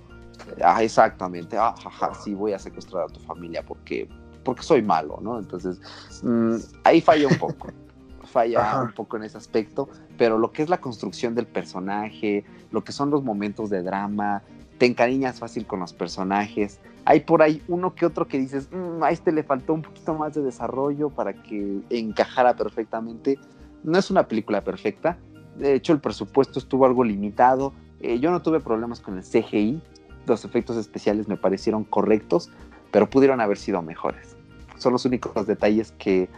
[0.64, 4.08] Ah, exactamente, ah, jaja, sí, voy a secuestrar a tu familia porque
[4.48, 5.40] porque soy malo, ¿no?
[5.40, 5.78] Entonces,
[6.24, 6.56] mm,
[6.86, 7.68] ahí falla un poco,
[8.24, 12.82] falla un poco en ese aspecto, pero lo que es la construcción del personaje, lo
[12.82, 14.42] que son los momentos de drama,
[14.78, 16.80] te encariñas fácil con los personajes.
[17.10, 20.14] Hay por ahí uno que otro que dices, mm, a este le faltó un poquito
[20.14, 23.40] más de desarrollo para que encajara perfectamente.
[23.84, 25.18] No es una película perfecta,
[25.58, 27.74] de hecho el presupuesto estuvo algo limitado.
[28.02, 29.82] Eh, yo no tuve problemas con el CGI,
[30.26, 32.52] los efectos especiales me parecieron correctos,
[32.92, 34.38] pero pudieron haber sido mejores
[34.78, 36.30] son los únicos detalles que,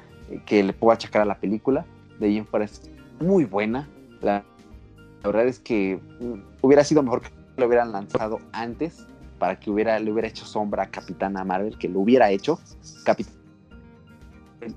[0.50, 1.86] le puedo achacar a la película.
[2.20, 2.90] De ahí en fuera es
[3.20, 3.90] muy buena.
[4.22, 4.44] La,
[5.24, 9.06] verdad es que mm, hubiera sido mejor que lo hubieran lanzado antes
[9.40, 12.60] para que hubiera, le hubiera hecho sombra a Capitana Marvel, que lo hubiera hecho.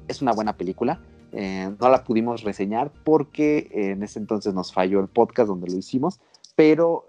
[0.08, 1.00] es una buena película.
[1.32, 5.76] Eh, no la pudimos reseñar porque en ese entonces nos falló el podcast donde lo
[5.78, 6.20] hicimos,
[6.54, 7.06] pero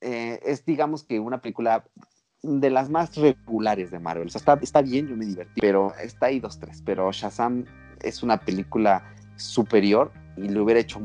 [0.00, 1.84] eh, es digamos que una película
[2.42, 4.28] de las más regulares de Marvel.
[4.28, 6.82] O sea, está, está bien, yo me divertí, pero está ahí dos, tres.
[6.84, 7.64] Pero Shazam
[8.02, 9.02] es una película
[9.36, 11.00] superior y le hubiera hecho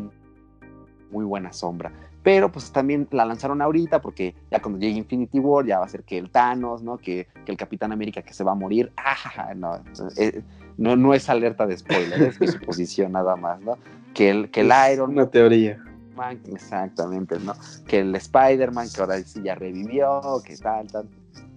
[1.12, 1.92] muy buena sombra.
[2.24, 5.90] Pero pues también la lanzaron ahorita porque ya cuando llegue Infinity War ya va a
[5.90, 6.98] ser que el Thanos, ¿no?
[6.98, 8.92] Que, el Capitán América que se va a morir.
[9.06, 9.54] Ah,
[10.18, 10.42] eh,
[10.78, 13.78] no, no, es alerta de spoiler, es mi suposición nada más, ¿no?
[14.14, 15.84] Que el, que el Iron Una teoría.
[16.52, 17.54] exactamente, ¿no?
[17.88, 21.10] Que el Spider-Man que ahora sí ya revivió, que tal, tal.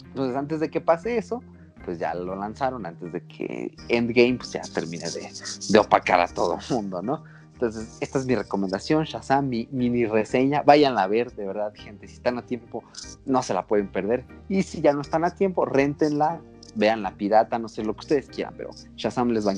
[0.08, 1.42] Entonces, antes de que pase eso,
[1.86, 6.58] pues ya lo lanzaron, antes de que Endgame pues, ya termine de, opacar a todo
[6.58, 7.22] el mundo, ¿no?
[7.56, 10.62] Entonces, esta es mi recomendación, Shazam, mi mini reseña.
[10.62, 12.06] Váyanla a ver, de verdad, gente.
[12.06, 12.84] Si están a tiempo,
[13.24, 14.26] no se la pueden perder.
[14.50, 16.38] Y si ya no están a tiempo, rentenla,
[16.74, 19.56] vean la pirata, no sé lo que ustedes quieran, pero Shazam les va a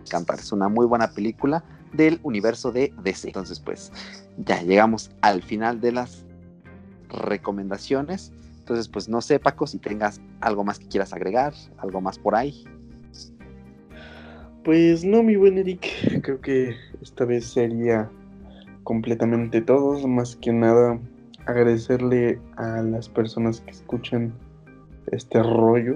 [0.00, 0.38] encantar.
[0.38, 3.26] Es una muy buena película del universo de DC.
[3.26, 3.90] Entonces, pues,
[4.36, 6.24] ya llegamos al final de las
[7.08, 8.30] recomendaciones.
[8.60, 12.36] Entonces, pues no sé, Paco, si tengas algo más que quieras agregar, algo más por
[12.36, 12.64] ahí.
[14.68, 15.86] Pues no, mi buen Eric,
[16.22, 18.10] creo que esta vez sería
[18.84, 20.06] completamente todo.
[20.06, 21.00] Más que nada,
[21.46, 24.34] agradecerle a las personas que escuchan
[25.10, 25.94] este rollo,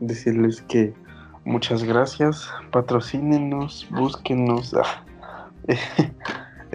[0.00, 0.94] decirles que
[1.44, 4.74] muchas gracias, patrocínenos, búsquenos.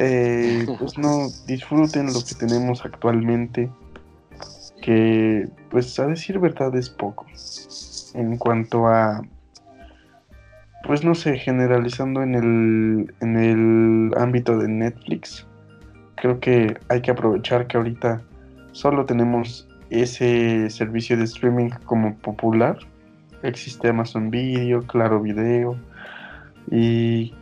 [0.02, 3.69] Eh, pues no, disfruten lo que tenemos actualmente
[4.81, 7.26] que pues a decir verdad es poco
[8.14, 9.22] en cuanto a
[10.84, 15.45] pues no sé generalizando en el en el ámbito de Netflix
[16.15, 18.22] creo que hay que aprovechar que ahorita
[18.72, 22.77] solo tenemos ese servicio de streaming como popular.
[23.41, 25.77] Existe Amazon Video Claro Video
[26.69, 27.34] y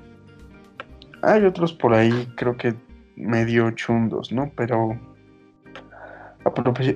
[1.23, 2.75] hay otros por ahí creo que
[3.15, 4.97] medio chundos no pero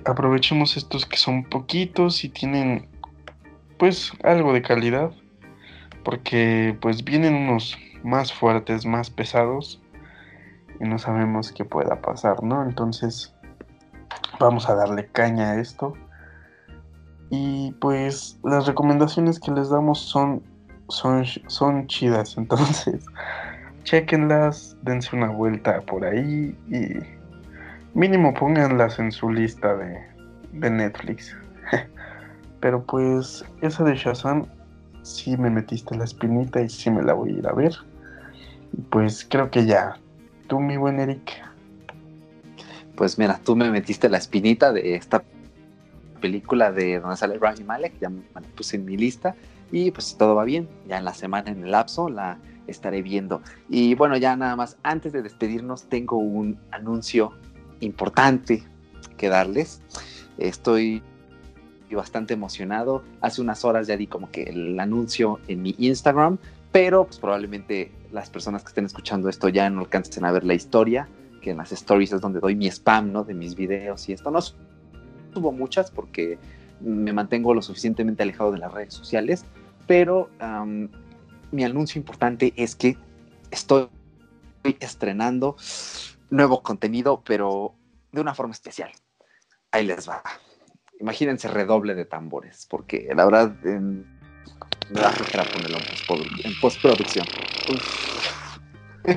[0.06, 2.88] aprovechemos estos que son poquitos y tienen
[3.78, 5.12] pues algo de calidad
[6.04, 9.82] porque pues vienen unos más fuertes, más pesados
[10.80, 12.64] y no sabemos qué pueda pasar, ¿no?
[12.64, 13.34] Entonces
[14.40, 15.94] vamos a darle caña a esto
[17.30, 20.44] y pues las recomendaciones que les damos son
[20.90, 23.06] son, son chidas, entonces
[23.84, 27.22] chequenlas, dense una vuelta por ahí y
[27.94, 30.02] Mínimo pónganlas en su lista de,
[30.70, 31.36] Netflix.
[32.62, 34.46] Pero pues esa de Shazam
[35.04, 37.76] sí me metiste la espinita y sí me la voy a ir a ver.
[38.90, 39.98] Pues creo que ya.
[40.48, 41.32] Tú, mi buen Eric.
[42.96, 45.24] Pues mira, tú me metiste la espinita de esta
[46.22, 49.36] película de donde sale Rami Malek, ya me la puse en mi lista
[49.72, 52.38] y pues todo va bien, ya en la semana en el lapso la
[52.68, 53.42] estaré viendo.
[53.70, 57.32] Y bueno, ya nada más, antes de despedirnos, tengo un anuncio
[57.80, 58.64] importante
[59.18, 59.82] que darles.
[60.38, 61.02] Estoy
[61.96, 63.04] bastante emocionado.
[63.22, 66.38] Hace unas horas ya di como que el anuncio en mi Instagram
[66.72, 70.54] pero pues, probablemente las personas que estén escuchando esto ya no alcancen a ver la
[70.54, 71.08] historia,
[71.42, 73.24] que en las stories es donde doy mi spam, ¿no?
[73.24, 74.32] De mis videos y esto.
[74.32, 76.38] No subo muchas porque
[76.80, 79.46] me mantengo lo suficientemente alejado de las redes sociales,
[79.88, 80.30] pero
[81.52, 82.98] mi anuncio importante es que
[83.50, 83.90] estoy
[84.80, 85.58] estrenando
[86.30, 87.76] nuevo contenido, pero
[88.12, 88.92] de una forma especial.
[89.72, 90.24] Ahí les va.
[91.02, 94.04] Imagínense redoble de tambores, porque la verdad me
[94.92, 95.78] da a ponerlo
[96.44, 97.26] en postproducción.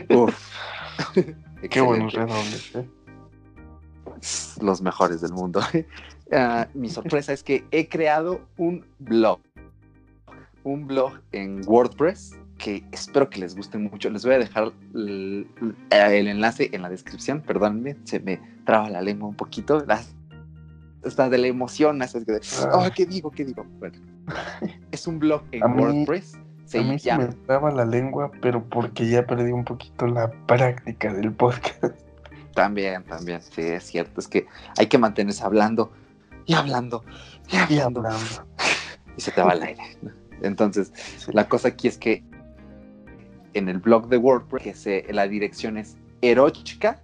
[0.09, 0.55] Uf.
[1.70, 2.89] Qué buenos redobles, ¿eh?
[4.62, 5.61] Los mejores del mundo.
[6.32, 9.40] Ah, mi sorpresa es que he creado un blog.
[10.65, 14.09] Un blog en WordPress que espero que les guste mucho.
[14.09, 15.47] Les voy a dejar el,
[15.90, 17.43] enlace en la descripción.
[17.43, 19.85] Perdónenme, se me traba la lengua un poquito.
[21.05, 22.03] Está de la emoción.
[22.03, 22.41] Así que,
[22.73, 23.31] oh, ¿qué digo?
[23.31, 23.65] ¿Qué digo?
[23.79, 23.99] Bueno,
[24.91, 26.39] es un blog en WordPress.
[26.65, 30.31] Se a mí se me traba la lengua, pero porque ya perdí un poquito la
[30.47, 32.01] práctica del podcast.
[32.55, 34.21] También, también, sí, es cierto.
[34.21, 34.47] Es que
[34.79, 35.93] hay que mantenerse hablando
[36.47, 37.05] y hablando
[37.51, 38.03] y hablando.
[39.17, 39.83] Y, se te va el aire.
[40.43, 40.93] Entonces,
[41.33, 42.25] la cosa aquí es que
[43.55, 47.01] en el blog de WordPress, que se, la dirección es erochka,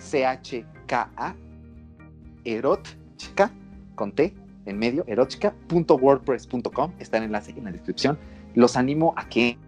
[0.00, 1.34] R-E-R-O-T-C-H-K-A,
[2.44, 3.50] erochka,
[3.94, 4.34] con T
[4.66, 8.18] en medio, erochka.wordpress.com, está el enlace en la descripción.
[8.54, 9.58] Los animo a que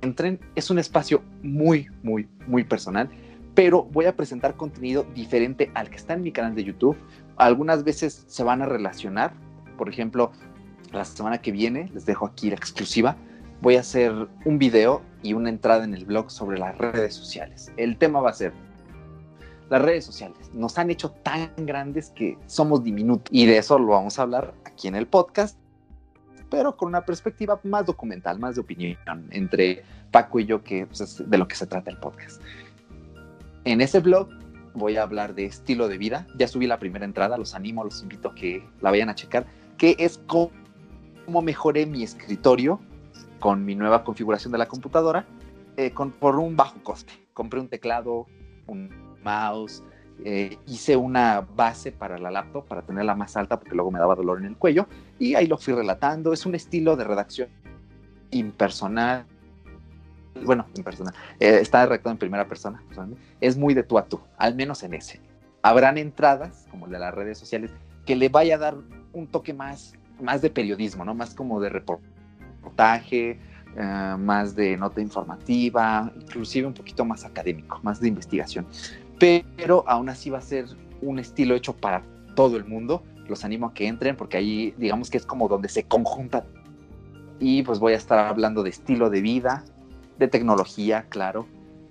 [0.00, 3.10] entren, es un espacio muy, muy, muy personal,
[3.54, 6.96] pero voy a presentar contenido diferente al que está en mi canal de YouTube.
[7.36, 9.32] Algunas veces se van a relacionar,
[9.76, 10.32] por ejemplo,
[10.92, 13.16] la semana que viene, les dejo aquí la exclusiva,
[13.60, 17.72] voy a hacer un video y una entrada en el blog sobre las redes sociales.
[17.76, 18.52] El tema va a ser
[19.70, 20.50] las redes sociales.
[20.52, 24.54] Nos han hecho tan grandes que somos diminutos y de eso lo vamos a hablar
[24.64, 25.58] aquí en el podcast,
[26.50, 28.96] pero con una perspectiva más documental, más de opinión
[29.30, 32.40] entre Paco y yo, que pues, es de lo que se trata el podcast.
[33.64, 34.28] En ese blog
[34.74, 36.26] voy a hablar de estilo de vida.
[36.38, 39.46] Ya subí la primera entrada, los animo, los invito a que la vayan a checar,
[39.76, 40.52] que es cómo
[41.42, 42.80] mejoré mi escritorio
[43.40, 45.26] con mi nueva configuración de la computadora
[45.76, 47.12] eh, con, por un bajo coste.
[47.34, 48.26] Compré un teclado,
[48.66, 49.82] un mouse,
[50.24, 54.14] eh, hice una base para la laptop para tenerla más alta porque luego me daba
[54.14, 54.88] dolor en el cuello
[55.18, 56.32] y ahí lo fui relatando.
[56.32, 57.48] Es un estilo de redacción
[58.30, 59.26] impersonal.
[60.44, 61.14] Bueno, impersonal.
[61.40, 62.82] Eh, está redactado en primera persona.
[63.40, 65.20] Es muy de tú a tú, al menos en ese.
[65.62, 67.70] Habrán entradas, como de las redes sociales,
[68.06, 68.76] que le vaya a dar
[69.12, 71.14] un toque más más de periodismo, ¿no?
[71.14, 73.38] Más como de reportaje,
[73.76, 78.66] eh, más de nota informativa, inclusive un poquito más académico, más de investigación.
[79.18, 80.66] Pero aún así va a ser
[81.02, 82.02] un estilo hecho para
[82.34, 83.02] todo el mundo.
[83.28, 86.44] Los animo a que entren porque ahí digamos que es como donde se conjunta.
[87.40, 89.64] Y pues voy a estar hablando de estilo de vida,
[90.18, 91.46] de tecnología, claro.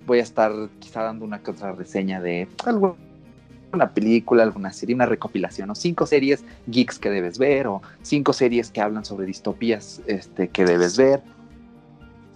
[0.06, 2.96] Voy a estar quizá dando una que otra reseña de algo
[3.72, 8.32] una película, alguna serie, una recopilación, o cinco series geeks que debes ver, o cinco
[8.32, 11.22] series que hablan sobre distopías este, que debes ver.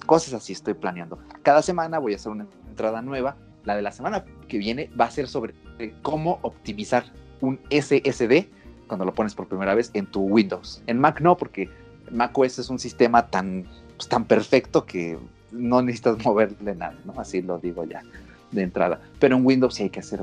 [0.07, 1.19] Cosas así estoy planeando.
[1.43, 3.37] Cada semana voy a hacer una entrada nueva.
[3.65, 5.55] La de la semana que viene va a ser sobre
[6.03, 7.05] cómo optimizar
[7.41, 8.47] un SSD
[8.87, 10.83] cuando lo pones por primera vez en tu Windows.
[10.87, 11.69] En Mac no, porque
[12.11, 13.67] Mac OS es un sistema tan,
[13.97, 15.19] pues, tan perfecto que
[15.51, 17.15] no necesitas moverle nada, ¿no?
[17.19, 18.03] Así lo digo ya
[18.51, 19.01] de entrada.
[19.19, 20.21] Pero en Windows sí hay que hacer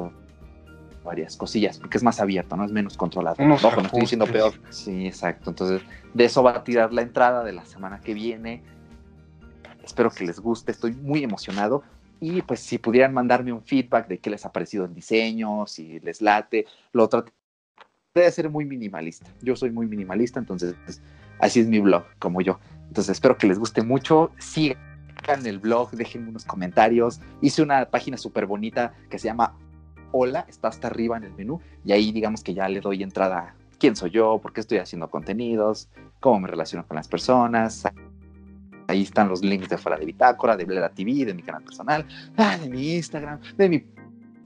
[1.04, 2.66] varias cosillas, porque es más abierto, ¿no?
[2.66, 3.38] Es menos controlado.
[3.40, 4.54] no, no estoy diciendo peor.
[4.70, 5.50] Sí, exacto.
[5.50, 5.82] Entonces,
[6.14, 8.62] de eso va a tirar la entrada de la semana que viene.
[9.84, 11.84] Espero que les guste, estoy muy emocionado.
[12.20, 16.00] Y pues si pudieran mandarme un feedback de qué les ha parecido el diseño, si
[16.02, 17.32] les late, lo traté
[18.14, 19.28] de ser muy minimalista.
[19.42, 20.76] Yo soy muy minimalista, entonces
[21.40, 22.60] así es mi blog, como yo.
[22.88, 24.32] Entonces espero que les guste mucho.
[24.40, 27.22] Sigan el blog, déjenme unos comentarios.
[27.42, 29.56] Hice una página súper bonita que se llama
[30.12, 33.56] hola, está hasta arriba en el menú y ahí digamos que ya le doy entrada
[33.80, 35.90] quién soy yo, por qué estoy haciendo contenidos,
[36.20, 37.84] cómo me relaciono con las personas.
[38.90, 42.08] Ahí están los links de fuera de Bitácora, de Blera TV, de mi canal personal,
[42.38, 43.84] ah, de mi Instagram, de mi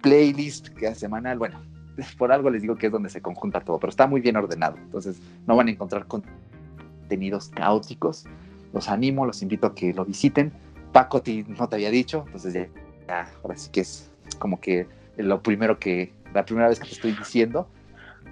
[0.02, 1.40] playlist que es semanal.
[1.40, 1.62] Bueno,
[2.18, 4.76] por algo les digo que es donde se conjunta todo, pero está muy bien ordenado.
[4.76, 5.18] Entonces
[5.48, 8.26] no van a encontrar contenidos caóticos.
[8.74, 10.52] Los animo, los invito a que lo visiten.
[10.92, 12.68] Paco no te había dicho, entonces ya,
[13.08, 16.96] ya ahora sí que es como que lo primero que, la primera vez que te
[16.96, 17.70] estoy diciendo.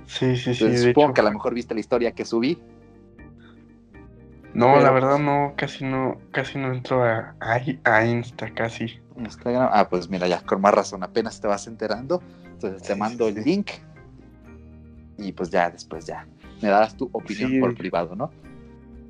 [0.08, 0.78] Sí, sí, sí.
[0.78, 2.58] supongo que a lo mejor viste la historia que subí.
[4.54, 9.00] No, la verdad no, casi no, casi no entro a, a, Insta, casi.
[9.18, 12.22] Instagram, ah, pues mira, ya con más razón, apenas te vas enterando.
[12.52, 13.72] Entonces te mando el link
[15.18, 16.28] y pues ya después ya
[16.62, 18.32] me darás tu opinión por privado, ¿no?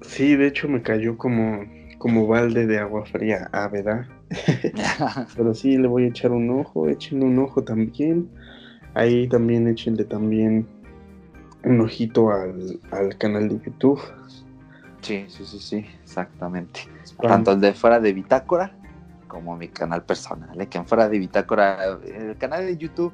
[0.01, 1.63] Sí, de hecho me cayó como,
[1.97, 4.05] como balde de agua fría, ah, ¿verdad?
[5.35, 8.29] Pero sí, le voy a echar un ojo, échenle un ojo también.
[8.93, 10.67] Ahí también échenle también
[11.63, 14.01] un ojito al, al canal de YouTube.
[15.01, 16.81] Sí, sí, sí, sí, exactamente.
[17.19, 18.75] Tanto el de fuera de Bitácora
[19.27, 20.67] como mi canal personal, ¿eh?
[20.67, 23.13] que en fuera de Bitácora, el canal de YouTube,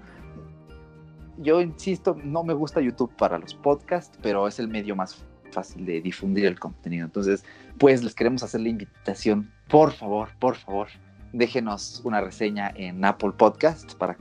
[1.37, 5.85] yo insisto, no me gusta YouTube para los podcasts, pero es el medio más fácil
[5.85, 7.05] de difundir el contenido.
[7.05, 7.45] Entonces,
[7.77, 10.87] pues les queremos hacer la invitación, por favor, por favor,
[11.33, 14.17] déjenos una reseña en Apple Podcast para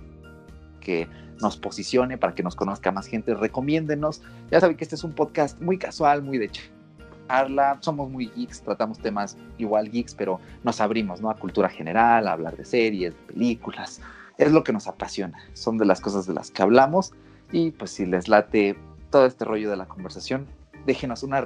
[0.80, 1.08] que
[1.40, 4.22] nos posicione, para que nos conozca más gente, recomiéndenos.
[4.50, 6.50] Ya saben que este es un podcast muy casual, muy de
[7.80, 11.30] somos muy geeks, tratamos temas igual geeks, pero nos abrimos ¿no?
[11.30, 14.00] a cultura general, a hablar de series, de películas,
[14.38, 17.12] es lo que nos apasiona, son de las cosas de las que hablamos.
[17.52, 18.76] Y pues si les late
[19.10, 20.46] todo este rollo de la conversación,
[20.84, 21.44] déjenos una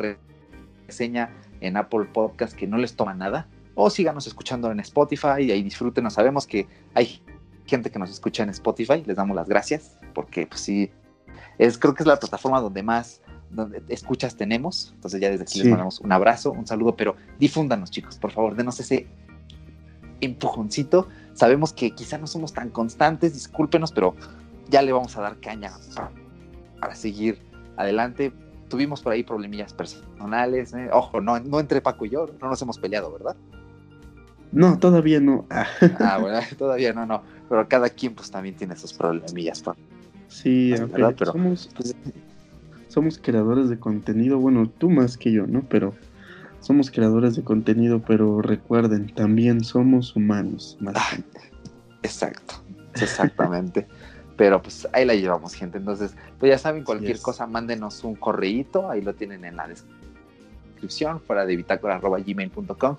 [0.89, 1.31] reseña
[1.61, 3.49] en Apple Podcast que no les toma nada.
[3.75, 7.23] O síganos escuchando en Spotify y ahí disfrútenos, sabemos que hay
[7.67, 10.91] gente que nos escucha en Spotify, les damos las gracias porque pues sí,
[11.59, 13.23] es, creo que es la plataforma donde más
[13.89, 14.93] escuchas tenemos.
[14.95, 18.55] Entonces ya desde aquí les mandamos un abrazo, un saludo, pero difúndanos chicos, por favor,
[18.55, 19.07] denos ese
[20.21, 21.09] empujoncito.
[21.35, 24.15] Sabemos que quizá no somos tan constantes, discúlpenos, pero
[24.69, 25.73] ya le vamos a dar caña
[26.81, 27.39] para, seguir
[27.77, 28.33] adelante.
[28.69, 30.73] Tuvimos por ahí problemillas personales.
[30.75, 30.91] ¿eh?
[30.93, 33.37] Ojo, no, no entre Paco y yo, no nos hemos peleado, ¿verdad?
[34.53, 35.47] No, todavía no.
[35.51, 37.23] ah, bueno, todavía no, no.
[37.49, 39.63] Pero cada quien pues también tiene sus problemillas.
[40.29, 41.15] Sí, ¿verdad?
[41.19, 41.97] pero somos, pues,
[42.91, 45.63] somos creadores de contenido, bueno, tú más que yo, ¿no?
[45.69, 45.95] Pero
[46.61, 50.77] somos creadores de contenido, pero recuerden, también somos humanos.
[50.95, 51.17] Ah,
[52.03, 52.55] exacto,
[52.95, 53.87] exactamente.
[54.37, 55.79] pero pues ahí la llevamos, gente.
[55.79, 61.21] Entonces, pues ya saben, cualquier cosa, mándenos un correíto, ahí lo tienen en la descripción,
[61.21, 62.97] fuera de bitácora.gmail.com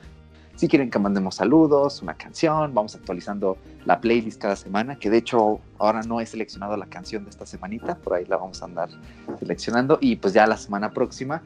[0.61, 5.17] si quieren que mandemos saludos, una canción, vamos actualizando la playlist cada semana, que de
[5.17, 8.65] hecho ahora no he seleccionado la canción de esta semanita, por ahí la vamos a
[8.65, 8.89] andar
[9.39, 11.41] seleccionando y pues ya la semana próxima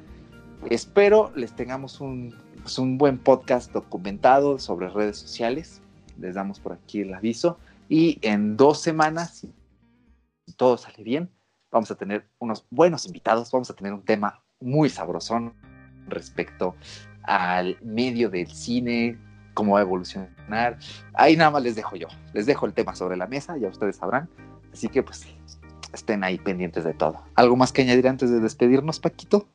[0.70, 5.82] espero les tengamos un, pues un buen podcast documentado sobre redes sociales,
[6.20, 9.48] les damos por aquí el aviso y en dos semanas,
[10.46, 11.32] si todo sale bien,
[11.72, 15.54] vamos a tener unos buenos invitados, vamos a tener un tema muy sabrosón
[16.10, 16.76] respecto
[17.28, 19.18] al medio del cine,
[19.54, 20.78] cómo va a evolucionar.
[21.14, 23.96] Ahí nada más les dejo yo, les dejo el tema sobre la mesa, ya ustedes
[23.96, 24.30] sabrán.
[24.72, 25.26] Así que pues
[25.94, 27.22] estén ahí pendientes de todo.
[27.36, 29.48] ¿Algo más que añadir antes de despedirnos, Paquito?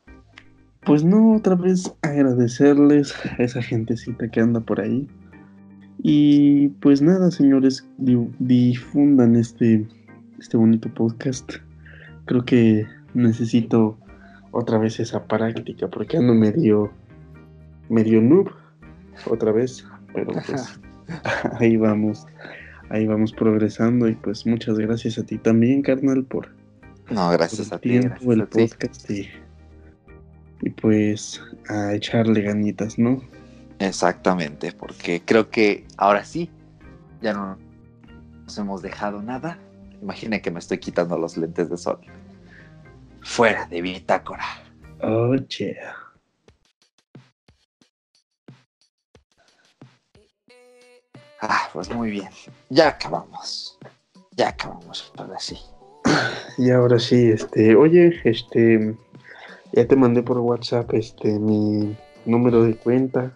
[0.85, 5.07] Pues no, otra vez agradecerles a esa gentecita que anda por ahí.
[6.03, 9.87] Y pues nada, señores, difundan este,
[10.39, 11.53] este bonito podcast.
[12.25, 13.99] Creo que necesito
[14.53, 16.91] otra vez esa práctica porque ando medio
[17.91, 18.51] medio noob
[19.27, 19.85] otra vez,
[20.15, 20.79] pero pues
[21.59, 22.27] ahí vamos,
[22.89, 26.49] ahí vamos progresando y pues muchas gracias a ti también, carnal, por,
[27.11, 29.29] no, gracias a ti, tiempo, el podcast y,
[30.63, 33.21] y pues a echarle ganitas, ¿no?
[33.81, 36.51] Exactamente, porque creo que ahora sí,
[37.21, 37.59] ya no
[38.45, 39.59] nos hemos dejado nada.
[40.03, 41.99] Imagina que me estoy quitando los lentes de sol.
[43.23, 44.45] Fuera de bitácora.
[45.03, 45.95] Oh, yeah.
[51.41, 52.29] Ah, pues muy bien.
[52.69, 53.79] Ya acabamos.
[54.37, 55.59] Ya acabamos, ahora sí.
[56.59, 58.97] Y ahora sí, este, oye, este,
[59.73, 63.33] ya te mandé por WhatsApp, este, mi número de cuenta.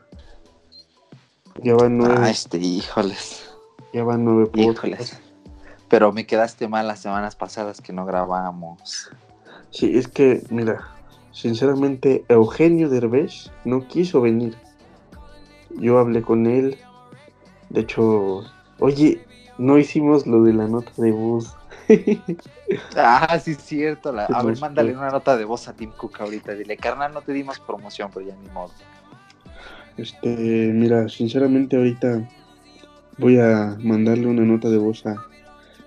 [1.62, 2.16] Ya van nueve.
[2.18, 3.50] Ah, este, híjoles.
[3.92, 5.18] Ya van nueve Híjoles.
[5.88, 9.10] Pero me quedaste mal las semanas pasadas que no grabamos.
[9.70, 10.88] Sí, es que, mira,
[11.32, 14.56] sinceramente, Eugenio Derbez no quiso venir.
[15.70, 16.78] Yo hablé con él,
[17.74, 18.44] de hecho,
[18.78, 19.20] oye,
[19.58, 21.56] no hicimos lo de la nota de voz.
[22.96, 24.10] ah, sí, es cierto.
[24.16, 26.54] a ver, mándale una nota de voz a Tim Cook ahorita.
[26.54, 28.70] Dile, carnal, no te dimos promoción, pero ya ni modo.
[29.96, 30.28] Este,
[30.72, 32.28] mira, sinceramente ahorita
[33.18, 35.16] voy a mandarle una nota de voz a,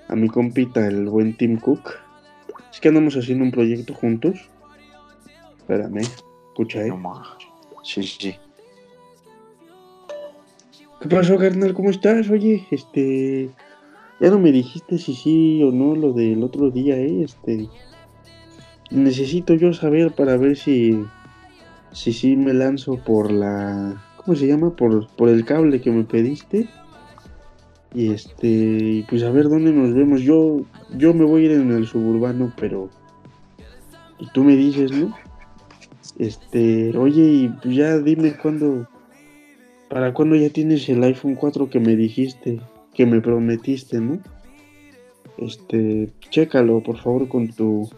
[0.10, 1.92] a mi compita, el buen Tim Cook.
[2.70, 4.50] Es que andamos haciendo un proyecto juntos.
[5.58, 6.94] Espérame, escucha, eh.
[7.84, 8.36] sí, sí.
[11.00, 11.74] ¿Qué pasó, carnal?
[11.74, 12.30] ¿Cómo estás?
[12.30, 13.50] Oye, este.
[14.20, 17.24] Ya no me dijiste si sí o no lo del otro día, ¿eh?
[17.24, 17.70] Este.
[18.90, 21.06] Necesito yo saber para ver si.
[21.92, 24.04] Si sí me lanzo por la.
[24.18, 24.76] ¿Cómo se llama?
[24.76, 26.68] Por, por el cable que me pediste.
[27.94, 29.06] Y este.
[29.10, 30.22] Pues a ver dónde nos vemos.
[30.22, 30.62] Yo.
[30.96, 32.90] Yo me voy a ir en el suburbano, pero.
[34.20, 35.14] Y tú me dices, ¿no?
[36.18, 38.88] Este, oye, y pues ya dime cuándo,
[39.90, 42.60] para cuándo ya tienes el iPhone 4 que me dijiste,
[42.94, 44.20] que me prometiste, ¿no?
[45.38, 47.90] Este, chécalo, por favor, con tu,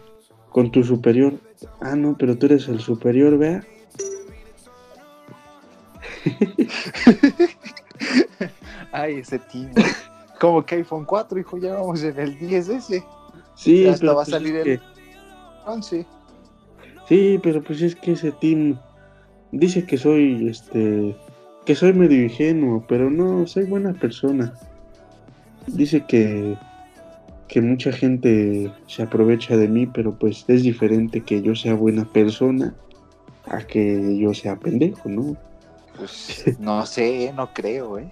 [0.50, 1.34] con tu superior.
[1.80, 3.64] Ah, no, pero tú eres el superior, vea.
[8.92, 9.70] Ay, ese team.
[10.40, 13.04] Como que iPhone 4, hijo, ya vamos en el 10S.
[13.54, 14.80] Sí, Ya hasta pero va a pues salir el que-
[15.66, 16.06] 11.
[17.08, 18.78] Sí, pero pues es que ese team
[19.52, 21.14] dice que soy, este,
[21.70, 24.52] que soy medio ingenuo, pero no, soy buena persona.
[25.68, 26.56] Dice que,
[27.46, 32.06] que mucha gente se aprovecha de mí, pero pues es diferente que yo sea buena
[32.06, 32.74] persona
[33.46, 35.36] a que yo sea pendejo, ¿no?
[35.96, 38.10] Pues no sé, no creo, ¿eh?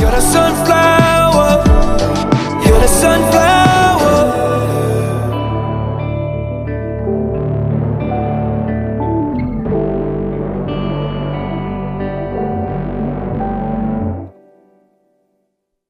[0.00, 1.62] You're the sunflower.
[2.64, 4.93] You're the sunflower.